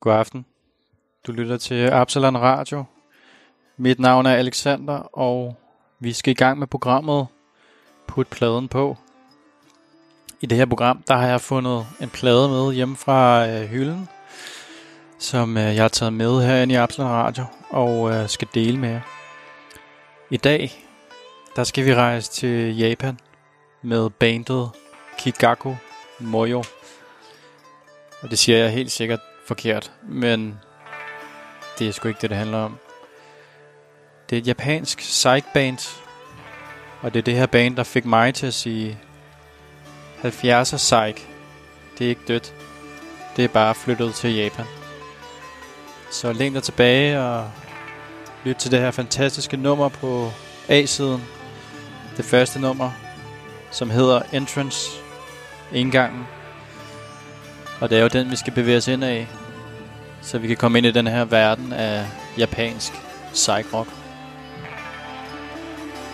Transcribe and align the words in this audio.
God 0.00 0.12
aften. 0.12 0.46
Du 1.26 1.32
lytter 1.32 1.56
til 1.56 1.88
Absalon 1.88 2.36
Radio. 2.36 2.84
Mit 3.76 3.98
navn 3.98 4.26
er 4.26 4.34
Alexander, 4.34 4.94
og 4.94 5.56
vi 5.98 6.12
skal 6.12 6.30
i 6.30 6.34
gang 6.34 6.58
med 6.58 6.66
programmet 6.66 7.26
Put 8.06 8.28
pladen 8.28 8.68
på. 8.68 8.96
I 10.40 10.46
det 10.46 10.58
her 10.58 10.66
program, 10.66 11.02
der 11.08 11.16
har 11.16 11.26
jeg 11.26 11.40
fundet 11.40 11.86
en 12.00 12.08
plade 12.08 12.48
med 12.48 12.74
hjemme 12.74 12.96
fra 12.96 13.48
øh, 13.48 13.68
hylden, 13.68 14.08
som 15.18 15.56
øh, 15.56 15.62
jeg 15.62 15.82
har 15.82 15.88
taget 15.88 16.12
med 16.12 16.46
herinde 16.46 16.74
i 16.74 16.76
Absalon 16.76 17.10
Radio 17.10 17.44
og 17.70 18.10
øh, 18.10 18.28
skal 18.28 18.48
dele 18.54 18.78
med 18.78 18.88
jer. 18.88 19.00
I 20.30 20.36
dag, 20.36 20.84
der 21.56 21.64
skal 21.64 21.84
vi 21.86 21.94
rejse 21.94 22.30
til 22.30 22.76
Japan 22.76 23.18
med 23.82 24.10
bandet 24.10 24.70
Kigaku 25.18 25.74
Moyo. 26.20 26.62
Og 28.22 28.30
det 28.30 28.38
siger 28.38 28.58
jeg 28.58 28.72
helt 28.72 28.92
sikkert 28.92 29.20
forkert, 29.50 29.92
men 30.02 30.60
det 31.78 31.88
er 31.88 31.92
sgu 31.92 32.08
ikke 32.08 32.20
det, 32.20 32.30
det 32.30 32.38
handler 32.38 32.58
om. 32.58 32.78
Det 34.30 34.36
er 34.36 34.40
et 34.40 34.46
japansk 34.46 34.98
psych-band, 34.98 35.78
og 37.00 37.14
det 37.14 37.18
er 37.18 37.22
det 37.22 37.34
her 37.34 37.46
band, 37.46 37.76
der 37.76 37.82
fik 37.82 38.04
mig 38.04 38.34
til 38.34 38.46
at 38.46 38.54
sige 38.54 38.98
70'er 40.24 40.76
psych. 40.76 41.26
Det 41.98 42.04
er 42.04 42.08
ikke 42.08 42.20
dødt. 42.28 42.54
Det 43.36 43.44
er 43.44 43.48
bare 43.48 43.74
flyttet 43.74 44.14
til 44.14 44.34
Japan. 44.34 44.66
Så 46.10 46.32
læn 46.32 46.52
dig 46.52 46.62
tilbage 46.62 47.20
og 47.20 47.50
lyt 48.44 48.56
til 48.56 48.70
det 48.70 48.80
her 48.80 48.90
fantastiske 48.90 49.56
nummer 49.56 49.88
på 49.88 50.30
A-siden. 50.68 51.22
Det 52.16 52.24
første 52.24 52.60
nummer, 52.60 52.90
som 53.70 53.90
hedder 53.90 54.22
Entrance. 54.32 54.90
Indgangen. 55.72 56.26
Og 57.80 57.90
det 57.90 57.98
er 57.98 58.02
jo 58.02 58.08
den, 58.08 58.30
vi 58.30 58.36
skal 58.36 58.52
bevæge 58.52 58.76
os 58.76 58.88
ind 58.88 59.04
af. 59.04 59.28
Så 60.22 60.38
vi 60.38 60.46
kan 60.46 60.56
komme 60.56 60.78
ind 60.78 60.86
i 60.86 60.90
den 60.90 61.06
her 61.06 61.24
verden 61.24 61.72
af 61.72 62.06
japansk 62.38 62.92
psych 63.32 63.74
rock. 63.74 63.88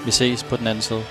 Vi 0.05 0.11
ses 0.11 0.45
på 0.45 0.57
den 0.57 0.67
anden 0.67 0.83
side. 0.83 1.03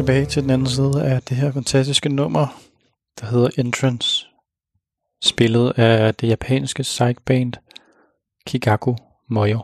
Tilbage 0.00 0.26
til 0.26 0.42
den 0.42 0.50
anden 0.50 0.66
side 0.66 1.04
af 1.04 1.22
det 1.22 1.36
her 1.36 1.52
fantastiske 1.52 2.08
nummer, 2.08 2.46
der 3.20 3.26
hedder 3.26 3.48
Entrance. 3.58 4.26
Spillet 5.22 5.72
af 5.76 6.14
det 6.14 6.28
japanske 6.28 6.82
psych-band 6.82 7.52
Kigaku 8.46 8.94
Moyo. 9.28 9.60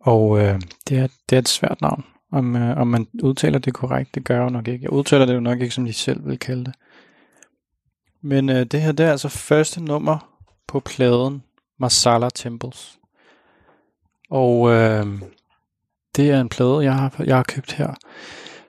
Og 0.00 0.38
øh, 0.38 0.60
det, 0.88 0.98
er, 0.98 1.08
det 1.30 1.36
er 1.36 1.38
et 1.38 1.48
svært 1.48 1.80
navn. 1.80 2.04
Om, 2.32 2.56
øh, 2.56 2.76
om 2.76 2.86
man 2.86 3.06
udtaler 3.22 3.58
det 3.58 3.74
korrekt, 3.74 4.14
det 4.14 4.24
gør 4.24 4.34
jeg 4.34 4.44
jo 4.44 4.48
nok 4.48 4.68
ikke. 4.68 4.82
Jeg 4.82 4.92
udtaler 4.92 5.24
det 5.26 5.34
jo 5.34 5.40
nok 5.40 5.60
ikke, 5.60 5.74
som 5.74 5.84
de 5.84 5.92
selv 5.92 6.26
vil 6.26 6.38
kalde 6.38 6.64
det. 6.64 6.74
Men 8.22 8.48
øh, 8.48 8.66
det 8.66 8.82
her, 8.82 8.92
det 8.92 9.06
er 9.06 9.10
altså 9.10 9.28
første 9.28 9.84
nummer 9.84 10.38
på 10.68 10.80
pladen 10.80 11.42
Masala 11.78 12.28
Temples. 12.34 12.98
Og 14.30 14.70
øh, 14.70 15.06
det 16.16 16.30
er 16.30 16.40
en 16.40 16.48
plade, 16.48 16.84
jeg 16.84 16.94
har, 16.94 17.14
jeg 17.24 17.36
har 17.36 17.44
købt 17.48 17.72
her 17.72 17.94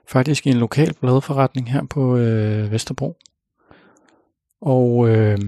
faktisk 0.08 0.46
i 0.46 0.50
en 0.50 0.56
lokal 0.56 0.94
pladeforretning 0.94 1.72
her 1.72 1.84
på 1.84 2.16
øh, 2.16 2.70
Vesterbro. 2.70 3.16
Og 4.60 5.08
øh, 5.08 5.38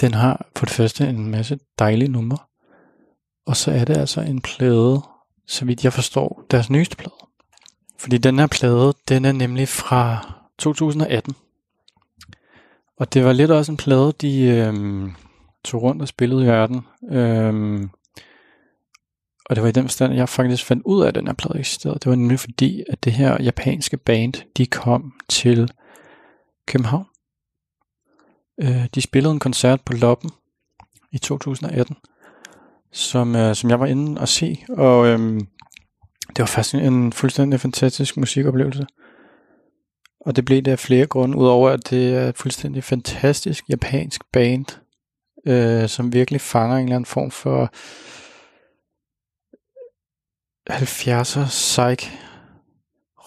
den 0.00 0.14
har 0.14 0.46
for 0.56 0.66
det 0.66 0.74
første 0.74 1.08
en 1.08 1.30
masse 1.30 1.58
dejlige 1.78 2.12
numre. 2.12 2.38
Og 3.46 3.56
så 3.56 3.70
er 3.70 3.84
det 3.84 3.96
altså 3.96 4.20
en 4.20 4.40
plade, 4.40 5.02
så 5.46 5.64
vidt 5.64 5.84
jeg 5.84 5.92
forstår, 5.92 6.44
deres 6.50 6.70
nyeste 6.70 6.96
plade. 6.96 7.14
Fordi 7.98 8.18
den 8.18 8.38
her 8.38 8.46
plade, 8.46 8.94
den 9.08 9.24
er 9.24 9.32
nemlig 9.32 9.68
fra 9.68 10.32
2018. 10.58 11.34
Og 12.98 13.14
det 13.14 13.24
var 13.24 13.32
lidt 13.32 13.50
også 13.50 13.72
en 13.72 13.76
plade, 13.76 14.12
de 14.20 14.42
øh, 14.42 14.74
tog 15.64 15.82
rundt 15.82 16.02
og 16.02 16.08
spillede 16.08 16.44
i 16.44 16.46
verden. 16.46 16.82
Øh, 17.10 17.82
og 19.50 19.56
det 19.56 19.62
var 19.62 19.68
i 19.68 19.72
den 19.72 19.84
forstand, 19.84 20.12
at 20.12 20.18
jeg 20.18 20.28
faktisk 20.28 20.64
fandt 20.64 20.82
ud 20.86 21.02
af, 21.02 21.08
at 21.08 21.14
den 21.14 21.26
her 21.26 21.34
plade 21.34 21.58
eksisterede. 21.58 21.98
Det 21.98 22.10
var 22.10 22.16
nemlig 22.16 22.40
fordi, 22.40 22.82
at 22.88 23.04
det 23.04 23.12
her 23.12 23.42
japanske 23.42 23.96
band, 23.96 24.32
de 24.56 24.66
kom 24.66 25.12
til 25.28 25.70
København. 26.66 27.06
Øh, 28.62 28.86
de 28.94 29.02
spillede 29.02 29.32
en 29.32 29.38
koncert 29.38 29.80
på 29.80 29.92
Loppen 29.92 30.30
i 31.12 31.18
2018, 31.18 31.96
som, 32.92 33.36
øh, 33.36 33.54
som 33.54 33.70
jeg 33.70 33.80
var 33.80 33.86
inde 33.86 34.20
og 34.20 34.28
se. 34.28 34.64
Og 34.68 35.06
øh, 35.06 35.18
det 36.28 36.38
var 36.38 36.46
faktisk 36.46 36.74
en 36.74 37.12
fuldstændig 37.12 37.60
fantastisk 37.60 38.16
musikoplevelse. 38.16 38.86
Og 40.20 40.36
det 40.36 40.44
blev 40.44 40.62
det 40.62 40.70
af 40.70 40.78
flere 40.78 41.06
grunde, 41.06 41.38
udover 41.38 41.70
at 41.70 41.90
det 41.90 42.14
er 42.14 42.28
et 42.28 42.36
fuldstændig 42.36 42.84
fantastisk 42.84 43.64
japansk 43.68 44.20
band, 44.32 44.66
øh, 45.46 45.88
som 45.88 46.12
virkelig 46.12 46.40
fanger 46.40 46.76
en 46.76 46.82
eller 46.82 46.96
anden 46.96 47.06
form 47.06 47.30
for 47.30 47.72
70'er 50.70 51.46
psych 51.46 52.12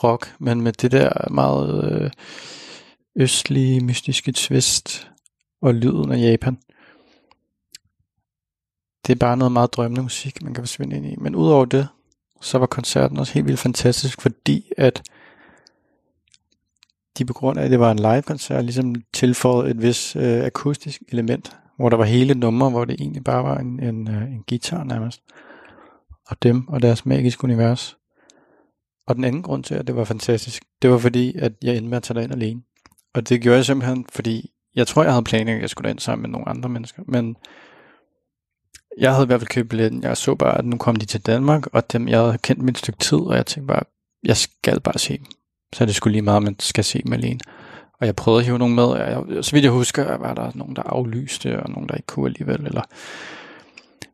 rock, 0.03 0.35
men 0.39 0.61
med 0.61 0.73
det 0.73 0.91
der 0.91 1.31
meget 1.31 1.91
øh, 1.91 2.11
østlige, 3.15 3.81
mystiske 3.81 4.31
twist 4.31 5.11
og 5.61 5.75
lyden 5.75 6.11
af 6.11 6.17
Japan. 6.17 6.57
Det 9.07 9.13
er 9.13 9.19
bare 9.19 9.37
noget 9.37 9.51
meget 9.51 9.73
drømmende 9.73 10.01
musik, 10.01 10.43
man 10.43 10.53
kan 10.53 10.63
forsvinde 10.63 10.95
ind 10.95 11.05
i. 11.05 11.15
Men 11.15 11.35
udover 11.35 11.65
det, 11.65 11.87
så 12.41 12.57
var 12.57 12.65
koncerten 12.65 13.17
også 13.17 13.33
helt 13.33 13.47
vildt 13.47 13.59
fantastisk, 13.59 14.21
fordi 14.21 14.71
at 14.77 15.03
de 17.17 17.25
på 17.25 17.33
grund 17.33 17.59
af, 17.59 17.63
at 17.63 17.71
det 17.71 17.79
var 17.79 17.91
en 17.91 17.99
live-koncert, 17.99 18.65
ligesom 18.65 18.95
tilføjede 19.13 19.71
et 19.71 19.81
vis 19.81 20.15
øh, 20.15 20.43
akustisk 20.43 21.01
element, 21.07 21.57
hvor 21.75 21.89
der 21.89 21.97
var 21.97 22.05
hele 22.05 22.33
numre, 22.33 22.69
hvor 22.69 22.85
det 22.85 23.01
egentlig 23.01 23.23
bare 23.23 23.43
var 23.43 23.57
en, 23.57 23.83
en, 23.83 24.07
øh, 24.07 24.23
en 24.23 24.43
guitar 24.47 24.83
nærmest 24.83 25.21
og 26.29 26.43
dem 26.43 26.67
og 26.67 26.81
deres 26.81 27.05
magiske 27.05 27.43
univers. 27.43 27.97
Og 29.07 29.15
den 29.15 29.23
anden 29.23 29.41
grund 29.41 29.63
til, 29.63 29.75
at 29.75 29.87
det 29.87 29.95
var 29.95 30.03
fantastisk, 30.03 30.63
det 30.81 30.89
var 30.89 30.97
fordi, 30.97 31.37
at 31.37 31.51
jeg 31.61 31.75
endte 31.75 31.89
med 31.89 31.97
at 31.97 32.03
tage 32.03 32.23
ind 32.23 32.33
alene. 32.33 32.61
Og 33.13 33.29
det 33.29 33.41
gjorde 33.41 33.57
jeg 33.57 33.65
simpelthen, 33.65 34.05
fordi 34.09 34.51
jeg 34.75 34.87
tror, 34.87 35.03
jeg 35.03 35.11
havde 35.11 35.23
planlagt, 35.23 35.55
at 35.55 35.61
jeg 35.61 35.69
skulle 35.69 35.89
ind 35.89 35.99
sammen 35.99 36.21
med 36.21 36.29
nogle 36.29 36.49
andre 36.49 36.69
mennesker, 36.69 37.03
men 37.07 37.35
jeg 38.97 39.13
havde 39.13 39.23
i 39.23 39.27
hvert 39.27 39.39
fald 39.39 39.47
købt 39.47 39.69
billetten. 39.69 40.03
Jeg 40.03 40.17
så 40.17 40.35
bare, 40.35 40.57
at 40.57 40.65
nu 40.65 40.77
kom 40.77 40.95
de 40.95 41.05
til 41.05 41.21
Danmark, 41.21 41.67
og 41.73 41.91
dem, 41.91 42.07
jeg 42.07 42.19
havde 42.19 42.37
kendt 42.37 42.61
mit 42.61 42.77
stykke 42.77 42.99
tid, 42.99 43.17
og 43.17 43.35
jeg 43.35 43.45
tænkte 43.45 43.67
bare, 43.67 43.83
jeg 44.23 44.37
skal 44.37 44.79
bare 44.79 44.99
se 44.99 45.17
dem. 45.17 45.25
Så 45.73 45.85
det 45.85 45.95
skulle 45.95 46.11
lige 46.11 46.21
meget, 46.21 46.37
at 46.37 46.43
man 46.43 46.55
skal 46.59 46.83
se 46.83 47.01
dem 47.03 47.13
alene. 47.13 47.39
Og 47.99 48.05
jeg 48.05 48.15
prøvede 48.15 48.39
at 48.39 48.45
hive 48.45 48.57
nogen 48.59 48.75
med, 48.75 48.83
og 48.83 48.99
jeg, 48.99 49.45
så 49.45 49.51
vidt 49.51 49.63
jeg 49.63 49.71
husker, 49.71 50.17
var 50.17 50.33
der 50.33 50.51
nogen, 50.55 50.75
der 50.75 50.83
aflyste, 50.83 51.63
og 51.63 51.69
nogen, 51.69 51.89
der 51.89 51.95
ikke 51.95 52.07
kunne 52.07 52.25
alligevel, 52.25 52.65
eller 52.65 52.81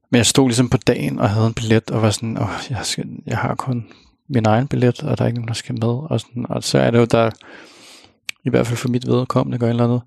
men 0.10 0.18
jeg 0.18 0.26
stod 0.26 0.48
ligesom 0.48 0.70
på 0.70 0.78
dagen 0.78 1.20
og 1.20 1.30
havde 1.30 1.48
en 1.48 1.54
billet, 1.54 1.92
og 1.92 2.02
var 2.02 2.10
sådan, 2.10 2.38
åh, 2.38 2.50
jeg, 2.70 2.80
skal, 2.84 3.10
jeg 3.26 3.38
har 3.38 3.56
kun 3.56 3.88
min 4.30 4.46
egen 4.46 4.68
billet, 4.68 5.04
og 5.04 5.18
der 5.18 5.24
er 5.24 5.28
ikke 5.28 5.40
nogen, 5.40 5.48
der 5.48 5.54
skal 5.54 5.76
med. 5.76 6.10
Og, 6.10 6.20
sådan, 6.20 6.46
og 6.50 6.64
så 6.64 6.80
er 6.80 6.92
det 6.92 6.98
jo, 6.98 7.06
der 7.06 7.30
i 8.46 8.50
hvert 8.50 8.68
fald 8.68 8.78
for 8.78 8.90
mit 8.90 9.08
vedkommende 9.08 9.58
gør 9.58 9.68
et 9.68 9.70
eller 9.70 9.84
andet, 9.84 10.02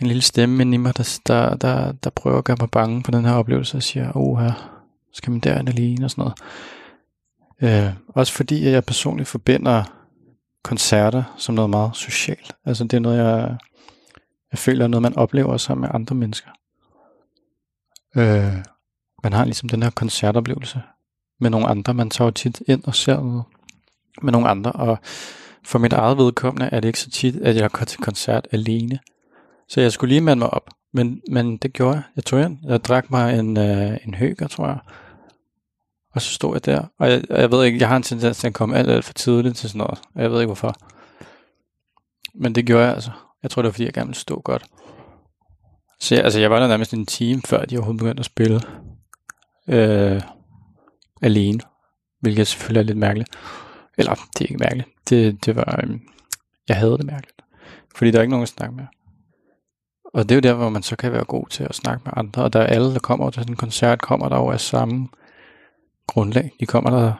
en 0.00 0.06
lille 0.06 0.22
stemme 0.22 0.74
i 0.74 0.76
mig, 0.76 0.96
der, 0.96 1.20
der, 1.26 1.56
der, 1.56 1.92
der 1.92 2.10
prøver 2.10 2.38
at 2.38 2.44
gøre 2.44 2.56
mig 2.60 2.70
bange 2.70 3.02
på 3.02 3.10
den 3.10 3.24
her 3.24 3.32
oplevelse, 3.32 3.76
og 3.76 3.82
siger, 3.82 4.16
åh 4.16 4.38
her, 4.38 4.80
skal 5.12 5.30
man 5.30 5.40
derind 5.40 5.68
alene 5.68 6.04
og 6.06 6.10
sådan 6.10 6.22
noget. 6.22 7.86
Øh, 7.86 7.92
også 8.08 8.32
fordi 8.32 8.66
at 8.66 8.72
jeg 8.72 8.84
personligt 8.84 9.28
forbinder 9.28 9.84
koncerter 10.62 11.22
som 11.36 11.54
noget 11.54 11.70
meget 11.70 11.96
socialt. 11.96 12.52
Altså 12.64 12.84
det 12.84 12.94
er 12.94 13.00
noget, 13.00 13.18
jeg, 13.18 13.56
jeg 14.52 14.58
føler 14.58 14.84
er 14.84 14.88
noget, 14.88 15.02
man 15.02 15.16
oplever 15.16 15.56
sammen 15.56 15.80
med 15.80 15.90
andre 15.94 16.14
mennesker. 16.14 16.50
Øh, 18.16 18.64
man 19.22 19.32
har 19.32 19.44
ligesom 19.44 19.68
den 19.68 19.82
her 19.82 19.90
koncertoplevelse 19.90 20.82
med 21.40 21.50
nogle 21.50 21.66
andre. 21.66 21.94
Man 21.94 22.10
tager 22.10 22.26
jo 22.26 22.30
tit 22.30 22.62
ind 22.66 22.84
og 22.84 22.94
ser 22.94 23.16
noget 23.16 23.44
med 24.22 24.32
nogle 24.32 24.48
andre, 24.48 24.72
og 24.72 24.98
for 25.64 25.78
mit 25.78 25.92
eget 25.92 26.18
vedkommende 26.18 26.68
er 26.72 26.80
det 26.80 26.88
ikke 26.88 27.00
så 27.00 27.10
tit, 27.10 27.36
at 27.36 27.56
jeg 27.56 27.70
går 27.70 27.84
til 27.84 28.00
koncert 28.00 28.48
alene. 28.52 28.98
Så 29.68 29.80
jeg 29.80 29.92
skulle 29.92 30.08
lige 30.08 30.20
mande 30.20 30.38
mig 30.38 30.50
op, 30.50 30.70
men, 30.92 31.22
men 31.30 31.56
det 31.56 31.72
gjorde 31.72 31.94
jeg. 31.94 32.02
Jeg 32.16 32.24
tog 32.24 32.42
ind, 32.42 32.58
jeg 32.64 32.84
drak 32.84 33.10
mig 33.10 33.38
en, 33.38 33.56
øh, 33.56 33.98
en 34.06 34.14
høger, 34.14 34.48
tror 34.48 34.66
jeg, 34.66 34.78
og 36.14 36.22
så 36.22 36.30
stod 36.30 36.54
jeg 36.54 36.66
der, 36.66 36.82
og 36.98 37.10
jeg, 37.10 37.22
jeg 37.30 37.50
ved 37.50 37.64
ikke, 37.64 37.78
jeg 37.78 37.88
har 37.88 37.96
en 37.96 38.02
tendens 38.02 38.38
til 38.38 38.46
at 38.46 38.54
komme 38.54 38.76
alt, 38.76 38.90
alt 38.90 39.04
for 39.04 39.12
tidligt 39.12 39.56
til 39.56 39.68
sådan 39.68 39.78
noget. 39.78 40.00
Jeg 40.14 40.30
ved 40.30 40.40
ikke 40.40 40.48
hvorfor. 40.48 40.74
Men 42.34 42.54
det 42.54 42.66
gjorde 42.66 42.84
jeg 42.84 42.94
altså. 42.94 43.10
Jeg 43.42 43.50
tror, 43.50 43.62
det 43.62 43.66
var 43.66 43.72
fordi, 43.72 43.84
jeg 43.84 43.92
gerne 43.92 44.06
ville 44.06 44.18
stå 44.18 44.40
godt. 44.40 44.64
Så 46.04 46.14
jeg, 46.14 46.24
altså, 46.24 46.40
jeg 46.40 46.50
var 46.50 46.60
der 46.60 46.68
nærmest 46.68 46.94
en 46.94 47.06
time, 47.06 47.42
før 47.42 47.64
de 47.64 47.76
overhovedet 47.76 47.98
begyndte 47.98 48.20
at 48.20 48.26
spille. 48.26 48.60
Øh, 49.68 50.22
alene. 51.22 51.60
Hvilket 52.20 52.46
selvfølgelig 52.46 52.80
er 52.80 52.84
lidt 52.84 52.98
mærkeligt. 52.98 53.28
Eller, 53.98 54.14
det 54.14 54.40
er 54.40 54.44
ikke 54.44 54.56
mærkeligt. 54.56 54.88
Det, 55.08 55.46
det 55.46 55.56
var, 55.56 55.80
øh, 55.82 56.00
jeg 56.68 56.76
havde 56.76 56.98
det 56.98 57.06
mærkeligt. 57.06 57.42
Fordi 57.96 58.10
der 58.10 58.18
er 58.18 58.22
ikke 58.22 58.30
nogen 58.30 58.42
at 58.42 58.48
snakke 58.48 58.74
med. 58.74 58.84
Og 60.14 60.22
det 60.22 60.30
er 60.30 60.34
jo 60.34 60.40
der, 60.40 60.54
hvor 60.54 60.68
man 60.68 60.82
så 60.82 60.96
kan 60.96 61.12
være 61.12 61.24
god 61.24 61.46
til 61.46 61.64
at 61.64 61.74
snakke 61.74 62.02
med 62.04 62.12
andre. 62.16 62.42
Og 62.42 62.52
der 62.52 62.60
er 62.60 62.66
alle, 62.66 62.92
der 62.92 62.98
kommer 62.98 63.30
til 63.30 63.42
sådan 63.42 63.52
en 63.52 63.56
koncert, 63.56 64.00
kommer 64.00 64.28
der 64.28 64.36
over 64.36 64.52
af 64.52 64.60
samme 64.60 65.08
grundlag. 66.06 66.50
De 66.60 66.66
kommer 66.66 66.90
der 66.90 67.12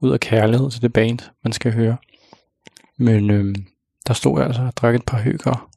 ud 0.00 0.10
af 0.10 0.20
kærlighed 0.20 0.70
til 0.70 0.82
det 0.82 0.92
band, 0.92 1.18
man 1.44 1.52
skal 1.52 1.72
høre. 1.72 1.96
Men 2.98 3.30
øh, 3.30 3.54
der 4.06 4.14
stod 4.14 4.38
jeg 4.38 4.46
altså 4.46 4.62
og 4.62 4.76
drak 4.76 4.94
et 4.94 5.04
par 5.06 5.18
høger 5.18 5.70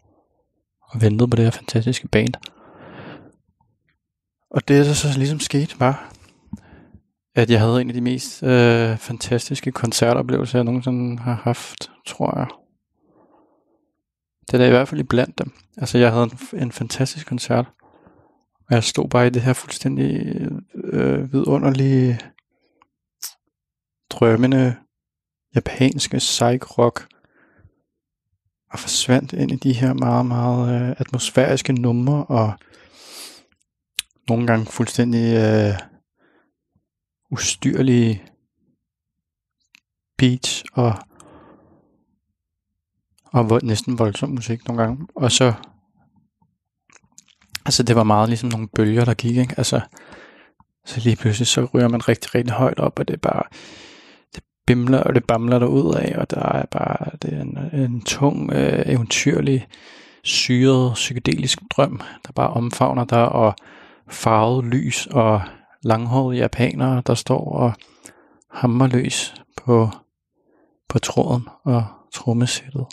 og 0.88 1.02
ventede 1.02 1.30
på 1.30 1.36
det 1.36 1.46
her 1.46 1.52
fantastiske 1.52 2.08
band. 2.08 2.34
Og 4.52 4.68
det, 4.68 4.86
der 4.86 4.94
så 4.94 5.08
ligesom 5.18 5.40
skete, 5.40 5.80
var, 5.80 6.14
at 7.36 7.50
jeg 7.50 7.60
havde 7.60 7.82
en 7.82 7.88
af 7.88 7.94
de 7.94 8.02
mest 8.02 8.44
øh, 8.44 8.98
fantastiske 8.98 9.72
koncertoplevelser, 9.72 10.60
jeg 10.60 10.64
nogensinde 10.64 11.20
har 11.20 11.34
haft, 11.34 11.92
tror 12.08 12.40
jeg. 12.40 12.48
Det 14.52 14.62
er 14.62 14.66
i 14.66 14.70
hvert 14.70 14.88
fald 14.88 15.02
i 15.02 15.04
blandt 15.04 15.40
dem. 15.40 15.54
Altså, 15.78 15.98
jeg 15.98 16.12
havde 16.12 16.24
en, 16.24 16.62
en 16.62 16.72
fantastisk 16.72 17.28
koncert, 17.28 17.66
og 18.68 18.76
jeg 18.76 18.84
stod 18.84 19.10
bare 19.10 19.28
i 19.28 19.30
det 19.30 19.42
her 19.42 19.54
fuldstændig 19.54 20.36
øh, 20.76 21.34
vidunderlige 21.34 22.20
drømmende 24.10 24.76
japanske 25.56 26.18
psych 26.18 26.78
rock 26.78 27.08
og 28.78 28.82
forsvandt 28.82 29.34
ind 29.34 29.52
i 29.52 29.56
de 29.56 29.74
her 29.74 29.94
meget, 29.94 30.26
meget 30.26 30.82
øh, 30.82 30.96
atmosfæriske 30.98 31.74
numre 31.74 32.26
og 32.26 32.54
nogle 34.30 34.48
gange 34.48 34.66
fuldstændig 34.66 35.36
øh, 35.38 35.80
ustyrlige 37.32 38.24
beats 40.18 40.64
og 40.74 40.94
og 43.26 43.50
vold, 43.50 43.64
næsten 43.64 44.00
voldsom 44.00 44.30
musik 44.30 44.68
nogle 44.68 44.84
gange. 44.84 45.08
Og 45.16 45.32
så, 45.32 45.54
altså 47.66 47.84
det 47.84 47.96
var 47.96 48.04
meget 48.04 48.30
ligesom 48.30 48.50
nogle 48.50 48.68
bølger, 48.68 49.06
der 49.06 49.14
gik, 49.14 49.38
ikke? 49.38 49.56
Altså, 49.58 49.82
så 50.86 51.00
lige 51.00 51.16
pludselig 51.16 51.48
så 51.48 51.66
ryger 51.74 51.88
man 51.88 52.08
rigtig, 52.08 52.36
rigtig 52.36 52.54
højt 52.54 52.80
op, 52.80 53.00
og 53.00 53.08
det 53.08 53.14
er 53.14 53.18
bare, 53.18 53.44
bimler, 54.68 55.00
og 55.00 55.16
det 55.16 55.24
bamler 55.24 55.60
der 55.60 55.68
ud 55.68 55.96
af, 55.96 56.16
og 56.18 56.32
der 56.32 56.42
er 56.42 56.66
bare 56.66 57.10
det 57.22 57.34
er 57.34 57.42
en, 57.42 57.58
en 57.74 58.02
tung, 58.02 58.54
øh, 58.54 58.84
eventyrlig, 58.86 59.68
syret, 60.24 60.94
psykedelisk 60.94 61.60
drøm, 61.72 62.02
der 62.28 62.32
bare 62.36 62.50
omfavner 62.50 63.06
dig, 63.06 63.30
og 63.30 63.56
farvet 64.10 64.66
lys, 64.66 65.08
og 65.12 65.42
langhårede 65.84 66.38
japanere, 66.38 67.02
der 67.08 67.14
står 67.14 67.52
og 67.52 67.74
hammer 68.52 68.88
løs 68.88 69.36
på, 69.58 69.90
på 70.90 71.00
tråden 71.00 71.48
og 71.64 71.86
trommesættet. 72.14 72.86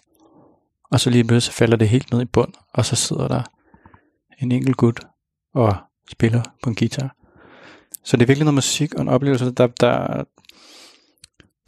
Og 0.91 1.01
så 1.01 1.11
lige 1.11 1.25
pludselig 1.25 1.55
falder 1.55 1.77
det 1.77 1.89
helt 1.89 2.13
ned 2.13 2.23
i 2.23 2.25
bund, 2.25 2.53
og 2.73 2.85
så 2.85 2.97
sidder 2.97 3.29
der 3.29 3.43
en 4.39 4.53
enkelt 4.53 4.77
gut 4.77 5.01
og 5.55 5.77
spiller 6.11 6.43
på 6.63 6.71
en 6.71 6.77
guitar. 6.77 7.17
Så 8.05 8.17
det 8.17 8.23
er 8.23 8.27
virkelig 8.27 8.45
noget 8.45 8.55
musik 8.55 8.95
og 8.95 9.03
en 9.03 9.09
oplevelse, 9.09 9.51
der, 9.51 9.67
der, 9.67 10.25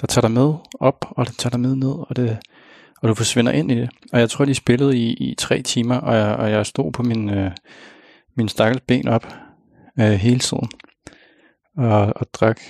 der 0.01 0.07
tager 0.07 0.21
dig 0.21 0.31
med 0.31 0.55
op, 0.81 1.05
og 1.11 1.27
den 1.27 1.35
tager 1.35 1.51
dig 1.51 1.61
med 1.61 1.75
ned, 1.77 1.95
og, 2.09 2.17
det, 2.17 2.39
og 3.03 3.09
du 3.09 3.15
forsvinder 3.15 3.53
ind 3.53 3.73
i 3.73 3.75
det. 3.75 3.91
Og 4.13 4.21
jeg 4.21 4.31
tror, 4.31 4.45
de 4.45 4.55
spillede 4.55 4.99
i, 4.99 5.15
i 5.15 5.35
tre 5.35 5.63
timer, 5.63 5.97
og 5.97 6.17
jeg, 6.17 6.37
og 6.37 6.51
jeg 6.51 6.67
stod 6.67 6.93
på 6.93 7.03
min, 7.03 7.31
øh, 7.31 7.51
min 8.37 8.49
stakkels 8.49 8.83
ben 8.87 9.09
op 9.09 9.27
øh, 10.01 10.13
hele 10.13 10.39
tiden, 10.39 10.69
og, 11.77 12.13
og 12.17 12.27
drak 12.33 12.61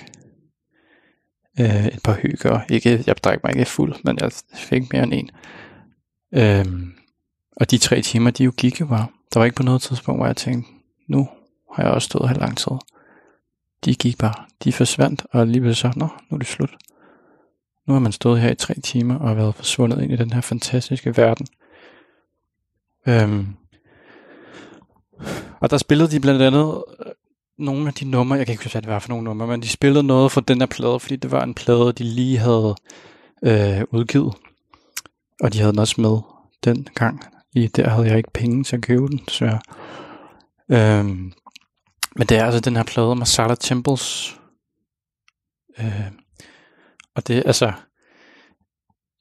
øh, 1.59 1.85
et 1.85 1.99
par 2.03 2.13
hygger. 2.13 2.59
Ikke, 2.69 3.03
jeg 3.07 3.17
drak 3.17 3.43
mig 3.43 3.55
ikke 3.55 3.65
fuld, 3.65 3.95
men 4.03 4.17
jeg 4.21 4.31
fik 4.53 4.93
mere 4.93 5.03
end 5.03 5.13
en. 5.13 5.29
Øhm, 6.33 6.93
og 7.55 7.71
de 7.71 7.77
tre 7.77 8.01
timer, 8.01 8.31
de 8.31 8.43
jo 8.43 8.53
gik 8.57 8.81
jo 8.81 8.85
bare. 8.85 9.07
Der 9.33 9.39
var 9.39 9.45
ikke 9.45 9.55
på 9.55 9.63
noget 9.63 9.81
tidspunkt, 9.81 10.19
hvor 10.19 10.25
jeg 10.25 10.35
tænkte, 10.35 10.71
nu 11.07 11.29
har 11.73 11.83
jeg 11.83 11.91
også 11.91 12.05
stået 12.05 12.29
her 12.29 12.39
lang 12.39 12.57
tid. 12.57 12.71
De 13.85 13.95
gik 13.95 14.17
bare. 14.17 14.33
De 14.63 14.73
forsvandt, 14.73 15.25
og 15.31 15.47
lige 15.47 15.75
så, 15.75 15.91
nå, 15.95 16.07
nu 16.29 16.35
er 16.35 16.37
det 16.37 16.47
slut. 16.47 16.75
Nu 17.87 17.93
har 17.93 17.99
man 17.99 18.11
stået 18.11 18.41
her 18.41 18.51
i 18.51 18.55
tre 18.55 18.73
timer 18.73 19.19
og 19.19 19.37
været 19.37 19.55
forsvundet 19.55 20.01
ind 20.01 20.11
i 20.11 20.15
den 20.15 20.33
her 20.33 20.41
fantastiske 20.41 21.17
verden. 21.17 21.47
Øhm, 23.07 23.47
og 25.59 25.69
der 25.69 25.77
spillede 25.77 26.11
de 26.11 26.19
blandt 26.19 26.41
andet 26.41 26.83
øh, 27.05 27.11
nogle 27.57 27.87
af 27.87 27.93
de 27.93 28.05
numre, 28.05 28.37
jeg 28.37 28.45
kan 28.45 28.53
ikke 28.53 28.63
huske, 28.63 28.73
hvad 28.73 28.81
det 28.81 28.89
var 28.89 28.99
for 28.99 29.09
nogle 29.09 29.23
numre, 29.23 29.47
men 29.47 29.61
de 29.61 29.67
spillede 29.67 30.03
noget 30.03 30.31
fra 30.31 30.41
den 30.41 30.59
her 30.59 30.65
plade, 30.65 30.99
fordi 30.99 31.15
det 31.15 31.31
var 31.31 31.43
en 31.43 31.53
plade, 31.53 31.91
de 31.91 32.03
lige 32.03 32.37
havde 32.37 32.75
øh, 33.43 33.83
udgivet. 33.91 34.33
Og 35.41 35.53
de 35.53 35.59
havde 35.59 35.71
den 35.71 35.79
også 35.79 36.01
med 36.01 36.19
den 36.63 36.87
gang. 36.95 37.23
Lige 37.53 37.67
der 37.67 37.89
havde 37.89 38.07
jeg 38.07 38.17
ikke 38.17 38.33
penge 38.33 38.63
til 38.63 38.75
at 38.75 38.81
købe 38.81 39.07
den, 39.07 39.21
desværre. 39.27 39.59
Øhm, 40.71 41.33
men 42.15 42.27
det 42.27 42.37
er 42.37 42.45
altså 42.45 42.59
den 42.59 42.75
her 42.75 42.83
plade, 42.83 43.15
Masala 43.15 43.55
Temples. 43.55 44.37
Øh, 45.79 46.11
og 47.17 47.27
det, 47.27 47.43
altså, 47.45 47.71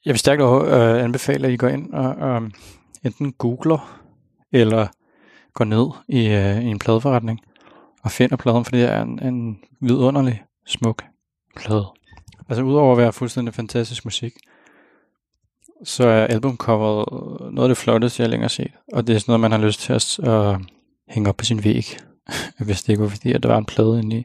jeg 0.04 0.12
vil 0.12 0.18
stærkt 0.18 0.42
øh, 0.42 1.04
anbefale, 1.04 1.46
at 1.46 1.52
I 1.52 1.56
går 1.56 1.68
ind 1.68 1.92
og 1.92 2.42
øh, 2.42 2.50
enten 3.04 3.32
googler, 3.32 4.02
eller 4.52 4.86
går 5.54 5.64
ned 5.64 5.86
i, 6.08 6.28
øh, 6.28 6.64
i 6.64 6.66
en 6.66 6.78
pladeforretning 6.78 7.40
og 8.02 8.10
finder 8.10 8.36
pladen, 8.36 8.64
for 8.64 8.70
det 8.70 8.82
er 8.82 9.02
en, 9.02 9.22
en 9.22 9.58
vidunderlig 9.80 10.44
smuk 10.66 11.04
plade. 11.56 11.86
Altså 12.48 12.62
udover 12.62 12.92
at 12.92 12.98
være 12.98 13.12
fuldstændig 13.12 13.54
fantastisk 13.54 14.04
musik, 14.04 14.32
så 15.84 16.08
er 16.08 16.26
albumcoveret 16.26 17.06
noget 17.54 17.68
af 17.68 17.68
det 17.68 17.76
flotteste, 17.76 18.22
jeg 18.22 18.30
længere 18.30 18.48
set. 18.48 18.72
Og 18.92 19.06
det 19.06 19.14
er 19.14 19.18
sådan 19.18 19.30
noget, 19.30 19.40
man 19.40 19.52
har 19.52 19.58
lyst 19.58 19.80
til 19.80 19.92
at 19.92 20.18
uh, 20.18 20.60
hænge 21.08 21.28
op 21.28 21.36
på 21.36 21.44
sin 21.44 21.64
væg, 21.64 21.84
hvis 22.66 22.82
det 22.82 22.88
ikke 22.88 23.02
var 23.02 23.08
fordi, 23.08 23.32
at 23.32 23.42
der 23.42 23.48
var 23.48 23.58
en 23.58 23.64
plade 23.64 23.98
inde 23.98 24.16
i. 24.16 24.24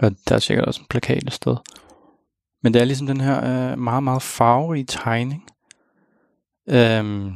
Og 0.00 0.16
der 0.28 0.34
er 0.34 0.38
sikkert 0.38 0.66
også 0.66 0.80
en 0.80 0.86
plakat 0.90 1.22
et 1.22 1.32
sted. 1.32 1.56
Men 2.64 2.74
det 2.74 2.80
er 2.80 2.84
ligesom 2.84 3.06
den 3.06 3.20
her 3.20 3.36
øh, 3.44 3.78
meget, 3.78 4.02
meget 4.02 4.22
farverige 4.22 4.84
tegning, 4.84 5.44
øh, 6.68 7.32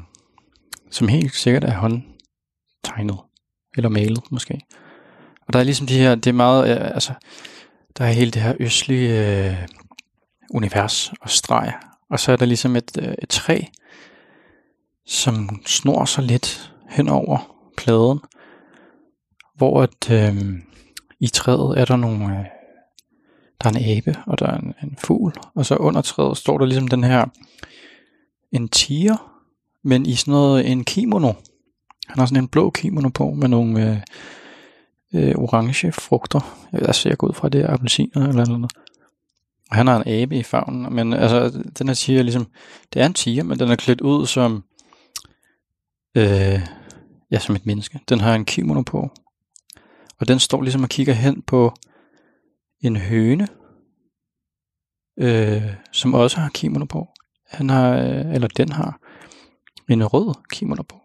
som 0.91 1.09
helt 1.09 1.35
sikkert 1.35 1.65
er 1.65 1.75
håndtegnet. 1.75 3.19
Eller 3.77 3.89
malet 3.89 4.23
måske. 4.31 4.61
Og 5.47 5.53
der 5.53 5.59
er 5.59 5.65
ligesom 5.65 5.87
de 5.87 5.99
her, 5.99 6.15
det 6.15 6.27
er 6.27 6.35
meget, 6.35 6.71
øh, 6.71 6.91
altså, 6.95 7.13
der 7.99 8.05
er 8.05 8.13
hele 8.13 8.31
det 8.31 8.43
her 8.43 8.55
østlige 8.61 9.47
øh, 9.47 9.57
univers 10.51 11.13
og 11.21 11.31
streg 11.31 11.73
og 12.11 12.21
så 12.21 12.33
er 12.33 12.37
der 12.37 12.47
ligesom 12.47 12.77
et, 12.77 12.99
øh, 13.03 13.15
et 13.23 13.29
træ, 13.29 13.61
som 15.07 15.63
snor 15.67 16.05
sig 16.05 16.25
lidt 16.25 16.73
hen 16.89 17.09
over 17.09 17.39
pladen, 17.77 18.21
hvor 19.57 19.83
at, 19.83 20.11
øh, 20.11 20.37
i 21.21 21.27
træet 21.27 21.79
er 21.79 21.85
der 21.85 21.97
nogle, 21.97 22.39
øh, 22.39 22.45
der 23.63 23.71
er 23.71 23.75
en 23.75 23.97
abe, 23.97 24.17
og 24.27 24.39
der 24.39 24.47
er 24.47 24.59
en, 24.59 24.75
en 24.83 24.97
fugl, 24.99 25.33
og 25.55 25.67
så 25.67 25.77
under 25.77 26.01
træet 26.01 26.37
står 26.37 26.59
der 26.59 26.67
ligesom 26.67 26.89
den 26.89 27.05
her, 27.05 27.27
en 28.53 28.69
tiger, 28.69 29.43
men 29.83 30.07
i 30.07 30.15
sådan 30.15 30.33
noget, 30.33 30.71
en 30.71 30.85
kimono. 30.85 31.33
Han 32.07 32.19
har 32.19 32.27
sådan 32.27 32.43
en 32.43 32.49
blå 32.49 32.71
kimono 32.71 33.09
på, 33.09 33.31
med 33.31 33.49
nogle 33.49 33.91
øh, 33.91 34.01
øh, 35.15 35.35
orange 35.35 35.93
frugter. 35.93 36.69
Jeg 36.73 36.95
ser 36.95 37.15
ud 37.23 37.33
fra, 37.33 37.49
det 37.49 37.61
er 37.61 37.73
appelsiner 37.73 38.29
eller 38.29 38.47
noget. 38.47 38.73
Og 39.71 39.77
han 39.77 39.87
har 39.87 39.97
en 39.97 40.09
abe 40.09 40.37
i 40.37 40.43
favnen, 40.43 40.95
men 40.95 41.13
altså, 41.13 41.63
den 41.79 41.89
her 41.89 41.95
tiger 41.95 42.23
ligesom, 42.23 42.47
det 42.93 43.03
er 43.03 43.07
en 43.07 43.15
tiger, 43.15 43.43
men 43.43 43.59
den 43.59 43.71
er 43.71 43.77
klædt 43.77 44.01
ud 44.01 44.27
som, 44.27 44.65
øh, 46.15 46.61
ja, 47.31 47.39
som 47.39 47.57
et 47.57 47.67
menneske. 47.67 48.01
Den 48.09 48.21
har 48.21 48.35
en 48.35 48.45
kimono 48.45 48.83
på, 48.83 49.11
og 50.21 50.29
den 50.29 50.39
står 50.39 50.63
ligesom 50.63 50.83
og 50.83 50.89
kigger 50.89 51.13
hen 51.13 51.43
på 51.43 51.75
en 52.81 52.97
høne, 52.97 53.49
øh, 55.19 55.63
som 55.93 56.15
også 56.15 56.41
har 56.41 56.49
kimono 56.49 56.85
på. 56.85 57.09
han 57.47 57.71
har, 57.71 57.97
øh, 57.97 58.35
eller 58.35 58.49
den 58.49 58.73
har, 58.73 59.01
en 59.89 60.07
rød 60.07 60.35
kimono 60.51 60.83
på. 60.83 60.97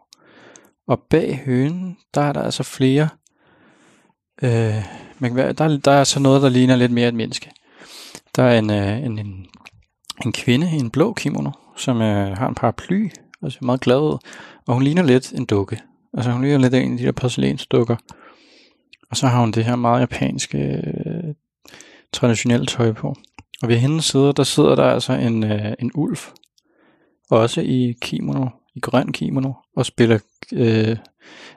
Og 0.88 1.02
bag 1.10 1.42
hønen, 1.46 1.98
der 2.14 2.22
er 2.22 2.34
der 2.34 2.42
altså 2.42 2.64
flere, 2.64 3.10
øh, 4.44 4.86
man 5.20 5.30
kan 5.30 5.36
være, 5.36 5.54
der, 5.54 5.78
der 5.78 5.92
er 5.92 6.04
så 6.04 6.20
noget, 6.20 6.42
der 6.42 6.50
ligner 6.50 6.76
lidt 6.76 6.92
mere 6.92 7.08
et 7.08 7.14
menneske. 7.14 7.52
Der 8.36 8.44
er 8.44 8.60
en, 8.60 8.70
øh, 8.70 9.04
en, 9.04 9.20
en, 9.20 9.46
en 10.26 10.34
kvinde 10.34 10.68
i 10.68 10.80
en 10.80 10.92
blå 10.92 11.14
kimono, 11.14 11.52
som 11.78 12.02
øh, 12.02 12.38
har 12.38 12.48
en 12.48 12.56
paraply, 12.56 13.10
og 13.42 13.52
ser 13.52 13.66
meget 13.66 13.82
glad 13.82 14.00
ud. 14.00 14.18
Og 14.68 14.74
hun 14.74 14.84
ligner 14.84 15.04
lidt 15.04 15.32
en 15.32 15.46
dukke. 15.46 15.82
Altså 16.14 16.32
hun 16.32 16.42
ligner 16.42 16.58
lidt 16.58 16.74
en 16.74 16.92
af 16.92 16.98
de 16.98 17.06
der 17.06 17.12
porcelænsdukker. 17.12 17.96
Og 19.10 19.18
så 19.18 19.28
har 19.28 19.40
hun 19.40 19.52
det 19.52 19.66
her 19.66 19.76
meget 19.76 20.02
japanske 20.02 20.58
øh, 20.58 21.34
traditionelle 22.14 22.66
tøj 22.66 22.92
på. 22.92 23.16
Og 23.62 23.70
ved 23.70 23.78
hendes 23.78 24.06
side, 24.06 24.34
der 24.34 24.44
sidder 24.44 24.76
der 24.76 24.84
altså 24.84 25.14
en, 25.14 25.44
øh, 25.44 25.74
en 25.80 25.92
ulv. 25.94 26.18
Også 27.30 27.62
i 27.62 27.96
kimono, 28.02 28.48
i 28.76 28.80
grøn 28.80 29.12
kimono, 29.12 29.54
og 29.76 29.86
spiller, 29.86 30.20
øh, 30.54 30.98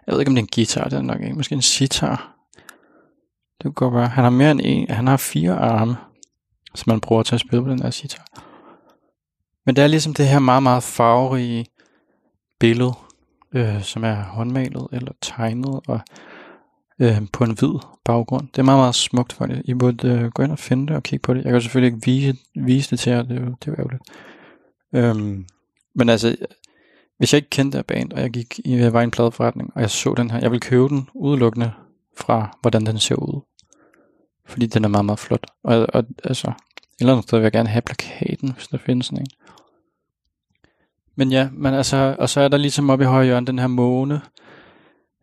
jeg 0.06 0.12
ved 0.12 0.20
ikke 0.20 0.30
om 0.30 0.34
det 0.34 0.42
er 0.42 0.46
en 0.46 0.54
guitar, 0.54 0.84
det 0.84 0.92
er 0.92 1.02
nok 1.02 1.20
ikke, 1.20 1.34
måske 1.34 1.54
en 1.54 1.62
sitar. 1.62 2.36
Det 3.58 3.64
kunne 3.64 3.72
godt 3.72 3.94
være. 3.94 4.08
Han 4.08 4.24
har 4.24 4.30
mere 4.30 4.50
end 4.50 4.60
en, 4.64 4.90
han 4.90 5.06
har 5.06 5.16
fire 5.16 5.52
arme, 5.52 5.96
som 6.74 6.90
man 6.90 7.00
bruger 7.00 7.22
til 7.22 7.34
at 7.34 7.40
spille 7.40 7.64
på 7.64 7.70
den 7.70 7.82
her 7.82 7.90
sitar. 7.90 8.24
Men 9.66 9.76
det 9.76 9.84
er 9.84 9.88
ligesom 9.88 10.14
det 10.14 10.28
her 10.28 10.38
meget, 10.38 10.62
meget 10.62 10.82
farverige 10.82 11.66
billede, 12.60 12.92
øh, 13.52 13.82
som 13.82 14.04
er 14.04 14.14
håndmalet 14.14 14.86
eller 14.92 15.12
tegnet 15.20 15.80
og 15.88 16.00
øh, 16.98 17.22
på 17.32 17.44
en 17.44 17.54
hvid 17.58 17.78
baggrund. 18.04 18.48
Det 18.48 18.58
er 18.58 18.62
meget, 18.62 18.78
meget 18.78 18.94
smukt 18.94 19.32
for 19.32 19.46
det. 19.46 19.62
I 19.64 19.74
burde 19.74 20.08
øh, 20.08 20.30
gå 20.30 20.42
ind 20.42 20.52
og 20.52 20.58
finde 20.58 20.86
det 20.86 20.96
og 20.96 21.02
kigge 21.02 21.22
på 21.22 21.34
det. 21.34 21.44
Jeg 21.44 21.52
kan 21.52 21.60
selvfølgelig 21.60 21.94
ikke 21.94 22.06
vise, 22.06 22.36
vise 22.54 22.90
det 22.90 22.98
til 22.98 23.12
jer, 23.12 23.22
det 23.22 23.36
er 23.36 23.40
jo, 23.40 23.54
det 23.64 23.68
er 23.68 23.72
jo 23.72 23.76
ærgerligt. 23.78 24.02
Øhm, 24.94 25.46
men 25.94 26.08
altså, 26.08 26.36
hvis 27.18 27.32
jeg 27.32 27.38
ikke 27.38 27.50
kendte 27.50 27.78
det 27.78 27.86
band, 27.86 28.12
og 28.12 28.20
jeg 28.20 28.30
gik 28.30 28.60
i 28.64 28.76
jeg 28.76 28.92
var 28.92 29.00
i 29.00 29.04
en 29.04 29.10
pladeforretning, 29.10 29.72
og 29.74 29.80
jeg 29.80 29.90
så 29.90 30.14
den 30.16 30.30
her, 30.30 30.38
jeg 30.38 30.50
vil 30.50 30.60
købe 30.60 30.88
den 30.88 31.08
udelukkende 31.14 31.72
fra, 32.16 32.58
hvordan 32.60 32.86
den 32.86 32.98
ser 32.98 33.14
ud. 33.14 33.40
Fordi 34.46 34.66
den 34.66 34.84
er 34.84 34.88
meget, 34.88 35.04
meget 35.04 35.18
flot. 35.18 35.46
Og, 35.64 35.86
og 35.94 36.04
altså, 36.24 36.48
et 36.48 36.54
eller 37.00 37.12
andet 37.12 37.24
sted 37.24 37.38
vil 37.38 37.44
jeg 37.44 37.52
gerne 37.52 37.68
have 37.68 37.82
plakaten, 37.82 38.52
hvis 38.52 38.68
der 38.68 38.78
findes 38.78 39.06
sådan 39.06 39.20
en. 39.20 39.26
Men 41.16 41.32
ja, 41.32 41.48
men 41.52 41.74
altså, 41.74 42.16
og 42.18 42.28
så 42.28 42.40
er 42.40 42.48
der 42.48 42.56
ligesom 42.56 42.90
oppe 42.90 43.04
i 43.04 43.08
højre 43.08 43.24
hjørne 43.24 43.46
den 43.46 43.58
her 43.58 43.66
måne. 43.66 44.20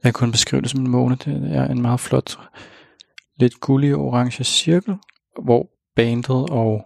Jeg 0.04 0.14
kan 0.14 0.20
kun 0.20 0.32
beskrive 0.32 0.62
det 0.62 0.70
som 0.70 0.80
en 0.80 0.92
måne. 0.92 1.16
Det 1.16 1.56
er 1.56 1.68
en 1.68 1.82
meget 1.82 2.00
flot, 2.00 2.40
lidt 3.36 3.60
gullig 3.60 3.96
orange 3.96 4.44
cirkel, 4.44 4.96
hvor 5.44 5.70
bandet 5.96 6.50
og 6.50 6.86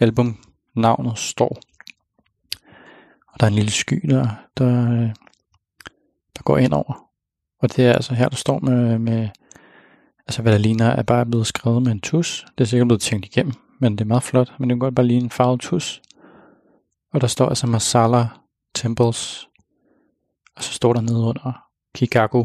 albumnavnet 0.00 1.18
står. 1.18 1.58
Og 3.32 3.40
der 3.40 3.46
er 3.46 3.50
en 3.50 3.54
lille 3.54 3.70
sky, 3.70 4.00
der, 4.08 4.28
der, 4.58 4.72
der 6.36 6.42
går 6.44 6.58
ind 6.58 6.72
over. 6.72 7.08
Og 7.62 7.76
det 7.76 7.86
er 7.86 7.92
altså 7.92 8.14
her, 8.14 8.28
der 8.28 8.36
står 8.36 8.58
med, 8.58 8.98
med 8.98 9.28
altså 10.26 10.42
hvad 10.42 10.52
der 10.52 10.58
ligner, 10.58 10.86
er 10.86 11.02
bare 11.02 11.26
blevet 11.26 11.46
skrevet 11.46 11.82
med 11.82 11.92
en 11.92 12.00
tus. 12.00 12.46
Det 12.58 12.64
er 12.64 12.68
sikkert 12.68 12.88
blevet 12.88 13.00
tænkt 13.00 13.26
igennem, 13.26 13.54
men 13.80 13.92
det 13.92 14.00
er 14.00 14.08
meget 14.08 14.22
flot. 14.22 14.52
Men 14.58 14.70
det 14.70 14.74
kan 14.74 14.80
godt 14.80 14.94
bare 14.94 15.06
lige 15.06 15.20
en 15.20 15.30
farvet 15.30 15.60
tus. 15.60 16.02
Og 17.12 17.20
der 17.20 17.26
står 17.26 17.48
altså 17.48 17.66
Masala 17.66 18.28
Temples, 18.74 19.48
og 20.56 20.62
så 20.62 20.72
står 20.72 20.92
der 20.92 21.00
nede 21.00 21.24
under 21.24 21.71
Kikaku 21.94 22.44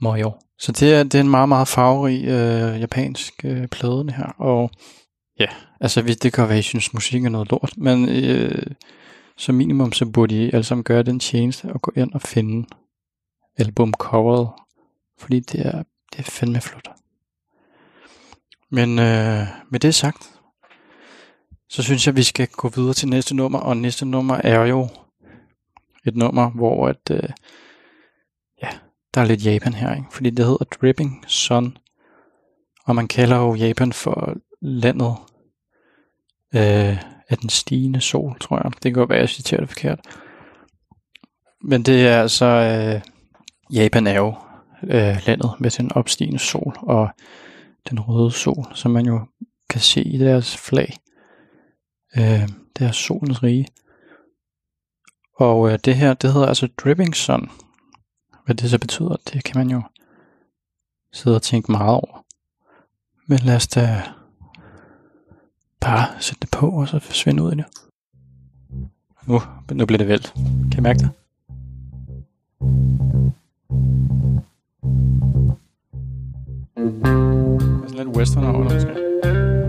Moyo. 0.00 0.32
Så 0.58 0.72
det 0.72 0.94
er, 0.94 1.02
det 1.02 1.14
er 1.14 1.20
en 1.20 1.30
meget, 1.30 1.48
meget 1.48 1.68
farverig 1.68 2.24
øh, 2.24 2.80
japansk 2.80 3.44
øh, 3.44 3.68
plade 3.68 4.12
her, 4.12 4.34
og 4.38 4.70
ja, 5.38 5.46
altså 5.80 6.02
det 6.02 6.32
kan 6.32 6.44
være, 6.48 6.58
at 6.58 6.58
I 6.58 6.62
synes, 6.62 6.94
musik 6.94 7.24
er 7.24 7.28
noget 7.28 7.50
lort, 7.50 7.72
men 7.76 8.08
øh, 8.08 8.62
som 9.36 9.54
minimum, 9.54 9.92
så 9.92 10.06
burde 10.06 10.46
I 10.46 10.50
alle 10.52 10.64
sammen 10.64 10.84
gøre 10.84 11.02
den 11.02 11.20
tjeneste 11.20 11.72
og 11.72 11.82
gå 11.82 11.92
ind 11.96 12.12
og 12.12 12.22
finde 12.22 12.66
albumcoveret, 13.58 14.48
fordi 15.18 15.40
det 15.40 15.66
er, 15.66 15.82
det 16.12 16.18
er 16.18 16.22
fandme 16.22 16.60
flot. 16.60 16.88
Men 18.70 18.98
øh, 18.98 19.46
med 19.70 19.80
det 19.80 19.94
sagt, 19.94 20.30
så 21.68 21.82
synes 21.82 22.06
jeg, 22.06 22.12
at 22.12 22.16
vi 22.16 22.22
skal 22.22 22.48
gå 22.48 22.68
videre 22.68 22.94
til 22.94 23.08
næste 23.08 23.36
nummer, 23.36 23.58
og 23.58 23.76
næste 23.76 24.06
nummer 24.06 24.34
er 24.34 24.66
jo 24.66 24.88
et 26.06 26.16
nummer, 26.16 26.50
hvor 26.50 26.88
at, 26.88 27.10
øh, 27.10 27.28
der 29.14 29.20
er 29.20 29.24
lidt 29.24 29.46
Japan 29.46 29.74
her, 29.74 29.94
ikke? 29.94 30.06
fordi 30.12 30.30
det 30.30 30.44
hedder 30.44 30.64
Dripping 30.64 31.24
Sun, 31.26 31.76
og 32.84 32.96
man 32.96 33.08
kalder 33.08 33.36
jo 33.36 33.54
Japan 33.54 33.92
for 33.92 34.36
landet 34.60 35.16
øh, 36.54 36.96
af 37.28 37.38
den 37.40 37.48
stigende 37.48 38.00
sol, 38.00 38.38
tror 38.38 38.56
jeg. 38.56 38.72
Det 38.72 38.82
kan 38.82 38.92
godt 38.92 39.08
være, 39.08 39.18
at 39.18 39.22
jeg 39.22 39.28
citerer 39.28 39.60
det 39.60 39.68
forkert. 39.68 40.00
Men 41.62 41.82
det 41.82 42.06
er 42.06 42.20
altså, 42.20 42.46
øh, 42.46 43.00
Japan 43.72 44.06
er 44.06 44.16
jo 44.16 44.34
øh, 44.82 45.26
landet 45.26 45.50
med 45.58 45.70
den 45.70 45.92
opstigende 45.92 46.38
sol, 46.38 46.76
og 46.82 47.08
den 47.90 48.00
røde 48.00 48.30
sol, 48.30 48.64
som 48.74 48.90
man 48.90 49.06
jo 49.06 49.20
kan 49.70 49.80
se 49.80 50.02
i 50.02 50.18
deres 50.18 50.56
flag. 50.56 50.96
Øh, 52.16 52.48
det 52.78 52.86
er 52.86 52.92
solens 52.92 53.42
rige. 53.42 53.68
Og 55.36 55.72
øh, 55.72 55.78
det 55.84 55.96
her, 55.96 56.14
det 56.14 56.32
hedder 56.32 56.46
altså 56.46 56.68
Dripping 56.84 57.16
Sun. 57.16 57.50
Hvad 58.44 58.54
det 58.54 58.70
så 58.70 58.78
betyder, 58.78 59.16
det 59.32 59.44
kan 59.44 59.58
man 59.58 59.70
jo 59.70 59.82
sidde 61.12 61.36
og 61.36 61.42
tænke 61.42 61.72
meget 61.72 61.90
over. 61.90 62.24
Men 63.26 63.38
lad 63.38 63.56
os 63.56 63.68
da 63.68 64.02
bare 65.80 66.06
sætte 66.20 66.40
det 66.40 66.50
på, 66.50 66.70
og 66.70 66.88
så 66.88 66.98
forsvinde 66.98 67.42
ud 67.42 67.52
i 67.52 67.56
det. 67.56 67.64
Nu, 69.26 69.40
nu 69.72 69.86
bliver 69.86 69.98
det 69.98 70.08
vældt. 70.08 70.32
Kan 70.72 70.78
I 70.78 70.80
mærke 70.80 70.98
det? 70.98 71.10
Det 76.76 77.06
er 77.84 77.88
sådan 77.88 78.06
lidt 78.06 78.16
western 78.16 78.44
over 78.44 78.64
det, 78.64 78.74
måske. 78.74 78.88
Det 78.88 79.59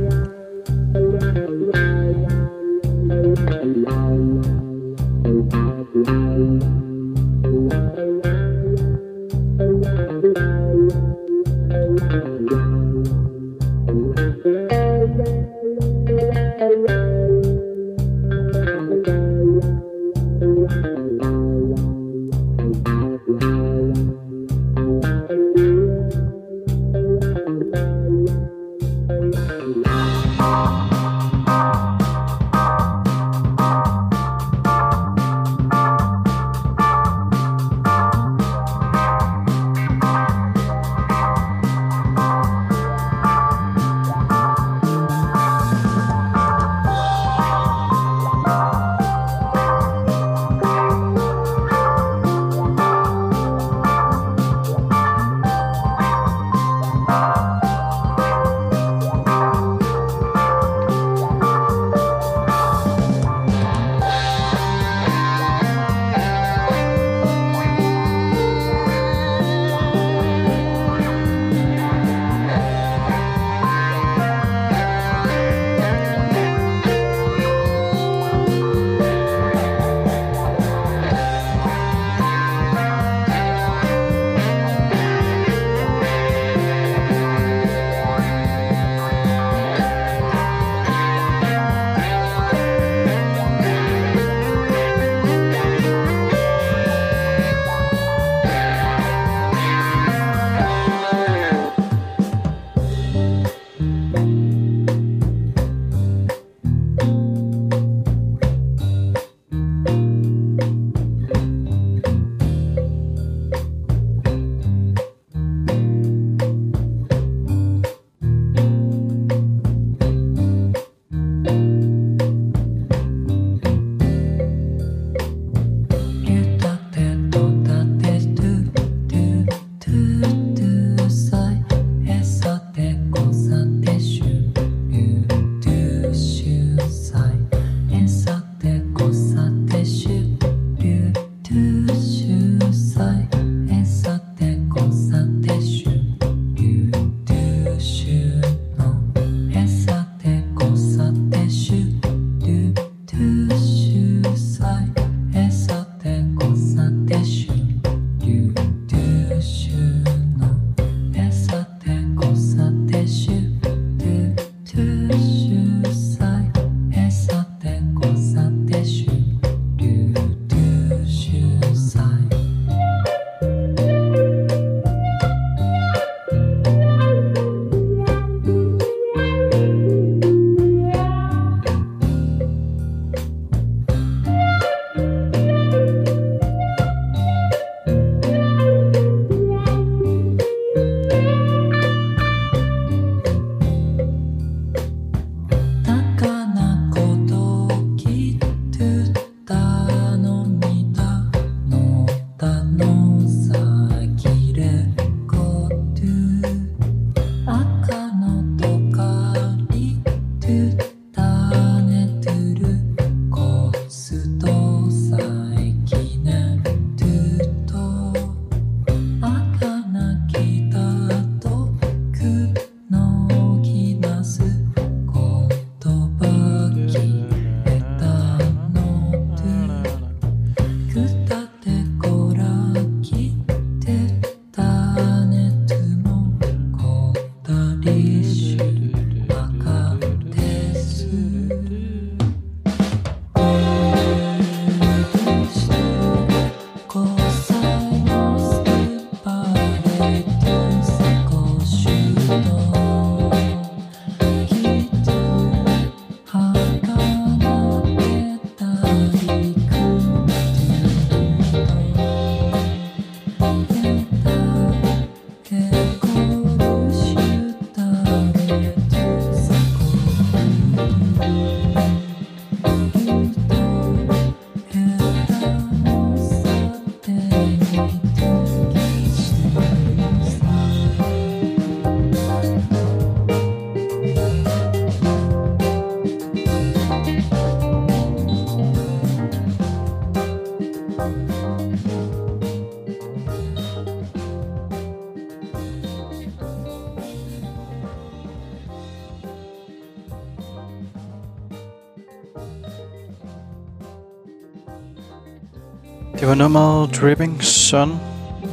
var 306.32 306.36
nummeret 306.36 306.96
Dripping 307.02 307.44
Sun 307.44 307.90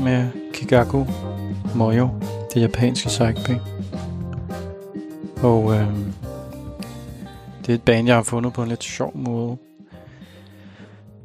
med 0.01 0.27
Kigaku 0.55 1.05
Moyo, 1.75 2.09
det 2.55 2.61
japanske 2.61 3.07
psychband. 3.09 3.61
Og 5.43 5.75
øh, 5.75 5.87
det 7.61 7.69
er 7.69 7.75
et 7.75 7.83
band, 7.83 8.07
jeg 8.07 8.17
har 8.17 8.23
fundet 8.23 8.53
på 8.53 8.63
en 8.63 8.69
lidt 8.69 8.85
sjov 8.85 9.17
måde. 9.17 9.57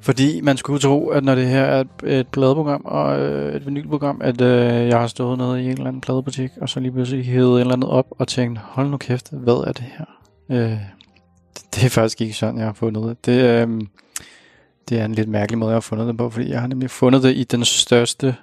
Fordi 0.02 0.42
man 0.42 0.58
skulle 0.58 0.80
tro, 0.80 1.08
at 1.08 1.24
når 1.24 1.36
det 1.36 1.48
her 1.48 1.64
er 1.64 1.82
et, 1.82 2.20
et 2.20 2.28
pladeprogram 2.28 2.82
og 2.86 3.20
øh, 3.20 3.56
et 3.56 3.66
vinylprogram, 3.66 4.22
at 4.24 4.42
øh, 4.42 4.88
jeg 4.88 5.00
har 5.00 5.08
stået 5.08 5.38
nede 5.38 5.62
i 5.62 5.66
en 5.66 5.72
eller 5.72 5.88
anden 5.88 6.02
pladebutik, 6.02 6.52
og 6.62 6.70
så 6.70 6.80
lige 6.80 6.92
pludselig 6.92 7.26
hævet 7.26 7.56
et 7.56 7.62
eller 7.62 7.74
andet 7.74 7.90
op 7.90 8.08
og 8.10 8.28
tænkt, 8.28 8.60
hold 8.60 8.90
nu 8.90 8.98
kæft, 8.98 9.30
hvad 9.32 9.68
er 9.68 9.72
det 9.72 9.86
her? 9.98 10.06
Øh, 10.50 10.78
det, 11.54 11.76
det 11.76 11.86
er 11.86 11.90
faktisk 11.90 12.22
ikke 12.22 12.34
sådan, 12.34 12.58
jeg 12.58 12.66
har 12.66 12.74
fundet 12.74 13.04
det. 13.04 13.26
Det, 13.26 13.68
øh, 13.68 13.82
det 14.90 15.00
er 15.00 15.06
en 15.06 15.16
lidt 15.16 15.30
mærkelig 15.30 15.58
måde, 15.58 15.70
jeg 15.70 15.76
har 15.76 15.82
fundet 15.82 16.08
det 16.08 16.18
på, 16.18 16.30
fordi 16.30 16.50
jeg 16.50 16.60
har 16.60 16.68
nemlig 16.68 16.90
fundet 16.90 17.24
det 17.24 17.36
i 17.36 17.44
den 17.44 17.66
største 17.66 18.36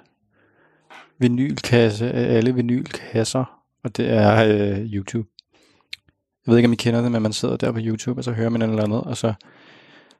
vinylkasse 1.19 2.11
af 2.11 2.37
alle 2.37 2.55
vinylkasser, 2.55 3.61
og 3.83 3.97
det 3.97 4.09
er 4.09 4.43
øh, 4.43 4.93
YouTube. 4.93 5.27
Jeg 6.45 6.51
ved 6.51 6.57
ikke, 6.57 6.67
om 6.67 6.73
I 6.73 6.75
kender 6.75 7.01
det, 7.01 7.11
men 7.11 7.21
man 7.21 7.33
sidder 7.33 7.57
der 7.57 7.71
på 7.71 7.79
YouTube, 7.81 8.19
og 8.19 8.23
så 8.23 8.31
hører 8.31 8.49
man 8.49 8.61
en 8.61 8.69
eller 8.69 8.83
andet, 8.83 9.01
og 9.01 9.17
så, 9.17 9.33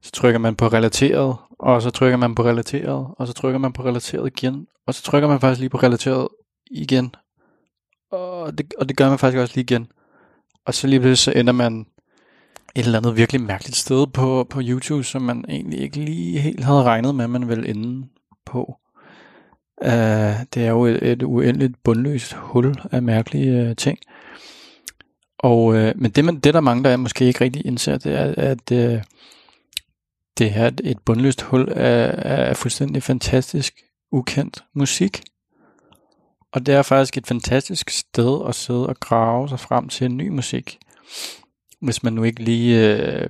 så 0.01 0.12
trykker 0.12 0.39
man 0.39 0.55
på 0.55 0.67
relateret, 0.67 1.36
og 1.60 1.81
så 1.81 1.89
trykker 1.89 2.17
man 2.17 2.36
på 2.36 2.45
relateret, 2.45 3.07
og 3.17 3.27
så 3.27 3.34
trykker 3.34 3.60
man 3.60 3.73
på 3.73 3.84
relateret 3.84 4.27
igen, 4.27 4.67
og 4.88 4.93
så 4.93 5.03
trykker 5.03 5.29
man 5.29 5.39
faktisk 5.39 5.60
lige 5.60 5.69
på 5.69 5.77
relateret 5.77 6.27
igen, 6.71 7.15
og 8.12 8.57
det, 8.57 8.73
og 8.77 8.89
det 8.89 8.97
gør 8.97 9.10
man 9.10 9.19
faktisk 9.19 9.39
også 9.39 9.55
lige 9.55 9.63
igen. 9.63 9.88
Og 10.65 10.73
så 10.73 10.88
lige 10.88 10.99
pludselig 10.99 11.17
så 11.17 11.39
ender 11.39 11.53
man 11.53 11.86
et 12.75 12.86
eller 12.86 12.99
andet 12.99 13.17
virkelig 13.17 13.41
mærkeligt 13.41 13.75
sted 13.75 14.07
på, 14.07 14.47
på 14.49 14.62
YouTube, 14.63 15.03
som 15.03 15.21
man 15.21 15.45
egentlig 15.49 15.79
ikke 15.79 15.97
lige 15.97 16.39
helt 16.39 16.63
havde 16.63 16.84
regnet 16.84 17.15
med, 17.15 17.27
man 17.27 17.49
ville 17.49 17.67
ende 17.67 18.07
på. 18.45 18.75
Uh, 19.86 19.88
det 20.53 20.57
er 20.57 20.69
jo 20.69 20.86
et, 20.86 21.03
et 21.03 21.23
uendeligt 21.23 21.84
bundløst 21.84 22.34
hul 22.34 22.75
af 22.91 23.01
mærkelige 23.01 23.69
uh, 23.69 23.75
ting. 23.75 23.99
Og, 25.39 25.65
uh, 25.65 25.91
men 25.95 26.12
det, 26.12 26.25
man, 26.25 26.39
det, 26.39 26.53
der 26.53 26.60
mange, 26.60 26.84
der 26.84 26.97
måske 26.97 27.25
ikke 27.25 27.41
rigtig 27.41 27.65
indser, 27.65 27.97
det 27.97 28.15
er, 28.15 28.34
at 28.38 28.71
uh, 28.71 29.01
det 30.38 30.51
er 30.55 30.71
et 30.84 30.99
bundløst 31.05 31.41
hul 31.41 31.69
af, 31.69 32.13
af 32.49 32.57
fuldstændig 32.57 33.03
fantastisk, 33.03 33.73
ukendt 34.12 34.63
musik. 34.75 35.23
Og 36.51 36.65
det 36.65 36.75
er 36.75 36.81
faktisk 36.81 37.17
et 37.17 37.27
fantastisk 37.27 37.89
sted 37.89 38.47
at 38.47 38.55
sidde 38.55 38.88
og 38.88 38.99
grave 38.99 39.49
sig 39.49 39.60
frem 39.60 39.89
til 39.89 40.05
en 40.05 40.17
ny 40.17 40.27
musik 40.27 40.79
hvis 41.82 42.04
man 42.04 42.13
nu 42.13 42.24
ikke 42.24 42.44
lige 42.44 42.96
øh, 42.96 43.28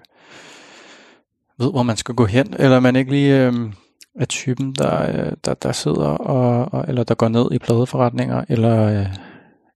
ved, 1.60 1.72
hvor 1.72 1.84
man 1.84 1.98
skal 1.98 2.16
gå 2.16 2.26
hen, 2.26 2.56
eller 2.60 2.80
man 2.80 2.96
ikke 2.96 3.12
lige 3.12 3.46
øh, 3.46 3.54
er 4.16 4.26
typen, 4.26 4.74
der, 4.74 5.10
øh, 5.10 5.32
der, 5.46 5.54
der 5.54 5.72
sidder 5.72 6.08
og, 6.08 6.74
og, 6.74 6.86
eller 6.88 7.04
der 7.04 7.16
går 7.16 7.28
ned 7.28 7.52
i 7.52 7.60
pladeforretninger, 7.60 8.46
eller 8.50 9.00
øh, 9.00 9.08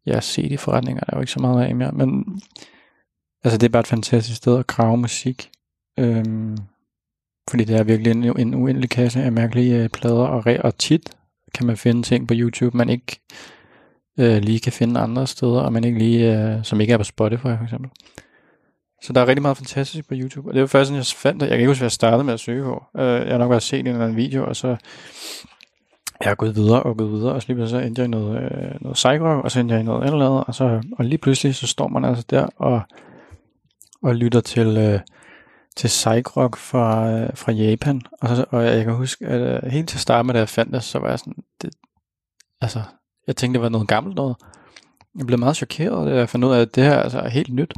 ja, 0.05 0.19
CD-forretninger, 0.21 1.03
der 1.03 1.13
er 1.13 1.17
jo 1.17 1.21
ikke 1.21 1.31
så 1.31 1.39
meget 1.39 1.65
af 1.65 1.75
mere, 1.75 1.91
men 1.91 2.41
altså 3.43 3.57
det 3.57 3.65
er 3.65 3.71
bare 3.71 3.79
et 3.79 3.87
fantastisk 3.87 4.37
sted 4.37 4.59
at 4.59 4.67
grave 4.67 4.97
musik, 4.97 5.49
øh, 5.99 6.25
fordi 7.49 7.63
det 7.63 7.75
er 7.75 7.83
virkelig 7.83 8.11
en, 8.11 8.39
en 8.39 8.55
uendelig 8.55 8.89
kasse 8.89 9.23
af 9.23 9.31
mærkelige 9.31 9.83
øh, 9.83 9.89
plader, 9.89 10.25
og, 10.25 10.43
og 10.63 10.77
tit 10.77 11.09
kan 11.55 11.67
man 11.67 11.77
finde 11.77 12.03
ting 12.03 12.27
på 12.27 12.33
YouTube, 12.37 12.77
man 12.77 12.89
ikke 12.89 13.19
øh, 14.19 14.37
lige 14.37 14.59
kan 14.59 14.73
finde 14.73 14.99
andre 14.99 15.27
steder, 15.27 15.59
og 15.59 15.73
man 15.73 15.83
ikke 15.83 15.99
lige, 15.99 16.37
øh, 16.37 16.63
som 16.63 16.81
ikke 16.81 16.93
er 16.93 16.97
på 16.97 17.03
Spotify 17.03 17.41
for 17.41 17.63
eksempel. 17.63 17.89
Så 19.05 19.13
der 19.13 19.21
er 19.21 19.27
rigtig 19.27 19.41
meget 19.41 19.57
fantastisk 19.57 20.07
på 20.07 20.13
YouTube, 20.17 20.49
og 20.49 20.53
det 20.53 20.61
var 20.61 20.67
først 20.67 20.91
jeg 20.91 21.05
fandt 21.05 21.41
det. 21.41 21.47
Jeg 21.47 21.51
kan 21.51 21.59
ikke 21.59 21.69
huske, 21.69 21.81
hvad 21.81 21.85
jeg 21.85 21.91
startede 21.91 22.23
med 22.23 22.33
at 22.33 22.39
søge 22.39 22.63
på. 22.63 22.83
Uh, 22.93 23.01
jeg 23.01 23.31
har 23.31 23.37
nok 23.37 23.49
bare 23.49 23.61
set 23.61 23.79
en 23.79 23.87
eller 23.87 24.03
anden 24.03 24.17
video, 24.17 24.45
og 24.47 24.55
så 24.55 24.67
jeg 26.19 26.29
har 26.29 26.35
gået 26.35 26.55
videre 26.55 26.83
og 26.83 26.97
gået 26.97 27.11
videre, 27.11 27.33
og 27.33 27.41
så 27.41 27.53
lige 27.53 27.69
så 27.69 27.77
endte 27.77 27.99
jeg 27.99 28.07
i 28.07 28.11
noget, 28.11 28.43
øh, 28.43 28.81
noget 28.81 28.93
psycho, 28.93 29.41
og 29.43 29.51
så 29.51 29.59
endte 29.59 29.73
jeg 29.73 29.81
i 29.81 29.85
noget 29.85 30.07
andet 30.07 30.25
andet, 30.25 30.43
og, 30.47 30.55
så, 30.55 30.81
og 30.97 31.05
lige 31.05 31.17
pludselig 31.17 31.55
så 31.55 31.67
står 31.67 31.87
man 31.87 32.05
altså 32.05 32.25
der 32.29 32.47
og, 32.57 32.81
og 34.03 34.15
lytter 34.15 34.41
til, 34.41 34.77
øh, 34.77 34.99
til 35.75 35.87
psychrock 35.87 36.57
fra, 36.57 37.11
øh, 37.11 37.29
fra 37.35 37.51
Japan, 37.51 38.01
og, 38.21 38.35
så, 38.35 38.45
og 38.49 38.65
jeg 38.65 38.83
kan 38.83 38.93
huske, 38.93 39.25
at 39.25 39.63
øh, 39.63 39.71
helt 39.71 39.89
til 39.89 39.99
start 39.99 40.25
med, 40.25 40.33
da 40.33 40.39
jeg 40.39 40.49
fandt 40.49 40.73
det, 40.73 40.83
så 40.83 40.99
var 40.99 41.09
jeg 41.09 41.19
sådan, 41.19 41.43
det, 41.61 41.69
altså, 42.61 42.81
jeg 43.27 43.35
tænkte, 43.35 43.57
det 43.57 43.63
var 43.63 43.69
noget 43.69 43.87
gammelt 43.87 44.15
noget. 44.15 44.35
Jeg 45.17 45.27
blev 45.27 45.39
meget 45.39 45.55
chokeret, 45.55 46.07
da 46.07 46.15
jeg 46.15 46.29
fandt 46.29 46.45
ud 46.45 46.53
af, 46.53 46.61
at 46.61 46.75
det 46.75 46.83
her 46.83 46.97
altså, 46.97 47.19
er 47.19 47.29
helt 47.29 47.53
nyt 47.53 47.73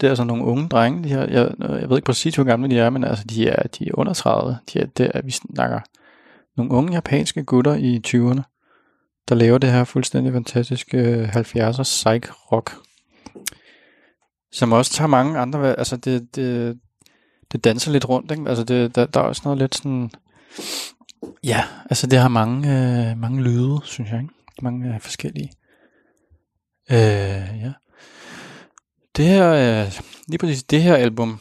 det 0.00 0.06
er 0.06 0.10
altså 0.10 0.24
nogle 0.24 0.44
unge 0.44 0.68
drenge, 0.68 1.04
de 1.04 1.08
her, 1.08 1.20
jeg, 1.20 1.54
jeg 1.58 1.90
ved 1.90 1.96
ikke 1.96 2.06
præcis, 2.06 2.34
hvor 2.34 2.44
gamle 2.44 2.70
de 2.70 2.78
er, 2.78 2.90
men 2.90 3.04
altså, 3.04 3.24
de 3.24 3.48
er, 3.48 3.62
de 3.62 3.88
er 3.88 3.90
under 3.94 4.12
30. 4.12 4.58
De 4.72 4.78
er, 4.78 4.86
det 4.86 5.10
er, 5.14 5.22
vi 5.22 5.30
snakker 5.30 5.80
nogle 6.56 6.72
unge 6.72 6.92
japanske 6.92 7.44
gutter 7.44 7.74
i 7.74 8.00
20'erne, 8.06 8.42
der 9.28 9.34
laver 9.34 9.58
det 9.58 9.72
her 9.72 9.84
fuldstændig 9.84 10.32
fantastiske 10.32 10.98
øh, 10.98 11.36
70'er 11.36 11.82
psych 11.82 12.32
rock, 12.52 12.76
som 14.52 14.72
også 14.72 14.92
tager 14.92 15.08
mange 15.08 15.38
andre, 15.38 15.78
altså 15.78 15.96
det, 15.96 16.36
det, 16.36 16.78
det 17.52 17.64
danser 17.64 17.92
lidt 17.92 18.08
rundt, 18.08 18.30
ikke? 18.30 18.48
altså 18.48 18.64
det, 18.64 18.94
der, 18.94 19.06
der 19.06 19.20
er 19.20 19.24
også 19.24 19.42
noget 19.44 19.58
lidt 19.58 19.74
sådan, 19.74 20.10
ja, 21.44 21.64
altså 21.90 22.06
det 22.06 22.18
har 22.18 22.28
mange, 22.28 22.68
øh, 22.68 23.18
mange 23.18 23.42
lyde, 23.42 23.80
synes 23.84 24.10
jeg, 24.10 24.20
ikke? 24.20 24.34
mange 24.62 24.94
øh, 24.94 25.00
forskellige. 25.00 25.50
Øh, 26.90 27.60
ja. 27.62 27.72
Det 29.20 29.28
her, 29.28 29.52
øh, 29.52 29.92
lige 30.28 30.38
præcis 30.38 30.62
det 30.62 30.82
her 30.82 30.96
album, 30.96 31.38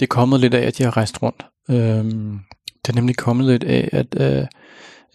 det 0.00 0.06
er 0.06 0.14
kommet 0.14 0.40
lidt 0.40 0.54
af, 0.54 0.66
at 0.66 0.78
de 0.78 0.82
har 0.82 0.96
rejst 0.96 1.22
rundt. 1.22 1.46
Øhm, 1.70 2.40
det 2.82 2.88
er 2.88 2.94
nemlig 2.94 3.16
kommet 3.16 3.46
lidt 3.46 3.64
af, 3.64 3.88
at 3.92 4.06
øh, 4.20 4.46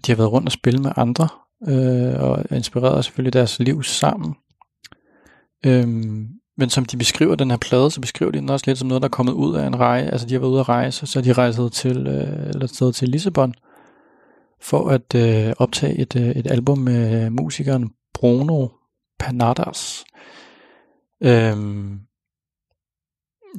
de 0.06 0.12
har 0.12 0.16
været 0.16 0.32
rundt 0.32 0.48
og 0.48 0.52
spille 0.52 0.80
med 0.80 0.92
andre, 0.96 1.28
øh, 1.68 2.24
og 2.24 2.46
inspireret 2.52 3.06
selvfølgelig 3.06 3.34
deres 3.34 3.60
liv 3.60 3.84
sammen. 3.84 4.36
Øhm, 5.66 6.28
men 6.58 6.70
som 6.70 6.86
de 6.86 6.98
beskriver 6.98 7.36
den 7.36 7.52
her 7.52 7.58
plade, 7.58 7.92
så 7.92 8.02
beskriver 8.02 8.32
de 8.32 8.38
den 8.38 8.50
også 8.50 8.64
lidt 8.68 8.78
som 8.78 8.88
noget, 8.88 9.02
der 9.02 9.08
er 9.08 9.18
kommet 9.18 9.34
ud 9.34 9.56
af 9.56 9.68
en 9.68 9.80
rejse. 9.80 10.12
Altså 10.12 10.28
de 10.28 10.34
har 10.34 10.40
været 10.40 10.52
ude 10.52 10.60
at 10.60 10.70
rejse, 10.70 11.08
så 11.08 11.22
de 11.22 11.34
rejset 11.34 11.72
til, 11.72 12.08
øh, 12.08 12.50
eller 12.50 12.92
til 12.96 13.10
Lissabon, 13.10 13.54
for 14.62 14.90
at 14.90 15.16
øh, 15.16 15.54
optage 15.58 15.98
et, 15.98 16.16
øh, 16.16 16.30
et 16.30 16.52
album 16.52 16.78
med 16.78 17.30
musikeren 17.30 17.92
Bruno 18.14 18.68
Panadas. 19.20 20.04
Øhm, 21.24 22.00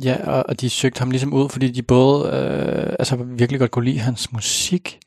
Ja, 0.05 0.31
og, 0.31 0.44
og 0.48 0.61
de 0.61 0.70
søgte 0.70 0.98
ham 0.98 1.11
ligesom 1.11 1.33
ud, 1.33 1.48
fordi 1.48 1.70
de 1.70 1.83
både 1.83 2.25
øh, 2.25 2.96
altså 2.98 3.16
virkelig 3.16 3.61
godt 3.61 3.70
kunne 3.70 3.85
lide 3.85 3.98
hans 3.98 4.33
musik, 4.33 5.01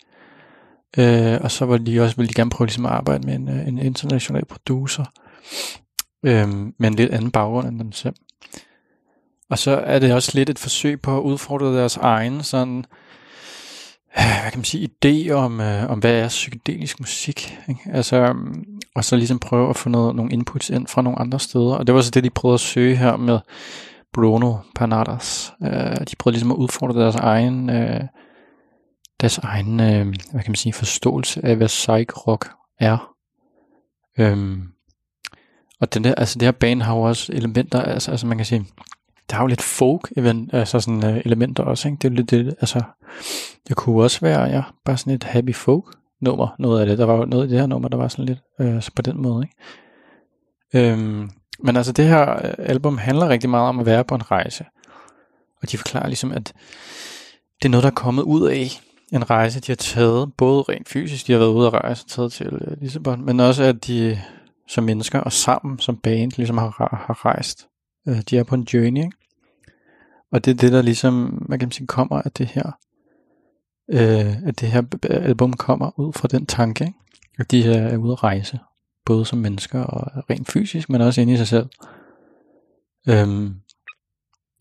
øh, 0.97 1.37
og 1.41 1.51
så 1.51 1.65
var 1.65 1.77
de 1.77 2.01
også, 2.01 2.15
ville 2.15 2.29
de 2.29 2.33
gerne 2.33 2.49
prøve 2.49 2.65
ligesom 2.65 2.85
at 2.85 2.91
arbejde 2.91 3.27
med 3.27 3.35
en, 3.35 3.49
øh, 3.49 3.67
en 3.67 3.77
international 3.77 4.45
producer, 4.45 5.05
øh, 6.25 6.49
med 6.49 6.87
en 6.87 6.93
lidt 6.93 7.11
anden 7.11 7.31
baggrund 7.31 7.67
end 7.67 7.79
dem 7.79 7.91
selv. 7.91 8.15
Og 9.49 9.59
så 9.59 9.71
er 9.71 9.99
det 9.99 10.13
også 10.13 10.31
lidt 10.35 10.49
et 10.49 10.59
forsøg 10.59 11.01
på 11.01 11.17
at 11.17 11.21
udfordre 11.21 11.77
deres 11.77 11.97
egen 11.97 12.43
sådan, 12.43 12.85
hvad 14.15 14.51
kan 14.51 14.59
man 14.59 14.65
sige, 14.65 14.89
idé 15.05 15.31
om, 15.31 15.61
øh, 15.61 15.89
om 15.89 15.99
hvad 15.99 16.19
er 16.19 16.27
psykedelisk 16.27 16.99
musik. 16.99 17.57
Ikke? 17.69 17.81
Altså, 17.93 18.15
øhm, 18.15 18.65
og 18.95 19.03
så 19.03 19.15
ligesom 19.15 19.39
prøve 19.39 19.69
at 19.69 19.77
få 19.77 19.89
noget, 19.89 20.15
nogle 20.15 20.31
inputs 20.31 20.69
ind 20.69 20.87
fra 20.87 21.01
nogle 21.01 21.19
andre 21.19 21.39
steder. 21.39 21.75
Og 21.75 21.87
det 21.87 21.95
var 21.95 22.01
så 22.01 22.11
det, 22.11 22.23
de 22.23 22.29
prøvede 22.29 22.53
at 22.53 22.59
søge 22.59 22.95
her 22.95 23.17
med 23.17 23.39
Bruno 24.13 24.55
Panadas. 24.75 25.53
Øh, 25.63 25.69
de 26.09 26.15
prøvede 26.19 26.35
ligesom 26.35 26.51
at 26.51 26.57
udfordre 26.57 27.01
deres 27.01 27.15
egen, 27.15 27.69
øh, 27.69 28.01
deres 29.21 29.37
egen 29.37 29.79
øh, 29.79 30.05
hvad 30.31 30.43
kan 30.43 30.51
man 30.51 30.55
sige, 30.55 30.73
forståelse 30.73 31.45
af, 31.45 31.55
hvad 31.55 31.67
psych 31.67 32.27
rock 32.27 32.49
er. 32.79 33.11
Øhm, 34.19 34.63
og 35.81 35.93
den 35.93 36.03
der, 36.03 36.15
altså 36.15 36.39
det 36.39 36.45
her 36.45 36.51
band 36.51 36.81
har 36.81 36.95
jo 36.95 37.01
også 37.01 37.33
elementer, 37.33 37.81
altså, 37.81 38.11
altså 38.11 38.27
man 38.27 38.37
kan 38.37 38.45
sige, 38.45 38.65
der 39.29 39.37
er 39.37 39.41
jo 39.41 39.47
lidt 39.47 39.61
folk 39.61 40.13
event, 40.17 40.53
altså 40.53 40.79
sådan 40.79 41.03
uh, 41.03 41.17
elementer 41.25 41.63
også, 41.63 41.87
ikke? 41.87 41.97
Det 42.01 42.07
er 42.07 42.15
lidt 42.15 42.31
det, 42.31 42.55
altså, 42.59 42.81
det 43.67 43.75
kunne 43.75 44.03
også 44.03 44.19
være, 44.21 44.43
ja, 44.43 44.63
bare 44.85 44.97
sådan 44.97 45.13
et 45.13 45.23
happy 45.23 45.55
folk 45.55 45.85
nummer, 46.21 46.55
noget 46.59 46.79
af 46.81 46.85
det. 46.85 46.97
Der 46.97 47.05
var 47.05 47.15
jo 47.15 47.25
noget 47.25 47.47
i 47.47 47.49
det 47.49 47.59
her 47.59 47.67
nummer, 47.67 47.89
der 47.89 47.97
var 47.97 48.07
sådan 48.07 48.25
lidt 48.25 48.39
øh, 48.61 48.75
altså 48.75 48.91
på 48.95 49.01
den 49.01 49.21
måde, 49.21 49.45
ikke? 49.45 50.91
Øhm, 50.91 51.29
men 51.59 51.77
altså 51.77 51.91
det 51.91 52.05
her 52.05 52.45
øh, 52.45 52.53
album 52.57 52.97
handler 52.97 53.29
rigtig 53.29 53.49
meget 53.49 53.69
om 53.69 53.79
at 53.79 53.85
være 53.85 54.03
på 54.03 54.15
en 54.15 54.31
rejse. 54.31 54.65
Og 55.61 55.71
de 55.71 55.77
forklarer 55.77 56.07
ligesom, 56.07 56.31
at 56.31 56.53
det 57.61 57.65
er 57.65 57.69
noget, 57.69 57.83
der 57.83 57.89
er 57.89 57.95
kommet 57.95 58.23
ud 58.23 58.47
af 58.47 58.67
en 59.13 59.29
rejse, 59.29 59.59
de 59.59 59.71
har 59.71 59.75
taget, 59.75 60.33
både 60.37 60.61
rent 60.61 60.89
fysisk, 60.89 61.27
de 61.27 61.31
har 61.31 61.39
været 61.39 61.53
ude 61.53 61.67
at 61.67 61.73
rejse, 61.73 62.07
taget 62.07 62.31
til 62.31 62.47
øh, 62.47 62.81
Lissabon, 62.81 63.25
men 63.25 63.39
også 63.39 63.63
at 63.63 63.87
de 63.87 64.21
som 64.67 64.83
mennesker 64.83 65.19
og 65.19 65.31
sammen 65.31 65.79
som 65.79 65.97
band 65.97 66.31
ligesom 66.37 66.57
har, 66.57 67.03
har 67.07 67.25
rejst. 67.25 67.67
Øh, 68.07 68.21
de 68.29 68.37
er 68.37 68.43
på 68.43 68.55
en 68.55 68.63
journey, 68.73 69.03
ikke? 69.03 69.17
Og 70.31 70.45
det 70.45 70.51
er 70.51 70.55
det, 70.55 70.71
der 70.71 70.81
ligesom, 70.81 71.45
man 71.49 71.59
kan 71.59 71.71
sige, 71.71 71.87
kommer 71.87 72.21
af 72.21 72.31
det 72.31 72.45
her, 72.47 72.71
øh, 73.91 74.47
at 74.47 74.59
det 74.59 74.69
her 74.69 74.83
album 75.03 75.53
kommer 75.53 75.99
ud 75.99 76.13
fra 76.13 76.27
den 76.27 76.45
tanke, 76.45 76.83
ikke? 76.83 76.99
at 77.39 77.51
de 77.51 77.63
er 77.73 77.97
ude 77.97 78.11
at 78.11 78.23
rejse, 78.23 78.59
både 79.05 79.25
som 79.25 79.39
mennesker 79.39 79.83
og 79.83 80.23
rent 80.29 80.51
fysisk, 80.51 80.89
men 80.89 81.01
også 81.01 81.21
inde 81.21 81.33
i 81.33 81.37
sig 81.37 81.47
selv. 81.47 81.69
Øhm, 83.09 83.55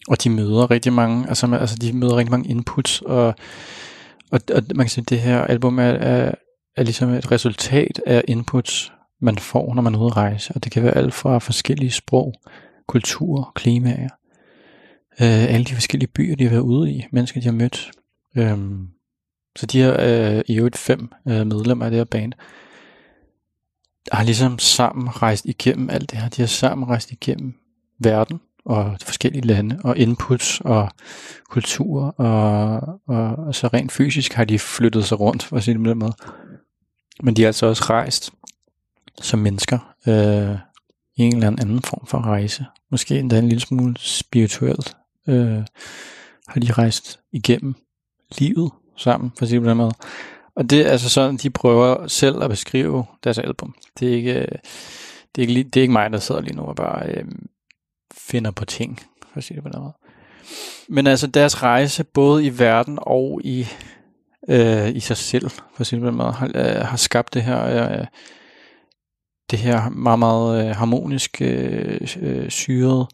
og 0.09 0.25
de 0.25 0.31
møder 0.31 0.71
rigtig 0.71 0.93
mange, 0.93 1.29
altså, 1.29 1.55
altså 1.61 1.77
de 1.77 1.93
møder 1.93 2.17
rigtig 2.17 2.31
mange 2.31 2.49
inputs, 2.49 3.03
og, 3.03 3.27
og, 4.31 4.41
og 4.55 4.63
man 4.75 4.87
kan 4.87 4.89
sige, 4.89 5.03
at 5.03 5.11
det 5.11 5.21
her 5.21 5.41
album 5.41 5.79
er, 5.79 5.83
er, 5.83 6.35
er 6.77 6.83
ligesom 6.83 7.11
et 7.11 7.31
resultat 7.31 8.01
af 8.07 8.25
inputs, 8.29 8.93
man 9.21 9.39
får, 9.39 9.75
når 9.75 9.83
man 9.83 9.95
er 9.95 9.99
ude 9.99 10.07
at 10.07 10.17
rejse. 10.17 10.53
Og 10.55 10.65
det 10.65 10.73
kan 10.73 10.83
være 10.83 10.97
alt 10.97 11.15
fra 11.15 11.39
forskellige 11.39 11.91
sprog, 11.91 12.35
kulturer, 12.89 13.53
klimaer, 13.55 14.09
øh, 15.21 15.55
alle 15.55 15.65
de 15.65 15.75
forskellige 15.75 16.11
byer, 16.11 16.37
de 16.37 16.45
har 16.45 16.51
været 16.51 16.63
ude 16.63 16.93
i, 16.93 17.05
mennesker, 17.13 17.41
de 17.41 17.47
har 17.47 17.53
mødt. 17.53 17.91
Øhm, 18.37 18.89
så 19.57 19.67
de 19.67 19.83
her 19.83 19.97
øh, 20.01 20.43
i 20.47 20.59
øvrigt 20.59 20.79
fem 20.79 21.09
øh, 21.29 21.47
medlemmer 21.47 21.85
af 21.85 21.91
det 21.91 21.99
her 21.99 22.05
band, 22.05 22.33
har 24.13 24.25
ligesom 24.25 24.59
sammen 24.59 25.23
rejst 25.23 25.45
igennem 25.45 25.91
alt 25.91 26.11
det 26.11 26.19
her. 26.19 26.29
De 26.29 26.43
har 26.43 26.47
sammen 26.47 26.89
rejst 26.89 27.13
igennem 27.13 27.55
verden 27.99 28.41
og 28.65 28.97
de 29.01 29.05
forskellige 29.05 29.47
lande 29.47 29.81
og 29.85 29.99
inputs 29.99 30.61
og 30.61 30.91
kulturer 31.49 32.11
og, 32.11 32.81
og, 33.07 33.37
og 33.47 33.55
så 33.55 33.67
rent 33.67 33.93
fysisk 33.93 34.33
har 34.33 34.45
de 34.45 34.59
flyttet 34.59 35.05
sig 35.05 35.21
rundt, 35.21 35.43
for 35.43 35.57
at 35.57 35.63
sige 35.63 35.75
det 35.75 35.81
med 35.81 35.95
måde. 35.95 36.13
Men 37.23 37.37
de 37.37 37.43
har 37.43 37.47
altså 37.47 37.67
også 37.67 37.85
rejst 37.91 38.33
som 39.23 39.39
mennesker 39.39 39.95
øh, 40.09 40.59
i 41.17 41.23
en 41.23 41.35
eller 41.35 41.47
anden 41.47 41.83
form 41.83 42.07
for 42.07 42.19
rejse. 42.19 42.67
Måske 42.91 43.19
endda 43.19 43.39
en 43.39 43.49
lille 43.49 43.61
smule 43.61 43.95
spirituelt 43.99 44.97
øh, 45.29 45.63
har 46.49 46.61
de 46.61 46.73
rejst 46.73 47.21
igennem 47.33 47.75
livet 48.39 48.71
sammen, 48.97 49.33
for 49.39 49.43
at 49.43 49.49
sige 49.49 49.61
på 49.61 49.69
den 49.69 49.77
måde. 49.77 49.93
Og 50.57 50.71
det 50.71 50.81
er 50.81 50.91
altså 50.91 51.09
sådan, 51.09 51.37
de 51.37 51.51
prøver 51.51 52.07
selv 52.07 52.43
at 52.43 52.51
beskrive 52.51 53.05
deres 53.25 53.39
album. 53.39 53.75
Det 53.99 54.09
er 54.09 54.13
ikke, 54.17 54.35
øh, 54.35 54.49
det 55.35 55.45
er 55.45 55.49
ikke, 55.49 55.63
det 55.63 55.77
er 55.77 55.83
ikke 55.83 55.93
mig, 55.93 56.11
der 56.11 56.19
sidder 56.19 56.41
lige 56.41 56.57
nu 56.57 56.63
og 56.63 56.77
bare 56.77 57.07
øh, 57.07 57.25
finder 58.15 58.51
på 58.51 58.65
ting, 58.65 59.01
for 59.23 59.39
at 59.39 59.45
sige 59.45 59.55
det 59.55 59.63
på 59.63 59.69
den 59.69 59.81
måde. 59.81 59.93
Men 60.89 61.07
altså 61.07 61.27
deres 61.27 61.63
rejse, 61.63 62.05
både 62.05 62.45
i 62.45 62.59
verden 62.59 62.99
og 63.03 63.41
i, 63.45 63.67
øh, 64.49 64.97
i 64.97 65.01
sig 65.01 65.17
selv, 65.17 65.51
for 65.51 65.81
at 65.81 65.87
sige 65.87 65.97
det 65.97 66.03
på 66.03 66.09
den 66.09 66.17
måde, 66.17 66.33
har, 66.33 66.51
øh, 66.55 66.87
har 66.87 66.97
skabt 66.97 67.35
det 67.35 67.43
her, 67.43 67.91
øh, 68.01 68.07
det 69.51 69.59
her 69.59 69.89
meget, 69.89 70.19
meget 70.19 70.69
øh, 70.69 70.77
harmonisk, 70.77 71.43
øh, 71.43 72.01
øh, 72.21 72.51
syret 72.51 73.07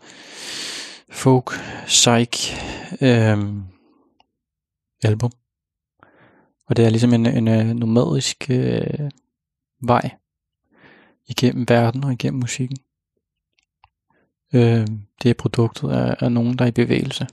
folk, 1.11 1.51
psych 1.87 2.57
øh, 3.01 3.39
album. 5.03 5.33
Og 6.67 6.77
det 6.77 6.85
er 6.85 6.91
ligesom 6.91 7.15
en, 7.15 7.27
en, 7.27 7.49
en 7.49 7.77
nomadisk 7.77 8.47
øh, 8.51 9.11
vej 9.83 10.11
igennem 11.29 11.69
verden 11.69 12.05
og 12.05 12.13
igennem 12.13 12.41
musikken. 12.41 12.79
Øh, 14.55 14.87
det 15.23 15.31
er 15.31 15.35
produktet 15.35 15.91
af, 15.91 16.17
af 16.21 16.33
nogen, 16.33 16.59
der 16.59 16.65
er 16.65 16.69
i 16.69 16.73
bevægelse. 16.73 17.27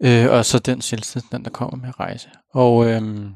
Øh, 0.00 0.30
og 0.30 0.44
så 0.44 0.58
den 0.58 0.80
selvstændighed, 0.80 1.44
der 1.44 1.50
kommer 1.50 1.76
med 1.76 2.00
rejse. 2.00 2.28
Og 2.50 2.86
øh, 2.86 3.30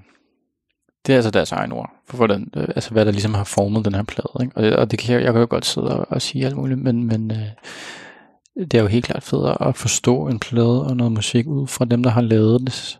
det 1.06 1.12
er 1.12 1.16
altså 1.16 1.30
deres 1.30 1.52
egen 1.52 1.72
ord, 1.72 1.90
for 2.06 2.16
hvordan, 2.16 2.50
øh, 2.56 2.68
altså 2.76 2.90
hvad 2.90 3.04
der 3.04 3.12
ligesom 3.12 3.34
har 3.34 3.44
formet 3.44 3.84
den 3.84 3.94
her 3.94 4.02
plade. 4.02 4.32
Ikke? 4.42 4.56
Og, 4.56 4.62
det, 4.62 4.76
og 4.76 4.90
det 4.90 4.98
kan 4.98 5.14
jeg, 5.14 5.22
jeg 5.22 5.32
kan 5.32 5.40
jo 5.40 5.46
godt 5.50 5.66
sidde 5.66 5.98
og, 5.98 6.06
og 6.10 6.22
sige 6.22 6.46
alt 6.46 6.56
muligt, 6.56 6.80
men, 6.80 7.04
men 7.04 7.30
øh, 7.30 7.48
det 8.56 8.74
er 8.74 8.82
jo 8.82 8.86
helt 8.86 9.04
klart 9.04 9.22
fedt 9.22 9.56
at 9.60 9.76
forstå 9.76 10.28
en 10.28 10.38
plade 10.38 10.86
og 10.86 10.96
noget 10.96 11.12
musik 11.12 11.46
ud 11.46 11.66
fra 11.66 11.84
dem, 11.84 12.02
der 12.02 12.10
har 12.10 12.20
lavet 12.20 12.60
det 12.60 12.98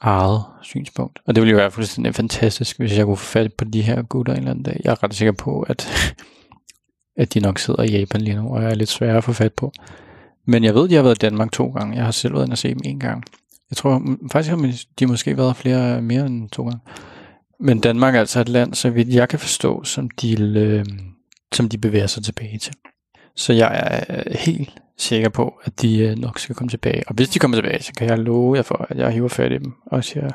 eget 0.00 0.42
synspunkt. 0.62 1.18
Og 1.26 1.34
det 1.34 1.40
ville 1.40 1.50
jo 1.50 1.56
være 1.56 1.70
fuldstændig 1.70 2.14
fantastisk, 2.14 2.78
hvis 2.78 2.98
jeg 2.98 3.04
kunne 3.04 3.16
få 3.16 3.24
fat 3.24 3.52
på 3.52 3.64
de 3.64 3.82
her 3.82 4.02
gutter 4.02 4.32
en 4.32 4.38
eller 4.38 4.50
anden 4.50 4.64
dag. 4.64 4.80
Jeg 4.84 4.90
er 4.90 5.02
ret 5.02 5.14
sikker 5.14 5.32
på, 5.32 5.60
at, 5.60 5.88
at 7.22 7.34
de 7.34 7.40
nok 7.40 7.58
sidder 7.58 7.82
i 7.82 7.98
Japan 7.98 8.20
lige 8.20 8.36
nu, 8.36 8.54
og 8.54 8.62
jeg 8.62 8.70
er 8.70 8.74
lidt 8.74 8.88
sværere 8.88 9.16
at 9.16 9.24
få 9.24 9.32
fat 9.32 9.52
på. 9.52 9.72
Men 10.44 10.64
jeg 10.64 10.74
ved, 10.74 10.84
at 10.84 10.90
de 10.90 10.94
har 10.94 11.02
været 11.02 11.22
i 11.22 11.26
Danmark 11.26 11.52
to 11.52 11.66
gange. 11.66 11.96
Jeg 11.96 12.04
har 12.04 12.12
selv 12.12 12.34
været 12.34 12.44
inde 12.44 12.54
og 12.54 12.58
se 12.58 12.68
dem 12.68 12.80
en 12.84 13.00
gang. 13.00 13.24
Jeg 13.70 13.76
tror 13.76 14.16
faktisk, 14.32 14.52
at 14.52 14.86
de 14.98 15.06
måske 15.06 15.36
været 15.36 15.56
flere 15.56 16.02
mere 16.02 16.26
end 16.26 16.50
to 16.50 16.62
gange. 16.62 16.80
Men 17.60 17.80
Danmark 17.80 18.14
er 18.14 18.20
altså 18.20 18.40
et 18.40 18.48
land, 18.48 18.74
så 18.74 18.90
vidt 18.90 19.08
jeg 19.08 19.28
kan 19.28 19.38
forstå, 19.38 19.84
som 19.84 20.10
de, 20.10 20.42
øh, 20.58 20.84
som 21.52 21.68
de 21.68 21.78
bevæger 21.78 22.06
sig 22.06 22.24
tilbage 22.24 22.58
til. 22.58 22.74
Så 23.36 23.52
jeg 23.52 23.70
er 24.08 24.18
øh, 24.18 24.36
helt 24.38 24.70
sikker 24.98 25.28
på, 25.28 25.60
at 25.64 25.82
de 25.82 25.98
øh, 25.98 26.18
nok 26.18 26.38
skal 26.38 26.54
komme 26.54 26.68
tilbage. 26.68 27.02
Og 27.06 27.14
hvis 27.14 27.28
de 27.28 27.38
kommer 27.38 27.56
tilbage, 27.56 27.82
så 27.82 27.92
kan 27.96 28.08
jeg 28.08 28.18
love 28.18 28.56
jer 28.56 28.62
for, 28.62 28.86
at 28.90 28.98
jeg 28.98 29.10
hiver 29.10 29.28
fat 29.28 29.52
i 29.52 29.58
dem 29.58 29.72
og 29.86 30.04
siger, 30.04 30.30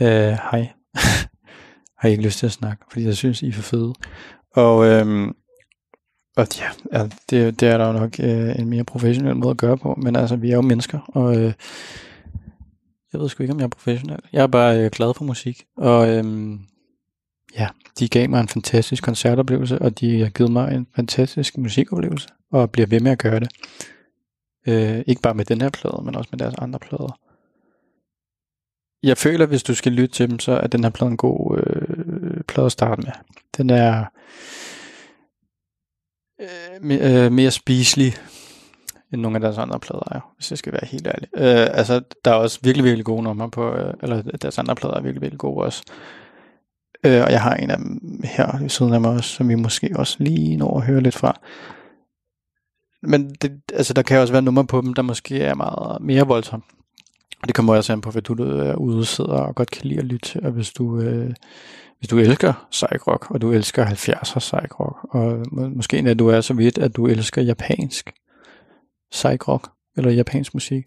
øh, 0.00 0.38
hej, 0.50 0.68
har 1.98 2.08
I 2.08 2.10
ikke 2.10 2.24
lyst 2.24 2.38
til 2.38 2.46
at 2.46 2.52
snakke, 2.52 2.84
fordi 2.90 3.04
jeg 3.04 3.16
synes, 3.16 3.42
I 3.42 3.48
er 3.48 3.52
for 3.52 3.62
fede. 3.62 3.94
Og, 4.54 4.86
øh, 4.86 5.28
og 6.36 6.46
ja, 6.58 6.98
ja 6.98 7.08
det, 7.30 7.60
det 7.60 7.68
er 7.68 7.78
der 7.78 7.86
jo 7.86 7.92
nok 7.92 8.20
øh, 8.20 8.58
en 8.58 8.68
mere 8.68 8.84
professionel 8.84 9.36
måde 9.36 9.50
at 9.50 9.56
gøre 9.56 9.78
på, 9.78 9.94
men 10.02 10.16
altså, 10.16 10.36
vi 10.36 10.50
er 10.50 10.54
jo 10.54 10.62
mennesker, 10.62 10.98
og 11.08 11.36
øh, 11.36 11.52
jeg 13.12 13.20
ved 13.20 13.28
sgu 13.28 13.42
ikke, 13.42 13.52
om 13.52 13.58
jeg 13.58 13.64
er 13.64 13.68
professionel. 13.68 14.20
Jeg 14.32 14.42
er 14.42 14.46
bare 14.46 14.78
øh, 14.78 14.90
glad 14.90 15.14
for 15.14 15.24
musik, 15.24 15.64
og 15.76 16.08
øh, 16.08 16.24
ja, 17.58 17.68
de 17.98 18.08
gav 18.08 18.30
mig 18.30 18.40
en 18.40 18.48
fantastisk 18.48 19.02
koncertoplevelse, 19.02 19.78
og 19.78 20.00
de 20.00 20.20
har 20.20 20.28
givet 20.28 20.52
mig 20.52 20.74
en 20.74 20.86
fantastisk 20.96 21.58
musikoplevelse, 21.58 22.28
og 22.52 22.70
bliver 22.70 22.86
ved 22.86 23.00
med 23.00 23.12
at 23.12 23.18
gøre 23.18 23.40
det. 23.40 23.48
Øh, 24.68 25.02
ikke 25.06 25.22
bare 25.22 25.34
med 25.34 25.44
den 25.44 25.60
her 25.60 25.70
plade, 25.70 26.02
men 26.04 26.16
også 26.16 26.28
med 26.32 26.38
deres 26.38 26.54
andre 26.58 26.78
plader. 26.78 27.18
Jeg 29.02 29.18
føler, 29.18 29.46
hvis 29.46 29.62
du 29.62 29.74
skal 29.74 29.92
lytte 29.92 30.14
til 30.14 30.30
dem, 30.30 30.38
så 30.38 30.52
er 30.52 30.66
den 30.66 30.84
her 30.84 30.90
plade 30.90 31.10
en 31.10 31.16
god 31.16 31.58
øh, 31.58 32.44
plade 32.44 32.66
at 32.66 32.72
starte 32.72 33.02
med. 33.02 33.12
Den 33.56 33.70
er 33.70 34.04
øh, 36.40 36.82
mere, 36.82 37.24
øh, 37.24 37.32
mere 37.32 37.50
spiselig 37.50 38.14
end 39.12 39.20
nogle 39.22 39.36
af 39.36 39.40
deres 39.40 39.58
andre 39.58 39.80
plader 39.80 40.08
er, 40.10 40.34
hvis 40.36 40.50
jeg 40.50 40.58
skal 40.58 40.72
være 40.72 40.86
helt 40.86 41.06
ærlig. 41.06 41.28
Øh, 41.36 41.78
altså, 41.78 42.02
der 42.24 42.30
er 42.30 42.34
også 42.34 42.58
virkelig, 42.62 42.84
virkelig 42.84 43.04
gode 43.04 43.22
numre 43.22 43.50
på, 43.50 43.74
øh, 43.74 43.94
eller 44.02 44.22
deres 44.22 44.58
andre 44.58 44.74
plader 44.74 44.94
er 44.94 45.00
virkelig, 45.00 45.22
virkelig 45.22 45.38
gode 45.38 45.64
også. 45.64 45.82
Øh, 47.06 47.22
og 47.22 47.30
jeg 47.30 47.42
har 47.42 47.54
en 47.54 47.70
af 47.70 47.76
dem 47.76 48.20
her 48.24 48.58
ved 48.58 48.68
siden 48.68 48.92
af 48.92 49.00
mig 49.00 49.10
også, 49.10 49.30
som 49.30 49.48
vi 49.48 49.54
måske 49.54 49.90
også 49.96 50.16
lige 50.20 50.56
når 50.56 50.78
at 50.78 50.86
høre 50.86 51.00
lidt 51.00 51.14
fra. 51.14 51.40
Men 53.02 53.34
det, 53.34 53.60
altså, 53.72 53.94
der 53.94 54.02
kan 54.02 54.18
også 54.18 54.32
være 54.32 54.42
numre 54.42 54.66
på 54.66 54.80
dem, 54.80 54.94
der 54.94 55.02
måske 55.02 55.40
er 55.40 55.54
meget 55.54 56.02
mere 56.02 56.26
voldsomme. 56.26 56.64
Og 57.42 57.48
det 57.48 57.54
kommer 57.54 57.74
også 57.74 57.92
an 57.92 58.00
på, 58.00 58.10
hvad 58.10 58.22
du 58.22 58.34
er 58.34 58.74
ude 58.74 59.04
sidder 59.04 59.30
og 59.30 59.54
godt 59.54 59.70
kan 59.70 59.86
lide 59.86 60.00
at 60.00 60.04
lytte 60.04 60.28
til. 60.28 60.46
Og 60.46 60.52
hvis 60.52 60.72
du, 60.72 61.00
øh, 61.00 61.34
hvis 61.98 62.08
du 62.08 62.18
elsker 62.18 62.66
psych 62.70 63.06
rock, 63.06 63.30
og 63.30 63.40
du 63.40 63.52
elsker 63.52 63.86
70'er 63.86 64.38
psych 64.38 64.80
rock, 64.80 65.14
og 65.14 65.46
må, 65.52 65.68
måske 65.68 65.98
endda 65.98 66.14
du 66.14 66.28
er 66.28 66.40
så 66.40 66.54
vidt, 66.54 66.78
at 66.78 66.96
du 66.96 67.06
elsker 67.06 67.42
japansk 67.42 68.12
psych 69.10 69.48
rock 69.48 69.70
eller 69.96 70.10
japansk 70.10 70.54
musik, 70.54 70.84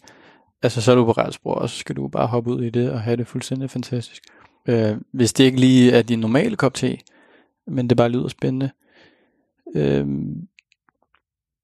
altså 0.61 0.81
så 0.81 0.91
er 0.91 0.95
du 0.95 1.05
på 1.05 1.11
rette 1.11 1.33
spor, 1.33 1.53
og 1.53 1.69
så 1.69 1.77
skal 1.77 1.95
du 1.95 2.07
bare 2.07 2.27
hoppe 2.27 2.51
ud 2.51 2.63
i 2.63 2.69
det 2.69 2.91
og 2.91 3.01
have 3.01 3.17
det 3.17 3.27
fuldstændig 3.27 3.69
fantastisk. 3.69 4.23
Øh, 4.67 4.97
hvis 5.13 5.33
det 5.33 5.43
ikke 5.43 5.59
lige 5.59 5.91
er 5.91 6.01
din 6.01 6.19
normale 6.19 6.55
kop 6.55 6.73
te, 6.73 6.97
men 7.67 7.89
det 7.89 7.97
bare 7.97 8.09
lyder 8.09 8.27
spændende, 8.27 8.69
øh, 9.75 10.07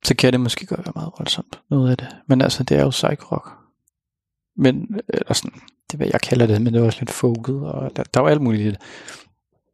så 0.06 0.16
kan 0.16 0.34
det 0.34 0.40
måske 0.42 0.66
godt 0.66 0.86
være 0.86 0.94
meget 0.96 1.12
voldsomt, 1.18 1.62
noget 1.70 1.92
af 1.92 1.98
det. 1.98 2.08
Men 2.28 2.42
altså, 2.42 2.64
det 2.64 2.78
er 2.78 2.84
jo 2.84 2.90
psych 2.90 3.32
rock. 3.32 3.50
Men, 4.56 5.00
eller 5.10 5.34
sådan, 5.34 5.60
det 5.88 5.94
er 5.94 5.98
hvad 5.98 6.08
jeg 6.14 6.22
kalder 6.22 6.48
det, 6.48 6.62
men 6.62 6.74
det 6.74 6.82
er 6.82 6.86
også 6.86 7.00
lidt 7.02 7.12
folket, 7.12 7.56
og 7.56 7.96
der, 7.96 8.04
der 8.04 8.20
er 8.20 8.24
jo 8.24 8.28
alt 8.28 8.42
muligt 8.42 8.64
i 8.64 8.68
det. 8.68 8.82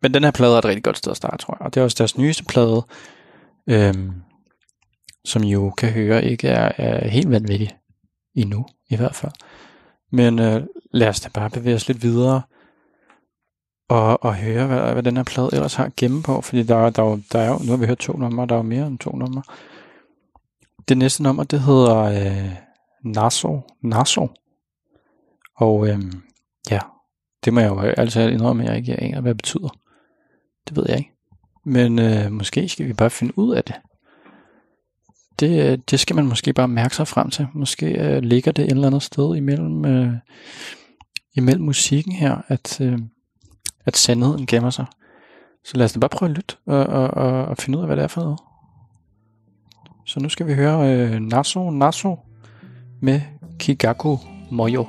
Men 0.01 0.13
den 0.13 0.23
her 0.23 0.31
plade 0.31 0.53
er 0.53 0.57
et 0.57 0.65
rigtig 0.65 0.83
godt 0.83 0.97
sted 0.97 1.12
at 1.12 1.17
starte, 1.17 1.38
tror 1.38 1.57
jeg. 1.59 1.65
Og 1.65 1.73
det 1.73 1.79
er 1.79 1.83
også 1.83 1.95
deres 1.97 2.17
nyeste 2.17 2.43
plade, 2.43 2.85
øhm, 3.69 4.13
som 5.25 5.43
jo 5.43 5.69
kan 5.77 5.91
høre 5.91 6.25
ikke 6.25 6.47
er, 6.47 6.71
er 6.77 7.07
helt 7.07 7.29
vanvittig 7.29 7.77
endnu, 8.35 8.65
i 8.89 8.95
hvert 8.95 9.15
fald. 9.15 9.31
Men 10.12 10.39
øh, 10.39 10.63
lad 10.93 11.07
os 11.07 11.19
da 11.19 11.29
bare 11.33 11.49
bevæge 11.49 11.75
os 11.75 11.88
lidt 11.88 12.03
videre 12.03 12.41
og, 13.89 14.23
og 14.23 14.35
høre, 14.35 14.67
hvad, 14.67 14.93
hvad 14.93 15.03
den 15.03 15.17
her 15.17 15.23
plade 15.23 15.49
ellers 15.53 15.75
har 15.75 15.91
gemme 15.97 16.23
på, 16.23 16.41
fordi 16.41 16.63
der, 16.63 16.89
der, 16.89 17.19
der 17.31 17.39
er 17.39 17.49
jo, 17.49 17.59
nu 17.63 17.71
har 17.71 17.77
vi 17.77 17.85
hørt 17.85 17.97
to 17.97 18.13
numre, 18.13 18.45
der 18.47 18.53
er 18.53 18.59
jo 18.59 18.63
mere 18.63 18.88
end 18.88 18.99
to 18.99 19.12
numre. 19.12 19.43
Det 20.88 20.97
næste 20.97 21.23
nummer, 21.23 21.43
det 21.43 21.59
hedder 21.59 21.97
øh, 21.97 22.51
Naso, 23.03 23.62
Naso. 23.83 24.27
Og 25.55 25.88
øh, 25.88 25.99
ja, 26.71 26.79
det 27.45 27.53
må 27.53 27.59
jeg 27.59 27.69
jo 27.69 27.79
altså 27.79 28.21
indrømme, 28.21 28.63
at 28.63 28.69
jeg 28.69 28.77
ikke 28.77 29.03
aner, 29.03 29.21
hvad 29.21 29.29
det 29.29 29.38
betyder. 29.38 29.69
Det 30.69 30.77
ved 30.77 30.86
jeg 30.89 30.97
ikke. 30.97 31.12
Men 31.65 31.99
øh, 31.99 32.32
måske 32.32 32.69
skal 32.69 32.88
vi 32.88 32.93
bare 32.93 33.10
finde 33.10 33.39
ud 33.39 33.55
af 33.55 33.63
det. 33.63 33.75
Det, 35.39 35.71
øh, 35.71 35.77
det 35.91 35.99
skal 35.99 36.15
man 36.15 36.27
måske 36.27 36.53
bare 36.53 36.67
mærke 36.67 36.95
sig 36.95 37.08
frem 37.08 37.29
til. 37.29 37.47
Måske 37.53 37.86
øh, 37.86 38.21
ligger 38.21 38.51
det 38.51 38.65
et 38.65 38.71
eller 38.71 38.88
andet 38.88 39.03
sted 39.03 39.36
imellem, 39.36 39.86
øh, 39.86 40.13
imellem 41.36 41.65
musikken 41.65 42.12
her, 42.12 42.38
at, 42.47 42.82
øh, 42.82 42.99
at 43.86 43.97
sandheden 43.97 44.45
gemmer 44.45 44.69
sig. 44.69 44.86
Så 45.65 45.77
lad 45.77 45.86
os 45.86 45.93
da 45.93 45.99
bare 45.99 46.10
prøve 46.10 46.29
at 46.29 46.36
lytte 46.36 46.55
og, 46.65 46.86
og, 46.86 47.08
og, 47.08 47.45
og 47.45 47.58
finde 47.58 47.77
ud 47.77 47.84
af, 47.84 47.88
hvad 47.88 47.97
det 47.97 48.03
er 48.03 48.08
for 48.08 48.21
noget. 48.21 48.39
Så 50.05 50.19
nu 50.19 50.29
skal 50.29 50.47
vi 50.47 50.53
høre 50.53 50.93
øh, 50.93 51.19
Naso 51.19 51.69
Naso 51.69 52.19
med 53.01 53.21
Kigaku 53.60 54.17
Moyo. 54.51 54.86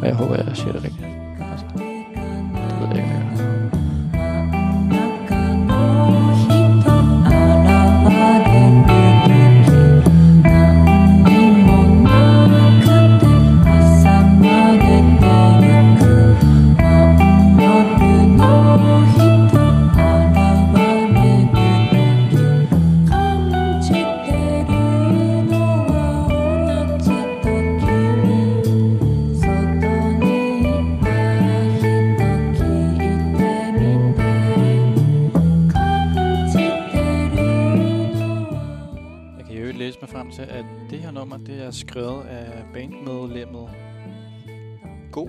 Og 0.00 0.06
jeg 0.06 0.14
håber, 0.14 0.34
jeg 0.34 0.56
siger 0.56 0.72
det 0.72 0.84
rigtigt. 0.84 1.17
Go, 45.18 45.28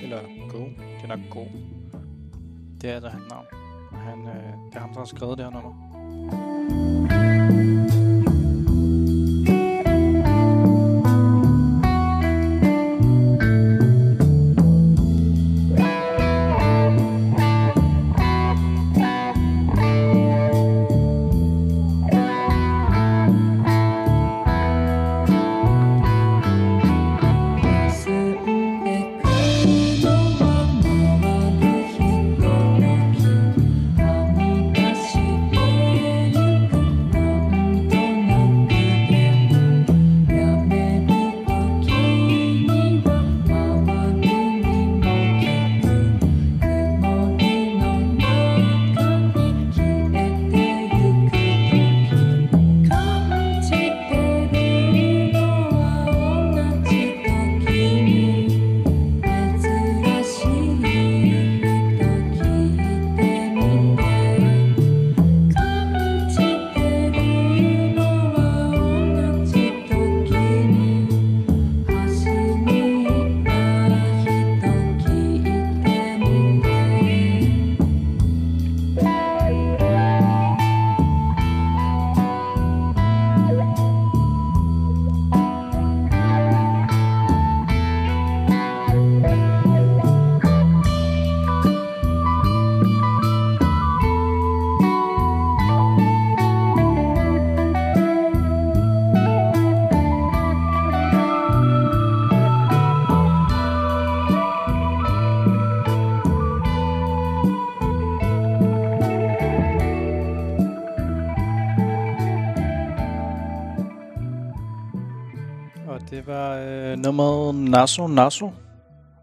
eller 0.00 0.18
Go, 0.48 0.58
det 0.58 1.02
er 1.02 1.06
nok 1.06 1.18
Go. 1.30 1.44
Det 2.80 2.90
er 2.90 2.94
altså 2.94 3.08
hans 3.08 3.24
navn. 3.30 3.46
Han, 3.92 4.18
øh, 4.18 4.52
det 4.66 4.76
er 4.76 4.80
ham, 4.80 4.90
der 4.92 4.98
har 4.98 5.04
skrevet 5.04 5.38
det 5.38 5.44
her 5.46 5.52
nummer. 5.52 7.03
Naso 117.74 118.06
Naso 118.06 118.50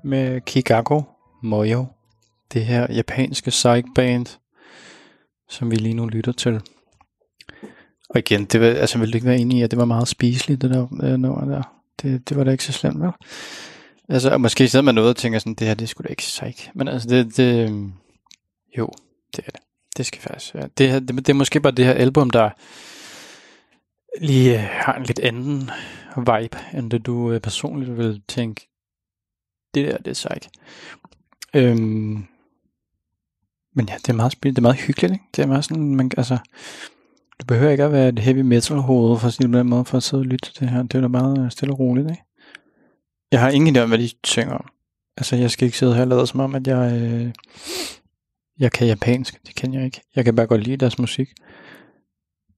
med 0.03 0.41
Kigago 0.41 1.01
Moyo. 1.43 1.85
Det 2.53 2.65
her 2.65 2.93
japanske 2.93 3.49
psych 3.49 3.87
band, 3.95 4.25
som 5.49 5.71
vi 5.71 5.75
lige 5.75 5.93
nu 5.93 6.07
lytter 6.07 6.31
til. 6.31 6.61
Og 8.09 8.19
igen, 8.19 8.45
det 8.45 8.61
var, 8.61 8.67
altså, 8.67 8.97
vil 8.97 9.11
du 9.11 9.17
ikke 9.17 9.27
være 9.27 9.37
enig 9.37 9.59
i, 9.59 9.61
at 9.61 9.71
det 9.71 9.79
var 9.79 9.85
meget 9.85 10.07
spiseligt, 10.07 10.61
det 10.61 10.69
der 10.69 10.87
øh, 11.03 11.17
nummer 11.19 11.45
der? 11.45 11.63
Det, 12.01 12.29
det 12.29 12.37
var 12.37 12.43
da 12.43 12.51
ikke 12.51 12.63
så 12.63 12.71
slemt, 12.71 13.01
vel? 13.01 13.11
Altså, 14.09 14.29
og 14.29 14.41
måske 14.41 14.67
sidder 14.67 14.85
man 14.85 14.95
noget 14.95 15.09
og 15.09 15.15
tænker 15.15 15.39
sådan, 15.39 15.53
det 15.53 15.67
her, 15.67 15.73
det 15.73 15.89
skulle 15.89 16.07
da 16.07 16.11
ikke 16.11 16.21
psych. 16.21 16.69
Men 16.73 16.87
altså, 16.87 17.09
det, 17.09 17.37
det, 17.37 17.69
øhm, 17.69 17.93
jo, 18.77 18.89
det 19.35 19.43
er 19.47 19.51
det. 19.51 19.61
Det 19.97 20.05
skal 20.05 20.21
faktisk 20.21 20.55
være. 20.55 20.69
Det, 20.77 21.07
det, 21.07 21.17
det 21.17 21.29
er 21.29 21.33
måske 21.33 21.59
bare 21.59 21.73
det 21.73 21.85
her 21.85 21.93
album, 21.93 22.29
der 22.29 22.49
lige 24.21 24.53
øh, 24.53 24.67
har 24.71 24.93
en 24.93 25.03
lidt 25.03 25.19
anden 25.19 25.69
vibe, 26.17 26.57
end 26.73 26.91
det 26.91 27.05
du 27.05 27.31
øh, 27.31 27.39
personligt 27.39 27.97
vil 27.97 28.21
tænke, 28.27 28.69
det 29.73 29.87
der, 29.87 29.97
det 29.97 30.07
er 30.07 30.13
sejt. 30.13 30.49
Øhm, 31.53 32.25
men 33.75 33.87
ja, 33.89 33.95
det 33.95 34.09
er 34.09 34.13
meget 34.13 34.31
spil, 34.31 34.51
det 34.51 34.57
er 34.57 34.61
meget 34.61 34.79
hyggeligt, 34.79 35.13
ikke? 35.13 35.25
Det 35.35 35.41
er 35.41 35.47
meget 35.47 35.65
sådan, 35.65 35.95
man, 35.95 36.11
altså, 36.17 36.37
du 37.41 37.45
behøver 37.45 37.71
ikke 37.71 37.83
at 37.83 37.91
være 37.91 38.09
et 38.09 38.19
heavy 38.19 38.41
metal 38.41 38.77
hoved 38.77 39.19
for 39.19 39.27
at 39.27 39.33
sige 39.33 39.51
på 39.51 39.57
den 39.57 39.69
måde, 39.69 39.85
for 39.85 39.97
at 39.97 40.03
sidde 40.03 40.21
og 40.21 40.25
lytte 40.25 40.51
til 40.51 40.59
det 40.59 40.69
her. 40.69 40.83
Det 40.83 40.95
er 40.95 41.01
da 41.01 41.07
meget 41.07 41.45
øh, 41.45 41.51
stille 41.51 41.73
og 41.73 41.79
roligt, 41.79 42.09
ikke? 42.09 42.23
Jeg 43.31 43.39
har 43.39 43.49
ingen 43.49 43.75
idé 43.75 43.79
om, 43.79 43.89
hvad 43.89 43.99
de 43.99 44.09
synger 44.23 44.53
om. 44.53 44.65
Altså, 45.17 45.35
jeg 45.35 45.51
skal 45.51 45.65
ikke 45.65 45.77
sidde 45.77 45.95
her 45.95 46.01
og 46.01 46.07
lade 46.07 46.27
som 46.27 46.39
om, 46.39 46.55
at 46.55 46.67
jeg, 46.67 47.01
øh, 47.01 47.33
jeg 48.59 48.71
kan 48.71 48.87
japansk. 48.87 49.47
Det 49.47 49.55
kan 49.55 49.73
jeg 49.73 49.85
ikke. 49.85 50.01
Jeg 50.15 50.25
kan 50.25 50.35
bare 50.35 50.47
godt 50.47 50.63
lide 50.63 50.77
deres 50.77 50.99
musik. 50.99 51.29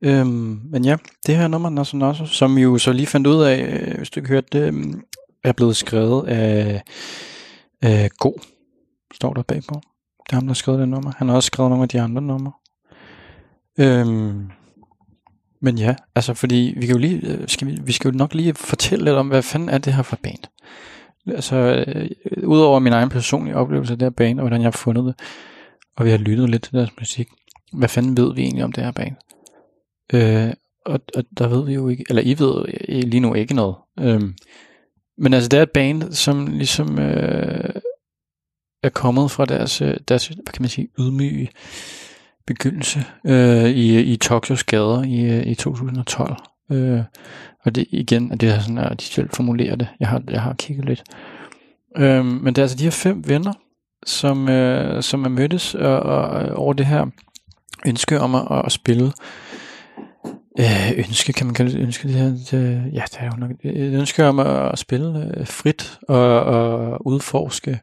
Øhm, 0.03 0.61
men 0.63 0.85
ja, 0.85 0.97
det 1.27 1.35
her 1.35 1.47
nummer, 1.47 1.69
Nasser 1.69 1.97
Nasser, 1.97 2.25
som 2.25 2.57
jo 2.57 2.77
så 2.77 2.93
lige 2.93 3.07
fandt 3.07 3.27
ud 3.27 3.43
af, 3.43 3.61
øh, 3.61 3.97
hvis 3.97 4.09
du 4.09 4.19
ikke 4.19 4.29
hørte 4.29 4.47
det, 4.51 4.67
øhm, 4.67 5.03
er 5.43 5.51
blevet 5.51 5.75
skrevet 5.75 6.27
af 6.27 6.83
øh, 7.85 8.09
Go, 8.17 8.31
står 9.13 9.33
der 9.33 9.41
bagpå. 9.41 9.81
Det 10.25 10.31
er 10.31 10.35
ham, 10.35 10.43
der 10.43 10.49
har 10.49 10.53
skrevet 10.53 10.79
det 10.79 10.89
nummer. 10.89 11.11
Han 11.17 11.27
har 11.29 11.35
også 11.35 11.47
skrevet 11.47 11.69
nogle 11.69 11.83
af 11.83 11.89
de 11.89 12.01
andre 12.01 12.21
numre. 12.21 12.51
Øhm, 13.79 14.49
men 15.61 15.77
ja, 15.77 15.95
altså 16.15 16.33
fordi 16.33 16.73
vi 16.77 16.85
kan 16.85 16.95
jo 16.95 16.99
lige, 16.99 17.27
øh, 17.27 17.47
skal 17.47 17.67
vi, 17.67 17.79
vi 17.83 17.91
skal 17.91 18.11
jo 18.11 18.17
nok 18.17 18.33
lige 18.33 18.53
fortælle 18.53 19.05
lidt 19.05 19.15
om, 19.15 19.27
hvad 19.27 19.41
fanden 19.41 19.69
er 19.69 19.77
det 19.77 19.93
her 19.93 20.03
for 20.03 20.19
band. 20.23 20.43
Altså, 21.27 21.55
øh, 21.87 22.09
udover 22.43 22.79
min 22.79 22.93
egen 22.93 23.09
personlige 23.09 23.55
oplevelse 23.55 23.93
af 23.93 23.99
det 23.99 24.05
her 24.05 24.09
band, 24.09 24.39
og 24.39 24.43
hvordan 24.43 24.61
jeg 24.61 24.67
har 24.67 24.71
fundet 24.71 25.05
det, 25.05 25.15
og 25.95 26.05
vi 26.05 26.09
har 26.09 26.17
lyttet 26.17 26.49
lidt 26.49 26.63
til 26.63 26.73
deres 26.73 26.89
musik, 26.99 27.29
hvad 27.73 27.89
fanden 27.89 28.17
ved 28.17 28.35
vi 28.35 28.41
egentlig 28.41 28.63
om 28.63 28.71
det 28.71 28.83
her 28.83 28.91
band? 28.91 29.15
Øh, 30.13 30.53
og, 30.85 30.99
og 31.15 31.23
der 31.37 31.47
ved 31.47 31.65
vi 31.65 31.73
jo 31.73 31.87
ikke, 31.89 32.05
eller 32.09 32.21
I 32.21 32.35
ved 32.39 32.65
lige 33.03 33.19
nu 33.19 33.33
ikke 33.33 33.53
noget. 33.53 33.75
Øhm, 33.99 34.35
men 35.17 35.33
altså, 35.33 35.49
det 35.49 35.57
er 35.57 35.63
et 35.63 35.71
band, 35.71 36.11
som 36.11 36.47
ligesom 36.47 36.99
øh, 36.99 37.75
er 38.83 38.89
kommet 38.89 39.31
fra 39.31 39.45
deres, 39.45 39.81
øh, 39.81 39.97
deres, 40.07 40.27
hvad 40.27 40.53
kan 40.53 40.61
man 40.61 40.69
sige, 40.69 40.87
ydmyge 40.99 41.49
begyndelse 42.47 43.05
øh, 43.25 43.69
i, 43.69 44.01
i 44.01 44.17
Tokyos 44.17 44.63
gader 44.63 45.03
i, 45.03 45.21
øh, 45.21 45.47
i 45.47 45.55
2012. 45.55 46.35
Øh, 46.71 47.01
og 47.63 47.75
det 47.75 47.85
igen, 47.89 48.29
det 48.29 48.49
er 48.49 48.59
sådan, 48.59 48.77
at 48.77 48.99
de 48.99 49.05
selv 49.05 49.29
formulerer 49.33 49.75
det. 49.75 49.87
Jeg 49.99 50.07
har, 50.07 50.23
jeg 50.29 50.41
har 50.41 50.53
kigget 50.53 50.85
lidt. 50.85 51.03
Øh, 51.97 52.25
men 52.25 52.45
det 52.45 52.57
er 52.57 52.63
altså 52.63 52.77
de 52.77 52.83
her 52.83 52.91
fem 52.91 53.23
venner, 53.27 53.53
som, 54.05 54.49
øh, 54.49 55.03
som 55.03 55.25
er 55.25 55.29
mødtes 55.29 55.75
og, 55.75 55.99
og, 55.99 56.49
over 56.55 56.73
det 56.73 56.85
her 56.85 57.05
ønske 57.85 58.19
om 58.19 58.35
at, 58.35 58.65
at 58.65 58.71
spille 58.71 59.11
øh, 60.59 60.91
ønske, 60.97 61.33
kan 61.33 61.45
man 61.45 61.55
kalde 61.55 61.71
det 61.71 61.79
ønske, 61.79 62.07
det 62.07 62.15
her, 62.15 62.29
det, 62.29 62.93
ja, 62.93 63.03
det 63.11 63.17
er 63.19 63.25
jo 63.25 63.37
nok 63.37 63.51
et 63.63 63.93
ønske 63.93 64.25
om 64.25 64.39
at 64.39 64.79
spille 64.79 65.31
øh, 65.37 65.47
frit 65.47 65.99
og, 66.07 66.39
og 66.39 67.07
udforske 67.07 67.79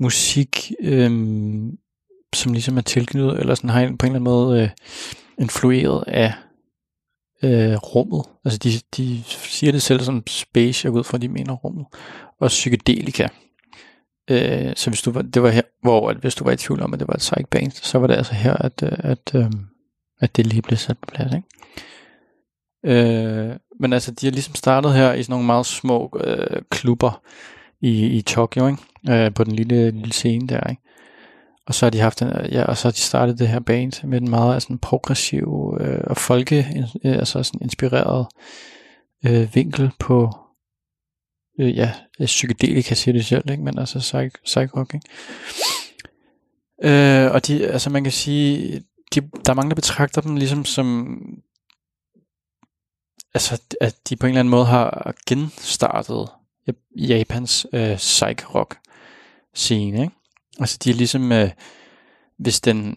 musik, 0.00 0.72
øh, 0.80 1.10
som 2.34 2.52
ligesom 2.52 2.76
er 2.76 2.82
tilknyttet, 2.82 3.40
eller 3.40 3.54
sådan 3.54 3.70
har 3.70 3.80
en, 3.80 3.98
på 3.98 4.06
en 4.06 4.12
eller 4.12 4.20
anden 4.20 4.24
måde 4.24 4.62
øh, 4.62 4.68
influeret 5.38 6.04
af 6.06 6.32
øh, 7.42 7.74
rummet. 7.74 8.24
Altså 8.44 8.58
de, 8.58 8.70
de 8.96 9.22
siger 9.26 9.72
det 9.72 9.82
selv 9.82 10.00
som 10.00 10.22
space, 10.26 10.86
jeg 10.86 10.92
går 10.92 10.98
ud 10.98 11.04
fra, 11.04 11.18
de 11.18 11.28
mener 11.28 11.52
rummet. 11.52 11.86
Og 12.40 12.48
psykedelika. 12.48 13.28
Øh, 14.30 14.72
så 14.76 14.90
hvis 14.90 15.02
du 15.02 15.10
var, 15.10 15.22
det 15.22 15.42
var 15.42 15.50
her, 15.50 15.62
hvor 15.82 16.10
at 16.10 16.16
hvis 16.16 16.34
du 16.34 16.44
var 16.44 16.52
i 16.52 16.56
tvivl 16.56 16.82
om, 16.82 16.94
at 16.94 17.00
det 17.00 17.08
var 17.08 17.14
et 17.14 17.18
psych 17.18 17.44
band, 17.50 17.70
så 17.70 17.98
var 17.98 18.06
det 18.06 18.14
altså 18.14 18.34
her, 18.34 18.54
at, 18.54 18.82
øh, 18.82 18.92
at, 18.98 19.34
øh, 19.34 19.50
at 20.20 20.36
det 20.36 20.46
lige 20.46 20.62
blev 20.62 20.76
sat 20.76 20.98
på 20.98 21.06
plads. 21.06 21.34
Ikke? 21.34 21.48
Øh, 22.86 23.56
men 23.80 23.92
altså, 23.92 24.10
de 24.10 24.26
har 24.26 24.30
ligesom 24.30 24.54
startet 24.54 24.94
her 24.94 25.12
i 25.12 25.22
sådan 25.22 25.32
nogle 25.32 25.46
meget 25.46 25.66
små 25.66 26.18
øh, 26.24 26.62
klubber 26.70 27.22
i, 27.80 28.06
i 28.06 28.22
Tokyo, 28.22 28.66
ikke? 28.66 29.24
Øh, 29.24 29.34
på 29.34 29.44
den 29.44 29.52
lille, 29.52 29.90
lille 29.90 30.12
scene 30.12 30.46
der. 30.46 30.70
Ikke? 30.70 30.82
Og 31.66 31.74
så 31.74 31.86
har 31.86 31.90
de 31.90 32.00
haft 32.00 32.22
en, 32.22 32.28
ja, 32.52 32.64
og 32.64 32.76
så 32.76 32.88
har 32.88 32.92
de 32.92 32.98
startet 32.98 33.38
det 33.38 33.48
her 33.48 33.60
band 33.60 34.06
med 34.06 34.14
altså, 34.14 34.24
en 34.24 34.30
meget 34.30 34.62
sådan 34.62 34.78
progressiv 34.78 35.78
øh, 35.80 36.00
og 36.04 36.16
folke, 36.16 36.66
øh, 37.04 37.12
altså 37.12 37.42
sådan 37.42 37.62
inspireret 37.62 38.26
øh, 39.26 39.54
vinkel 39.54 39.90
på 39.98 40.30
øh, 41.60 41.76
ja, 41.76 41.92
psykedelika 42.24 42.94
siger 42.94 43.12
det 43.12 43.24
selv, 43.24 43.50
ikke? 43.50 43.62
men 43.62 43.78
altså 43.78 43.98
psych, 43.98 44.36
psych 44.44 44.76
rock, 44.76 44.94
ikke? 44.94 45.08
Øh, 46.82 47.32
og 47.32 47.46
de, 47.46 47.66
altså 47.66 47.90
man 47.90 48.04
kan 48.04 48.12
sige, 48.12 48.82
de, 49.14 49.20
der 49.20 49.50
er 49.50 49.54
mange, 49.54 49.68
der 49.68 49.74
betragter 49.74 50.20
dem 50.20 50.36
ligesom 50.36 50.64
som, 50.64 51.18
altså 53.34 53.60
at 53.80 53.96
de 54.08 54.16
på 54.16 54.26
en 54.26 54.30
eller 54.30 54.40
anden 54.40 54.50
måde 54.50 54.66
har 54.66 55.14
genstartet 55.26 56.28
Japans 56.96 57.66
øh, 57.72 57.96
psych 57.96 58.54
rock 58.54 58.78
scene, 59.54 60.00
ikke? 60.02 60.14
Altså 60.60 60.78
de 60.84 60.90
er 60.90 60.94
ligesom, 60.94 61.32
øh, 61.32 61.50
hvis 62.38 62.60
den 62.60 62.96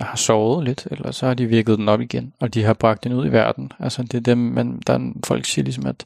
har 0.00 0.16
sovet 0.16 0.64
lidt, 0.64 0.88
eller 0.90 1.10
så 1.10 1.26
har 1.26 1.34
de 1.34 1.46
virket 1.46 1.78
den 1.78 1.88
op 1.88 2.00
igen, 2.00 2.32
og 2.40 2.54
de 2.54 2.62
har 2.62 2.74
bragt 2.74 3.04
den 3.04 3.12
ud 3.12 3.26
i 3.26 3.32
verden. 3.32 3.72
Altså 3.78 4.02
det 4.02 4.14
er 4.14 4.20
dem, 4.20 4.38
man, 4.38 4.82
der, 4.86 5.12
folk 5.24 5.44
siger 5.44 5.64
ligesom, 5.64 5.86
at, 5.86 6.04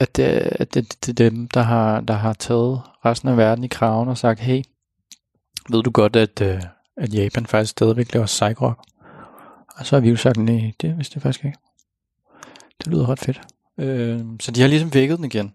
at, 0.00 0.18
øh, 0.18 0.26
det, 0.26 0.32
at 0.34 0.74
det, 0.74 1.06
det, 1.06 1.20
er 1.20 1.30
dem, 1.30 1.48
der 1.48 1.62
har, 1.62 2.00
der 2.00 2.14
har 2.14 2.32
taget 2.32 2.80
resten 3.04 3.28
af 3.28 3.36
verden 3.36 3.64
i 3.64 3.68
kraven 3.68 4.08
og 4.08 4.18
sagt, 4.18 4.40
hey, 4.40 4.62
ved 5.70 5.82
du 5.82 5.90
godt, 5.90 6.16
at, 6.16 6.40
øh, 6.40 6.62
at 6.96 7.14
Japan 7.14 7.46
faktisk 7.46 7.70
stadigvæk 7.70 8.14
laver 8.14 8.26
psych-rock? 8.26 8.82
Og 9.76 9.86
så 9.86 9.96
har 9.96 10.00
vi 10.00 10.10
jo 10.10 10.16
sagt, 10.16 10.36
nej, 10.36 10.72
det 10.80 10.96
vidste 10.96 11.16
jeg 11.16 11.22
faktisk 11.22 11.44
ikke. 11.44 11.58
Det 12.84 12.92
lyder 12.92 13.08
ret 13.08 13.18
fedt. 13.18 13.40
Øh, 13.78 14.20
så 14.40 14.50
de 14.50 14.60
har 14.60 14.68
ligesom 14.68 14.94
vækket 14.94 15.16
den 15.16 15.24
igen. 15.24 15.54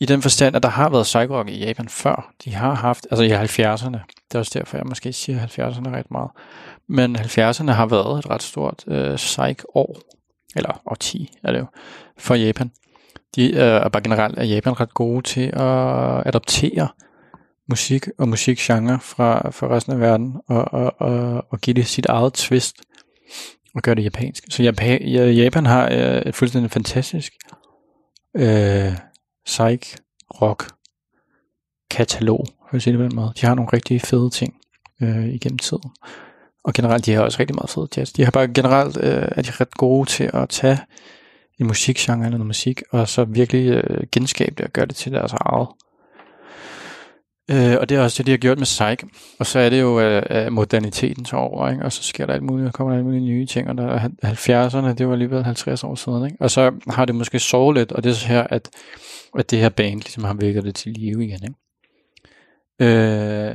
I 0.00 0.06
den 0.06 0.22
forstand, 0.22 0.56
at 0.56 0.62
der 0.62 0.68
har 0.68 0.88
været 0.88 1.02
psych 1.02 1.30
i 1.48 1.64
Japan 1.64 1.88
før. 1.88 2.32
De 2.44 2.54
har 2.54 2.74
haft, 2.74 3.06
altså 3.10 3.24
i 3.24 3.30
70'erne. 3.30 3.98
Det 4.28 4.34
er 4.34 4.38
også 4.38 4.58
derfor, 4.58 4.76
jeg 4.76 4.86
måske 4.86 5.12
siger 5.12 5.46
70'erne 5.46 5.90
ret 5.96 6.10
meget. 6.10 6.30
Men 6.88 7.16
70'erne 7.16 7.70
har 7.70 7.86
været 7.86 8.18
et 8.18 8.30
ret 8.30 8.42
stort 8.42 8.84
øh, 8.86 9.16
psych-år, 9.16 10.00
eller 10.56 10.82
årti 10.86 11.30
er 11.42 11.52
det 11.52 11.58
jo, 11.58 11.66
for 12.18 12.34
Japan. 12.34 12.70
De 13.36 13.50
øh, 13.50 13.58
er 13.58 13.88
bare 13.88 14.02
generelt 14.02 14.38
er 14.38 14.44
Japan 14.44 14.80
ret 14.80 14.94
gode 14.94 15.22
til 15.22 15.46
at 15.46 16.26
adoptere 16.26 16.88
musik 17.68 18.06
og 18.18 18.28
musikgenre 18.28 19.00
fra, 19.00 19.50
fra 19.50 19.68
resten 19.68 19.92
af 19.92 20.00
verden, 20.00 20.36
og, 20.48 20.74
og, 20.74 20.94
og, 20.98 21.44
og 21.50 21.60
give 21.60 21.74
det 21.74 21.86
sit 21.86 22.06
eget 22.06 22.32
twist, 22.32 22.76
og 23.76 23.82
gøre 23.82 23.94
det 23.94 24.04
japansk. 24.04 24.44
Så 24.50 24.62
Japan, 24.62 25.02
Japan 25.32 25.66
har 25.66 25.88
øh, 25.92 26.22
et 26.26 26.34
fuldstændig 26.34 26.70
fantastisk 26.70 27.32
øh, 28.36 28.92
psych 29.46 29.96
rock 30.42 30.66
katalog, 31.90 32.46
for 32.70 32.76
at 32.76 32.82
sige 32.82 32.92
det 32.92 32.98
på 32.98 33.04
den 33.04 33.16
måde. 33.16 33.32
De 33.40 33.46
har 33.46 33.54
nogle 33.54 33.70
rigtig 33.72 34.00
fede 34.00 34.30
ting 34.30 34.54
øh, 35.02 35.28
igennem 35.28 35.58
tiden. 35.58 35.90
Og 36.64 36.72
generelt, 36.72 37.06
de 37.06 37.12
har 37.12 37.22
også 37.22 37.40
rigtig 37.40 37.54
meget 37.54 37.70
fede 37.70 37.88
jazz. 37.96 38.12
De 38.12 38.24
har 38.24 38.30
bare 38.30 38.48
generelt, 38.48 38.96
øh, 38.96 39.28
er 39.36 39.42
de 39.42 39.50
ret 39.60 39.74
gode 39.74 40.08
til 40.08 40.30
at 40.34 40.48
tage 40.48 40.78
en 41.58 41.66
musikgenre 41.66 42.26
eller 42.26 42.38
noget 42.38 42.46
musik, 42.46 42.82
og 42.90 43.08
så 43.08 43.24
virkelig 43.24 43.68
øh, 43.68 44.06
genskabe 44.12 44.54
det 44.58 44.64
og 44.64 44.72
gøre 44.72 44.86
det 44.86 44.96
til 44.96 45.12
deres 45.12 45.32
eget. 45.32 45.68
Øh, 47.50 47.76
og 47.80 47.88
det 47.88 47.96
er 47.96 48.00
også 48.00 48.18
det, 48.18 48.26
de 48.26 48.30
har 48.30 48.38
gjort 48.38 48.58
med 48.58 48.64
Psych. 48.64 49.04
Og 49.38 49.46
så 49.46 49.58
er 49.58 49.70
det 49.70 49.80
jo 49.80 50.00
øh, 50.00 50.22
øh 50.30 50.52
moderniteten 50.52 51.24
til 51.24 51.38
over, 51.38 51.70
ikke? 51.70 51.84
og 51.84 51.92
så 51.92 52.02
sker 52.02 52.26
der 52.26 52.34
alt 52.34 52.42
muligt, 52.42 52.66
der 52.66 52.72
kommer 52.72 52.92
der 52.92 52.98
alt 52.98 53.06
mulige 53.06 53.24
nye 53.24 53.46
ting, 53.46 53.68
og 53.68 53.78
der 53.78 53.86
er 53.86 54.08
70'erne, 54.24 54.94
det 54.94 55.06
var 55.06 55.12
alligevel 55.12 55.44
50 55.44 55.84
år 55.84 55.94
siden. 55.94 56.24
Ikke? 56.24 56.36
Og 56.40 56.50
så 56.50 56.72
har 56.88 57.04
det 57.04 57.14
måske 57.14 57.38
sovet 57.38 57.76
lidt, 57.76 57.92
og 57.92 58.04
det 58.04 58.10
er 58.10 58.14
så 58.14 58.26
her, 58.26 58.42
at, 58.42 58.70
at 59.38 59.50
det 59.50 59.58
her 59.58 59.68
band 59.68 60.00
ligesom 60.00 60.24
har 60.24 60.34
vækket 60.34 60.64
det 60.64 60.74
til 60.74 60.92
live 60.92 61.24
igen. 61.24 61.40
Ikke? 61.42 61.54
Øh, 62.80 63.54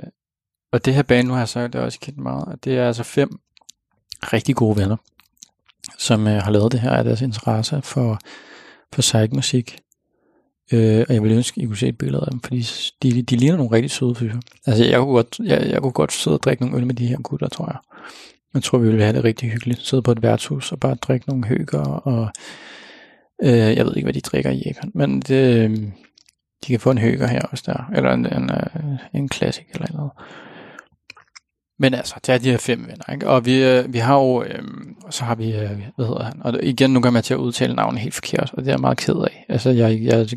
og 0.72 0.86
det 0.86 0.94
her 0.94 1.04
band, 1.04 1.28
nu 1.28 1.34
har 1.34 1.42
jeg 1.42 1.50
sagt, 1.50 1.74
det 1.74 1.80
er 1.80 1.86
også 1.86 2.00
kendt 2.00 2.20
meget, 2.20 2.46
og 2.46 2.64
det 2.64 2.78
er 2.78 2.88
altså 2.88 3.04
fem 3.04 3.40
rigtig 4.34 4.56
gode 4.56 4.78
venner, 4.78 4.98
som 5.98 6.28
øh, 6.28 6.42
har 6.44 6.52
lavet 6.52 6.72
det 6.72 6.80
her 6.80 6.92
af 6.92 7.04
deres 7.04 7.22
interesse 7.22 7.82
for, 7.82 8.20
for 8.94 9.02
psych-musik. 9.02 9.80
Øh, 10.72 11.06
og 11.10 11.14
jeg 11.14 11.24
ville 11.24 11.38
ønske, 11.38 11.58
at 11.58 11.64
I 11.64 11.66
kunne 11.66 11.78
se 11.78 11.88
et 11.88 11.98
billede 11.98 12.22
af 12.26 12.32
dem, 12.32 12.40
fordi 12.40 12.68
de, 13.04 13.22
de 13.22 13.36
ligner 13.36 13.58
nogle 13.58 13.72
rigtig 13.72 13.92
søde 13.92 14.16
fyre. 14.16 14.42
Altså, 14.66 14.86
jeg 14.86 15.00
kunne, 15.00 15.14
godt, 15.14 15.40
jeg, 15.44 15.70
jeg 15.70 15.82
kunne 15.82 15.92
godt 15.92 16.12
sidde 16.12 16.38
og 16.38 16.44
drikke 16.44 16.64
nogle 16.64 16.78
øl 16.78 16.88
med 16.88 16.96
de 16.96 17.08
her 17.08 17.18
gutter, 17.18 17.48
tror 17.48 17.66
jeg. 17.66 17.78
Jeg 18.54 18.64
tror, 18.64 18.78
vi 18.78 18.88
ville 18.88 19.04
have 19.04 19.16
det 19.16 19.24
rigtig 19.24 19.50
hyggeligt. 19.50 19.82
Sidde 19.82 20.04
på 20.04 20.12
et 20.12 20.24
værtshus 20.24 20.72
og 20.72 20.80
bare 20.80 20.96
drikke 20.96 21.30
nogle 21.30 21.46
høger, 21.46 21.84
og 21.84 22.30
øh, 23.44 23.76
jeg 23.78 23.86
ved 23.86 23.96
ikke, 23.96 24.06
hvad 24.06 24.14
de 24.14 24.22
drikker 24.22 24.52
i 24.52 24.64
Japan, 24.66 24.92
men 24.94 25.20
det, 25.20 25.70
øh, 25.70 25.78
de 26.68 26.68
kan 26.68 26.80
få 26.80 26.92
en 26.92 26.98
høger 26.98 27.28
her 27.28 27.42
også 27.42 27.64
der, 27.68 27.92
eller 27.96 28.14
en, 28.14 28.26
en, 28.26 28.50
øh, 28.52 28.98
en 29.14 29.30
klassik 29.30 29.66
eller 29.74 29.88
noget. 29.94 30.12
Men 31.82 31.94
altså, 31.94 32.16
det 32.26 32.34
er 32.34 32.38
de 32.38 32.52
her 32.52 32.58
fem 32.58 32.88
venner, 32.88 33.14
ikke? 33.14 33.30
Og 33.30 33.46
vi, 33.46 33.64
øh, 33.64 33.94
vi 33.94 33.98
har 33.98 34.16
jo, 34.16 34.44
øh, 34.44 34.64
så 35.10 35.24
har 35.24 35.36
vi, 35.36 35.56
øh, 35.56 35.82
hvad 35.96 36.06
hedder 36.06 36.24
han? 36.24 36.42
Og 36.44 36.64
igen, 36.64 36.94
nu 36.94 37.02
kommer 37.02 37.18
jeg 37.18 37.24
til 37.24 37.34
at 37.34 37.38
udtale 37.40 37.76
navnet 37.76 38.02
helt 38.02 38.14
forkert, 38.14 38.54
og 38.54 38.58
det 38.58 38.68
er 38.68 38.72
jeg 38.72 38.80
meget 38.80 38.98
ked 38.98 39.16
af. 39.16 39.46
Altså, 39.50 39.70
jeg, 39.70 40.04
jeg, 40.04 40.28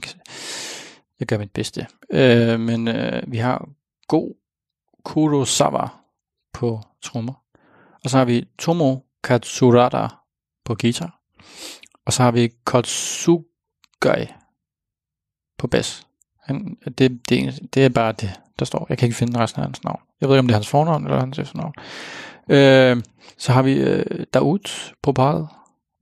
jeg 1.20 1.26
gør 1.26 1.38
mit 1.38 1.50
bedste. 1.50 1.86
Øh, 2.10 2.60
men 2.60 2.88
øh, 2.88 3.22
vi 3.26 3.36
har 3.36 3.68
God 4.08 4.34
Kurosawa 5.04 5.88
på 6.52 6.80
trommer. 7.02 7.34
Og 8.04 8.10
så 8.10 8.18
har 8.18 8.24
vi 8.24 8.44
Tomo 8.58 8.96
Katsurada 9.24 10.06
på 10.64 10.74
guitar. 10.74 11.20
Og 12.06 12.12
så 12.12 12.22
har 12.22 12.30
vi 12.30 12.52
Kotsugai 12.64 14.26
på 15.58 15.66
bas. 15.66 16.06
Han, 16.42 16.76
det, 16.98 17.20
det, 17.28 17.60
det 17.74 17.84
er 17.84 17.88
bare 17.88 18.12
det, 18.12 18.40
der 18.58 18.64
står. 18.64 18.86
Jeg 18.88 18.98
kan 18.98 19.06
ikke 19.06 19.16
finde 19.16 19.38
resten 19.38 19.60
af 19.60 19.66
hans 19.66 19.84
navn. 19.84 20.00
Jeg 20.20 20.28
ved 20.28 20.36
ikke, 20.36 20.40
om 20.40 20.46
det 20.46 20.54
er 20.54 20.56
hans 20.56 20.68
fornavn 20.68 21.04
eller 21.04 21.20
hans 21.20 21.38
efternavn. 21.38 21.74
Øh, 22.50 23.02
så 23.38 23.52
har 23.52 23.62
vi 23.62 23.72
øh, 23.72 24.26
Daoud 24.34 24.92
på 25.02 25.12
Popal 25.12 25.46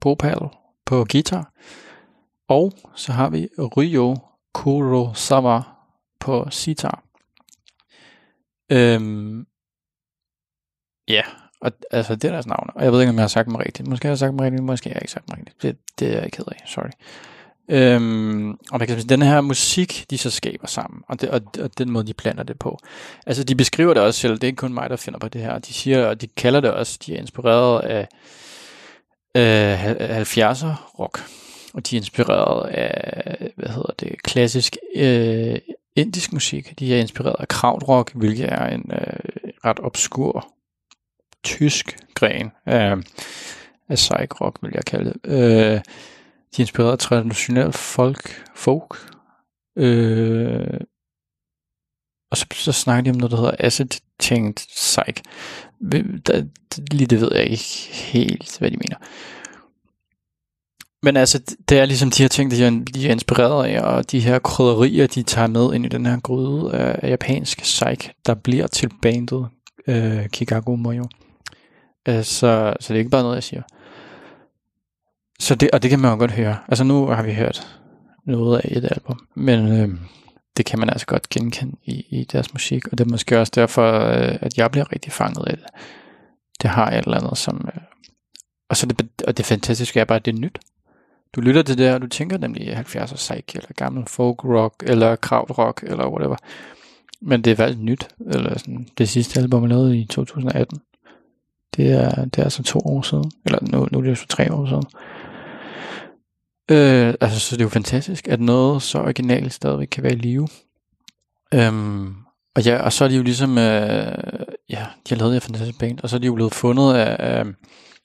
på 0.01 0.17
på 0.87 1.07
guitar. 1.13 1.53
Og 2.49 2.73
så 2.95 3.13
har 3.13 3.31
vi 3.31 3.49
Ryo 3.59 4.17
Kurosawa 4.55 5.63
på 6.21 6.47
sitar. 6.51 7.03
Øhm, 8.73 9.47
ja, 11.09 11.23
Og 11.61 11.73
altså, 11.91 12.15
det 12.15 12.25
er 12.25 12.33
deres 12.33 12.47
navne. 12.47 12.77
Og 12.77 12.85
jeg 12.85 12.93
ved 12.93 13.01
ikke, 13.01 13.11
om 13.11 13.17
jeg 13.17 13.23
har 13.23 13.29
sagt 13.29 13.47
dem 13.47 13.55
rigtigt. 13.55 13.89
Måske 13.89 14.07
har 14.07 14.11
jeg 14.11 14.19
sagt 14.19 14.31
dem 14.31 14.39
rigtigt, 14.39 14.63
måske 14.63 14.89
har 14.89 14.95
jeg 14.95 15.03
ikke 15.03 15.13
sagt 15.13 15.29
dem 15.29 15.37
rigtigt. 15.39 15.63
Det, 15.63 15.79
det 15.99 16.17
er 16.17 16.21
jeg 16.21 16.33
ked 16.33 16.45
af, 16.47 16.63
sorry. 16.67 16.91
Øhm, 17.69 18.51
og 18.51 18.79
man 18.79 18.87
kan 18.87 19.01
sige, 19.01 19.09
den 19.09 19.23
her 19.23 19.41
musik, 19.41 20.07
de 20.11 20.19
så 20.19 20.31
skaber 20.31 20.67
sammen, 20.67 21.03
og, 21.09 21.21
det, 21.21 21.31
og, 21.31 21.41
og 21.61 21.79
den 21.79 21.91
måde, 21.91 22.07
de 22.07 22.15
planter 22.15 22.43
det 22.43 22.59
på. 22.59 22.79
Altså, 23.27 23.45
de 23.45 23.55
beskriver 23.55 23.95
det 23.95 24.03
også 24.03 24.21
selv, 24.21 24.35
det 24.35 24.45
er 24.45 24.47
ikke 24.47 24.57
kun 24.57 24.75
mig, 24.75 24.91
der 24.91 24.97
finder 24.97 25.19
på 25.19 25.29
det 25.29 25.41
her. 25.41 25.59
De 25.59 25.73
siger, 25.73 26.07
og 26.07 26.21
de 26.21 26.27
kalder 26.27 26.61
det 26.61 26.71
også, 26.71 26.99
de 27.07 27.15
er 27.15 27.19
inspireret 27.19 27.81
af 27.81 28.09
øh, 29.37 30.21
70'er 30.21 30.99
rock, 30.99 31.21
og 31.75 31.91
de 31.91 31.97
er 31.97 32.01
inspireret 32.01 32.71
af, 32.71 33.53
hvad 33.57 33.69
hedder 33.69 33.93
det, 34.01 34.23
klassisk 34.23 34.77
øh, 34.97 35.59
indisk 35.97 36.33
musik. 36.33 36.79
De 36.79 36.95
er 36.95 37.01
inspireret 37.01 37.37
af 37.39 37.49
krautrock, 37.49 38.13
hvilket 38.15 38.53
er 38.53 38.67
en 38.67 38.91
øh, 38.93 39.53
ret 39.65 39.81
obskur 39.81 40.49
tysk 41.45 41.97
gren 42.15 42.53
af, 42.67 42.97
af 43.89 43.95
psych 43.95 44.41
rock, 44.41 44.59
vil 44.63 44.73
jeg 44.75 44.85
kalde 44.85 45.13
det. 45.25 45.33
Øh, 45.33 45.81
de 46.57 46.63
er 46.63 46.65
inspireret 46.65 46.93
af 46.93 46.99
traditionel 46.99 47.73
folk, 47.73 48.45
folk. 48.55 49.13
Øh, 49.79 50.81
og 52.31 52.37
så, 52.37 52.47
så 52.53 52.73
snakker 52.73 53.03
de 53.03 53.11
om 53.11 53.17
noget, 53.17 53.31
der 53.31 53.37
hedder 53.37 53.55
acid 53.59 53.89
changed 54.23 54.55
psych. 54.55 55.23
Der, 56.27 56.47
lige 56.91 57.07
det 57.07 57.21
ved 57.21 57.31
jeg 57.35 57.47
ikke 57.47 57.89
helt, 57.93 58.59
hvad 58.59 58.71
de 58.71 58.77
mener. 58.77 58.97
Men 61.03 61.17
altså, 61.17 61.57
det 61.69 61.79
er 61.79 61.85
ligesom 61.85 62.11
de 62.11 62.23
her 62.23 62.29
ting, 62.29 62.51
de 62.51 62.65
er, 62.65 62.85
de 62.95 63.09
er 63.09 63.13
inspireret 63.13 63.67
af, 63.67 63.83
og 63.83 64.11
de 64.11 64.21
her 64.21 64.39
krydderier, 64.39 65.07
de 65.07 65.23
tager 65.23 65.47
med 65.49 65.75
ind 65.75 65.87
i 65.87 65.89
den 65.89 66.07
her 66.07 66.21
gryde 66.21 66.75
af, 66.75 66.99
af 67.03 67.11
japansk 67.11 67.59
psych, 67.63 68.11
der 68.27 68.35
bliver 68.35 68.67
til 68.67 68.91
bandet 69.03 69.49
øh, 69.87 70.29
Kikago 70.29 70.77
Moyo. 70.77 71.09
Øh, 72.09 72.25
så, 72.25 72.75
så 72.81 72.89
det 72.89 72.95
er 72.95 72.99
ikke 72.99 73.11
bare 73.11 73.23
noget, 73.23 73.35
jeg 73.35 73.43
siger. 73.43 73.63
Så 75.43 75.55
det, 75.55 75.71
og 75.73 75.83
det 75.83 75.91
kan 75.91 75.99
man 75.99 76.11
jo 76.11 76.19
godt 76.19 76.31
høre. 76.31 76.59
Altså 76.69 76.85
nu 76.85 77.07
har 77.07 77.23
vi 77.23 77.35
hørt 77.35 77.79
noget 78.27 78.59
af 78.59 78.69
et 78.77 78.85
album, 78.85 79.27
men 79.35 79.73
øh, 79.73 79.89
det 80.57 80.67
kan 80.67 80.79
man 80.79 80.91
altså 80.91 81.07
godt 81.07 81.29
genkende 81.29 81.77
i, 81.85 82.07
i 82.11 82.25
deres 82.25 82.53
musik, 82.53 82.89
og 82.89 82.99
det 82.99 83.07
er 83.07 83.11
måske 83.11 83.41
også 83.41 83.53
derfor, 83.55 84.01
øh, 84.01 84.39
at 84.41 84.59
jeg 84.59 84.71
bliver 84.71 84.93
rigtig 84.93 85.13
fanget 85.13 85.47
af 85.47 85.57
det. 85.57 85.67
Det 86.63 86.71
har 86.71 86.91
et 86.91 87.05
eller 87.05 87.21
andet, 87.21 87.39
som... 87.39 87.69
Øh, 87.75 87.83
og, 88.69 88.77
så 88.77 88.87
det, 88.87 89.09
og 89.27 89.37
det 89.37 89.47
fantastiske 89.47 90.01
er 90.01 90.05
bare, 90.05 90.17
at 90.17 90.25
det 90.25 90.35
er 90.35 90.39
nyt. 90.39 90.59
Du 91.35 91.41
lytter 91.41 91.63
til 91.63 91.79
det, 91.79 91.95
og 91.95 92.03
du 92.03 92.07
tænker 92.07 92.39
nemlig 92.39 92.79
70'er 92.79 93.15
psych, 93.15 93.57
eller 93.57 93.73
gammel 93.77 94.07
folk 94.07 94.45
rock, 94.45 94.83
eller 94.87 95.17
krautrock, 95.17 95.83
eller 95.87 96.09
whatever. 96.09 96.37
Men 97.21 97.43
det 97.43 97.51
er 97.51 97.57
faktisk 97.57 97.79
nyt, 97.79 98.09
eller 98.31 98.59
sådan, 98.59 98.89
det 98.99 99.09
sidste 99.09 99.41
album 99.41 99.63
jeg 99.63 99.69
lavede 99.69 99.99
i 99.99 100.05
2018. 100.05 100.81
Det 101.77 101.93
er, 101.93 102.25
det 102.25 102.39
er 102.39 102.45
altså 102.45 102.63
to 102.63 102.79
år 102.79 103.03
siden, 103.03 103.33
eller 103.45 103.59
nu, 103.63 103.89
nu 103.93 103.99
er 103.99 104.03
det 104.03 104.11
jo 104.11 104.15
så 104.15 104.27
tre 104.27 104.53
år 104.53 104.67
siden. 104.67 104.85
Øh, 106.71 107.15
altså, 107.21 107.41
så 107.41 107.57
det 107.57 107.61
er 107.61 107.65
jo 107.65 107.69
fantastisk, 107.69 108.29
at 108.29 108.41
noget 108.41 108.83
så 108.83 108.99
originalt 108.99 109.53
stadigvæk 109.53 109.89
kan 109.91 110.03
være 110.03 110.13
i 110.13 110.17
live. 110.17 110.49
Øhm, 111.55 112.15
og 112.55 112.65
ja, 112.65 112.83
og 112.83 112.93
så 112.93 113.05
er 113.05 113.09
de 113.09 113.17
jo 113.17 113.23
ligesom, 113.23 113.51
øh, 113.51 114.47
ja, 114.69 114.87
de 115.09 115.09
har 115.09 115.17
lavet 115.17 115.35
det 115.35 115.43
fantastisk 115.43 115.79
band, 115.79 116.01
og 116.03 116.09
så 116.09 116.17
er 116.17 116.21
de 116.21 116.27
jo 116.27 116.35
blevet 116.35 116.55
fundet 116.55 116.95
af 116.95 117.45
øh, 117.45 117.55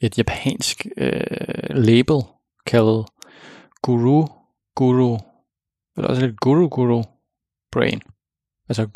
et 0.01 0.17
japansk 0.17 0.85
øh, 0.97 1.21
label, 1.69 2.21
kaldet 2.65 3.05
Guru, 3.81 4.27
Guru, 4.75 5.17
eller 5.97 6.09
også 6.09 6.25
lidt 6.25 6.39
Guru 6.39 6.67
Guru 6.67 7.03
Brain. 7.71 8.01
Altså 8.69 8.87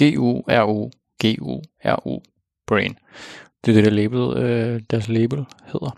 G-U-R-U, 0.00 0.90
G-U-R-U 1.22 2.20
Brain. 2.66 2.98
Det 3.64 3.70
er 3.70 3.74
det, 3.74 3.84
der 3.84 3.90
label, 3.90 4.36
øh, 4.42 4.82
deres 4.90 5.08
label 5.08 5.44
hedder. 5.66 5.96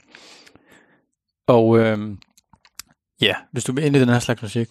Og 1.47 1.79
øh, 1.79 2.17
ja, 3.21 3.35
hvis 3.53 3.65
du 3.65 3.73
vil 3.73 3.85
ind 3.85 3.97
i 3.97 4.01
den 4.01 4.09
her 4.09 4.19
slags 4.19 4.43
musik, 4.43 4.69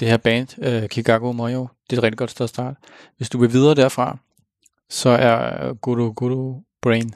det 0.00 0.08
her 0.08 0.16
band, 0.16 0.62
øh, 0.62 0.88
Kikago 0.88 1.32
Moyo, 1.32 1.68
det 1.90 1.96
er 1.96 2.00
et 2.00 2.02
rigtig 2.02 2.18
godt 2.18 2.30
sted 2.30 2.44
at 2.44 2.50
starte. 2.50 2.76
Hvis 3.16 3.30
du 3.30 3.38
vil 3.38 3.52
videre 3.52 3.74
derfra, 3.74 4.18
så 4.90 5.08
er 5.08 5.72
Guru 5.74 6.12
Guru 6.12 6.60
Brain 6.82 7.14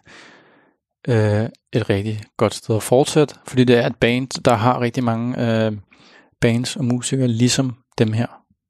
øh, 1.08 1.48
et 1.72 1.90
rigtig 1.90 2.22
godt 2.36 2.54
sted 2.54 2.76
at 2.76 2.82
fortsætte, 2.82 3.34
fordi 3.46 3.64
det 3.64 3.76
er 3.76 3.86
et 3.86 3.96
band, 3.96 4.42
der 4.44 4.54
har 4.54 4.80
rigtig 4.80 5.04
mange 5.04 5.64
øh, 5.66 5.72
bands 6.40 6.76
og 6.76 6.84
musikere, 6.84 7.28
ligesom 7.28 7.76
dem 7.98 8.12
her. 8.12 8.26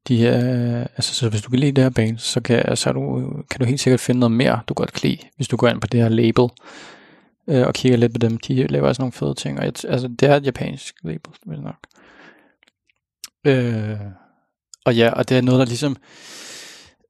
De 0.07 0.17
her, 0.17 0.37
øh, 0.37 0.81
altså, 0.81 1.13
så 1.13 1.29
hvis 1.29 1.41
du 1.41 1.49
kan 1.49 1.59
lide 1.59 1.71
det 1.71 1.83
her 1.83 1.89
band, 1.89 2.17
så 2.17 2.41
kan, 2.41 2.75
så 2.77 2.91
du, 2.91 3.33
kan 3.51 3.59
du 3.59 3.65
helt 3.65 3.79
sikkert 3.79 3.99
finde 3.99 4.19
noget 4.19 4.31
mere, 4.31 4.59
du 4.67 4.73
godt 4.73 4.93
kan 4.93 5.09
lide, 5.09 5.27
hvis 5.35 5.47
du 5.47 5.57
går 5.57 5.67
ind 5.67 5.81
på 5.81 5.87
det 5.87 6.01
her 6.01 6.09
label 6.09 6.49
øh, 7.47 7.67
og 7.67 7.73
kigger 7.73 7.97
lidt 7.97 8.13
på 8.13 8.19
dem. 8.19 8.37
De 8.37 8.67
laver 8.67 8.87
også 8.87 9.01
nogle 9.01 9.11
fede 9.11 9.33
ting, 9.33 9.59
og 9.59 9.65
jeg, 9.65 9.73
altså, 9.85 10.07
det 10.07 10.23
er 10.29 10.35
et 10.35 10.45
japansk 10.45 10.95
label, 11.03 11.33
vil 11.45 11.61
nok. 11.61 11.87
Øh, 13.47 13.99
og 14.85 14.95
ja, 14.95 15.09
og 15.09 15.29
det 15.29 15.37
er 15.37 15.41
noget, 15.41 15.59
der 15.59 15.65
ligesom 15.65 15.97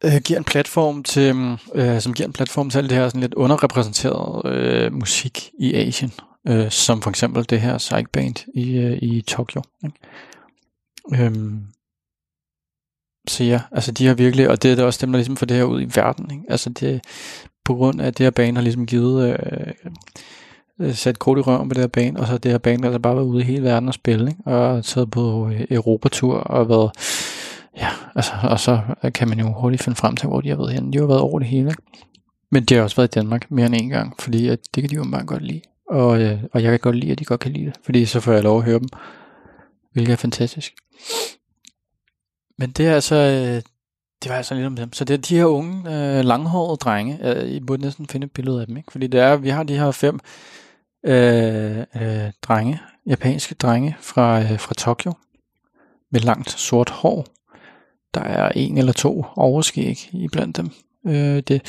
øh, 0.06 0.22
giver 0.26 0.40
en 0.40 0.44
platform 0.44 1.04
til, 1.04 1.58
øh, 1.76 2.02
som 2.02 2.14
giver 2.14 2.28
en 2.28 2.34
platform 2.34 2.70
til 2.70 2.78
alt 2.78 2.90
det 2.90 2.98
her 2.98 3.10
sådan 3.10 3.22
lidt 3.22 3.34
underrepræsenteret 3.34 4.54
øh, 4.54 4.94
musik 4.94 5.52
i 5.60 5.74
Asien, 5.74 6.12
øh, 6.48 6.72
som 6.72 7.02
for 7.02 7.10
eksempel 7.10 7.50
det 7.50 7.62
her 7.62 7.78
Psych 7.78 8.06
Band 8.14 8.36
i, 8.56 8.78
øh, 8.78 8.98
i 9.02 9.22
Tokyo. 9.22 9.62
Ikke? 9.84 11.26
Øhm, 11.26 11.66
så 13.28 13.44
ja, 13.44 13.62
altså 13.72 13.92
de 13.92 14.08
har 14.08 14.14
virkelig, 14.14 14.50
og 14.50 14.64
det 14.64 14.80
er 14.80 14.84
også 14.84 15.06
dem, 15.06 15.12
der 15.12 15.18
ligesom 15.18 15.38
får 15.38 15.46
det 15.46 15.58
her 15.58 15.64
ud 15.64 15.82
i 15.82 15.90
verden. 15.96 16.32
Ikke? 16.32 16.44
Altså 16.50 16.70
det, 16.70 17.02
på 17.66 17.76
grund 17.76 18.02
af 18.02 18.08
at 18.08 18.18
det 18.18 18.24
her 18.24 18.32
bane 18.32 18.58
har 18.58 18.64
ligesom 18.64 18.86
givet, 18.86 19.30
øh, 19.30 19.38
øh 20.80 20.94
sat 20.94 21.20
kort 21.20 21.38
i 21.38 21.42
røven 21.42 21.70
på 21.70 21.74
det 21.74 21.82
her 21.82 21.88
bane, 21.88 22.20
og 22.20 22.28
så 22.28 22.38
det 22.38 22.52
her 22.52 22.58
bane, 22.58 22.78
der 22.78 22.86
altså 22.86 23.00
bare 23.00 23.16
været 23.16 23.26
ude 23.26 23.42
i 23.42 23.46
hele 23.46 23.64
verden 23.64 23.88
og 23.88 23.94
spille, 23.94 24.28
ikke? 24.28 24.44
og 24.46 24.86
taget 24.86 25.12
på 25.12 25.50
øh, 25.50 25.66
Europatur 25.70 26.38
og 26.38 26.70
været, 26.70 26.92
ja, 27.78 27.90
altså, 28.16 28.32
og 28.44 28.60
så 28.60 28.80
øh, 29.04 29.14
kan 29.14 29.30
man 29.30 29.40
jo 29.40 29.54
hurtigt 29.54 29.84
finde 29.84 29.96
frem 29.96 30.16
til, 30.16 30.28
hvor 30.28 30.42
de 30.42 30.50
har 30.50 30.56
været 30.56 30.74
henne. 30.74 30.94
De 30.94 30.98
har 30.98 31.06
været 31.06 31.20
over 31.22 31.40
det 31.40 31.48
hele, 31.48 31.70
ikke? 31.70 31.82
men 32.52 32.64
de 32.64 32.76
har 32.76 32.82
også 32.82 32.96
været 32.96 33.16
i 33.16 33.20
Danmark 33.20 33.52
mere 33.52 33.66
end 33.66 33.76
en 33.76 33.90
gang, 33.90 34.16
fordi 34.20 34.48
at 34.48 34.60
det 34.76 34.84
kan 34.84 34.90
de 34.90 34.96
jo 34.96 35.04
meget 35.04 35.28
godt 35.28 35.44
lide. 35.44 35.62
Og, 35.90 36.22
øh, 36.22 36.40
og 36.54 36.64
jeg 36.64 36.72
kan 36.72 36.80
godt 36.80 36.96
lide, 36.96 37.12
at 37.12 37.20
de 37.20 37.26
godt 37.26 37.40
kan 37.40 37.52
lide 37.52 37.66
det, 37.66 37.74
fordi 37.84 38.06
så 38.06 38.20
får 38.20 38.32
jeg 38.32 38.44
lov 38.44 38.58
at 38.58 38.66
høre 38.66 38.80
dem, 38.80 38.90
hvilket 39.94 40.14
er 40.14 40.18
fantastisk. 40.18 40.74
Men 42.58 42.72
det 42.72 42.88
er 42.88 42.96
altså, 42.96 43.16
øh, 43.16 43.62
det 44.24 44.30
var 44.30 44.36
altså 44.36 44.56
lidt 44.56 44.66
om 44.66 44.76
dem. 44.76 44.94
Så 44.94 45.06
det 45.06 45.14
er 45.14 45.18
de 45.18 45.36
her 45.36 45.46
unge, 45.46 45.78
øh, 45.78 46.26
langhårede 46.26 46.78
drenge. 46.78 47.20
Øh, 47.24 47.50
I 47.50 47.60
burde 47.60 47.82
næsten 47.82 48.08
finde 48.08 48.26
et 48.26 48.32
billede 48.32 48.62
af 48.62 48.68
dem, 48.68 48.78
ikke? 48.78 48.92
Fordi 48.92 49.08
det 49.08 49.20
er, 49.20 49.36
vi 49.36 49.50
har 49.50 49.64
de 49.64 49.78
her 49.78 49.92
fem 49.92 50.20
øh, 51.06 51.78
øh, 51.78 52.32
drenge, 52.42 52.80
japanske 53.08 53.56
drenge 53.56 53.96
fra, 54.00 54.42
øh, 54.42 54.60
fra 54.60 54.74
Tokyo, 54.74 55.14
med 56.12 56.20
langt 56.20 56.52
sort 56.52 56.90
hår. 56.90 57.26
Der 58.14 58.22
er 58.22 58.50
en 58.50 58.78
eller 58.78 58.94
to 58.94 59.26
overskæg 59.36 60.10
i 60.12 60.28
blandt 60.32 60.58
dem. 60.58 60.70
Øh, 61.08 61.44
det 61.48 61.62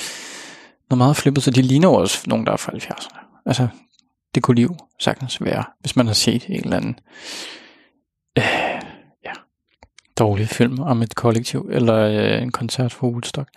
er 0.91 0.95
meget 0.95 1.17
flippet, 1.17 1.43
så 1.43 1.51
de 1.51 1.63
ligner 1.63 1.89
også 1.89 2.19
nogen, 2.27 2.47
der 2.47 2.53
er 2.53 2.57
fra 2.57 2.73
70'erne. 2.73 3.43
Altså, 3.47 3.69
det 4.35 4.43
kunne 4.43 4.55
liv 4.55 4.77
sagtens 5.01 5.45
være, 5.45 5.65
hvis 5.81 5.97
man 5.97 6.07
har 6.07 6.15
set 6.15 6.47
en 6.49 6.65
eller 6.65 6.77
anden 6.77 6.99
øh, 8.39 8.72
dårlig 10.19 10.49
film 10.49 10.81
om 10.81 11.03
et 11.03 11.15
kollektiv, 11.15 11.69
eller 11.73 11.97
øh, 11.97 12.43
en 12.43 12.53
koncert 12.53 12.93
for 12.93 13.07
Woodstock, 13.07 13.49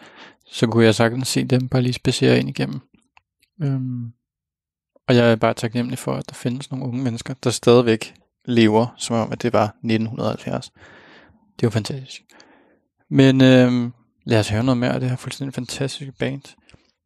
så 0.52 0.68
kunne 0.68 0.86
jeg 0.86 0.96
sagtens 0.96 1.28
se 1.28 1.44
dem 1.44 1.70
bare 1.70 1.82
lige 1.82 1.94
spacere 1.94 2.40
ind 2.40 2.50
igennem. 2.50 2.80
Øhm, 3.64 4.12
og 5.08 5.16
jeg 5.16 5.32
er 5.32 5.36
bare 5.36 5.54
taknemmelig 5.54 6.00
for, 6.00 6.14
at 6.14 6.30
der 6.30 6.36
findes 6.36 6.72
nogle 6.72 6.86
unge 6.86 7.04
mennesker, 7.04 7.34
der 7.44 7.50
stadigvæk 7.50 8.14
lever, 8.46 8.88
som 8.98 9.16
om 9.16 9.32
at 9.32 9.42
det 9.42 9.54
var 9.54 9.66
1970. 9.66 10.72
Det 11.60 11.66
var 11.66 11.70
fantastisk. 11.70 12.22
Men 13.10 13.42
øhm, 13.42 13.94
lad 14.26 14.40
os 14.40 14.50
høre 14.50 14.64
noget 14.64 14.78
mere 14.78 14.94
af 14.94 15.00
det 15.00 15.10
her 15.10 15.18
fuldstændig 15.18 15.54
fantastiske 15.54 16.14
band. 16.20 16.42